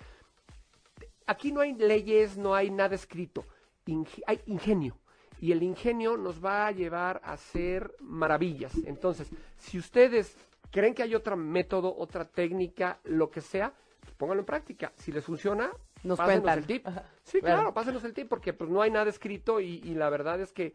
aquí 1.26 1.52
no 1.52 1.60
hay 1.60 1.74
leyes, 1.74 2.38
no 2.38 2.54
hay 2.54 2.70
nada 2.70 2.94
escrito. 2.94 3.44
Inge- 3.86 4.22
hay 4.26 4.40
ingenio. 4.46 4.96
Y 5.40 5.50
el 5.52 5.62
ingenio 5.62 6.16
nos 6.16 6.44
va 6.44 6.68
a 6.68 6.70
llevar 6.72 7.20
a 7.24 7.32
hacer 7.32 7.94
maravillas. 8.00 8.72
Entonces, 8.86 9.28
si 9.58 9.78
ustedes 9.78 10.36
creen 10.70 10.94
que 10.94 11.02
hay 11.02 11.14
otro 11.16 11.36
método, 11.36 11.94
otra 11.96 12.24
técnica, 12.24 13.00
lo 13.04 13.28
que 13.30 13.40
sea, 13.40 13.72
pues 14.00 14.14
pónganlo 14.14 14.42
en 14.42 14.46
práctica. 14.46 14.92
Si 14.96 15.10
les 15.10 15.24
funciona, 15.24 15.70
Nos 16.04 16.16
pásenos 16.18 16.42
cuentan. 16.42 16.58
el 16.60 16.66
tip. 16.66 16.86
Ajá, 16.86 17.04
Sí, 17.24 17.40
claro. 17.40 17.56
claro, 17.56 17.74
pásenos 17.74 18.04
el 18.04 18.14
tip 18.14 18.28
porque 18.28 18.52
pues 18.52 18.70
no 18.70 18.82
hay 18.82 18.90
nada 18.92 19.10
escrito 19.10 19.60
y, 19.60 19.80
y 19.84 19.94
la 19.94 20.10
verdad 20.10 20.40
es 20.40 20.52
que 20.52 20.74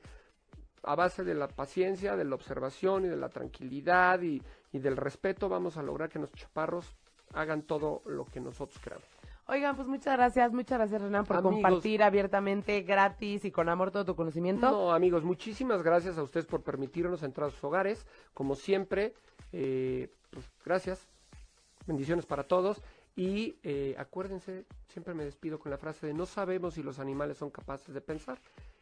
a 0.83 0.95
base 0.95 1.23
de 1.23 1.33
la 1.33 1.47
paciencia, 1.47 2.15
de 2.15 2.25
la 2.25 2.35
observación 2.35 3.05
y 3.05 3.07
de 3.07 3.17
la 3.17 3.29
tranquilidad 3.29 4.21
y, 4.21 4.41
y 4.71 4.79
del 4.79 4.97
respeto 4.97 5.47
vamos 5.49 5.77
a 5.77 5.81
lograr 5.83 6.09
que 6.09 6.19
nuestros 6.19 6.41
chaparros 6.43 6.93
hagan 7.33 7.63
todo 7.63 8.01
lo 8.05 8.25
que 8.25 8.39
nosotros 8.39 8.79
queramos. 8.81 9.07
Oigan, 9.49 9.75
pues 9.77 9.87
muchas 9.87 10.17
gracias, 10.17 10.51
muchas 10.51 10.77
gracias 10.77 11.01
Renan 11.01 11.23
por 11.25 11.37
Amigos. 11.37 11.53
compartir 11.55 12.03
abiertamente, 12.03 12.81
gratis 12.81 13.45
y 13.45 13.51
con 13.51 13.69
amor 13.69 13.91
todo 13.91 14.03
tu 14.03 14.15
conocimiento. 14.15 14.69
No, 14.69 14.93
amigos, 14.93 15.23
muchísimas 15.23 15.83
gracias 15.83 16.17
a 16.17 16.23
ustedes 16.23 16.45
por 16.45 16.63
permitirnos 16.63 17.23
entrar 17.23 17.47
a 17.47 17.51
sus 17.51 17.63
hogares. 17.63 18.05
Como 18.33 18.55
siempre, 18.55 19.13
eh, 19.53 20.09
pues 20.31 20.49
gracias. 20.65 21.07
Bendiciones 21.85 22.25
para 22.25 22.43
todos. 22.43 22.81
Y 23.15 23.55
eh, 23.63 23.95
acuérdense, 23.97 24.65
siempre 24.89 25.13
me 25.13 25.23
despido 25.23 25.59
con 25.59 25.71
la 25.71 25.77
frase 25.77 26.07
de 26.07 26.13
no 26.13 26.25
sabemos 26.25 26.73
si 26.75 26.83
los 26.83 26.99
animales 26.99 27.37
son 27.37 27.49
capaces 27.49 27.93
de 27.93 28.01
pensar, 28.01 28.37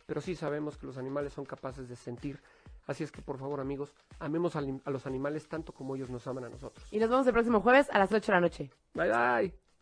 pero 0.07 0.19
sí 0.19 0.35
sabemos 0.35 0.77
que 0.77 0.87
los 0.87 0.97
animales 0.97 1.31
son 1.31 1.45
capaces 1.45 1.87
de 1.87 1.95
sentir. 1.95 2.41
Así 2.87 3.03
es 3.03 3.11
que 3.11 3.21
por 3.21 3.37
favor 3.37 3.59
amigos, 3.59 3.93
amemos 4.19 4.55
al- 4.55 4.81
a 4.83 4.89
los 4.89 5.05
animales 5.05 5.47
tanto 5.47 5.73
como 5.73 5.95
ellos 5.95 6.09
nos 6.09 6.25
aman 6.27 6.45
a 6.45 6.49
nosotros. 6.49 6.85
Y 6.91 6.97
nos 6.99 7.09
vemos 7.09 7.25
el 7.27 7.33
próximo 7.33 7.61
jueves 7.61 7.87
a 7.91 7.99
las 7.99 8.11
8 8.11 8.31
de 8.31 8.35
la 8.35 8.41
noche. 8.41 8.71
Bye 8.95 9.09
bye. 9.11 9.64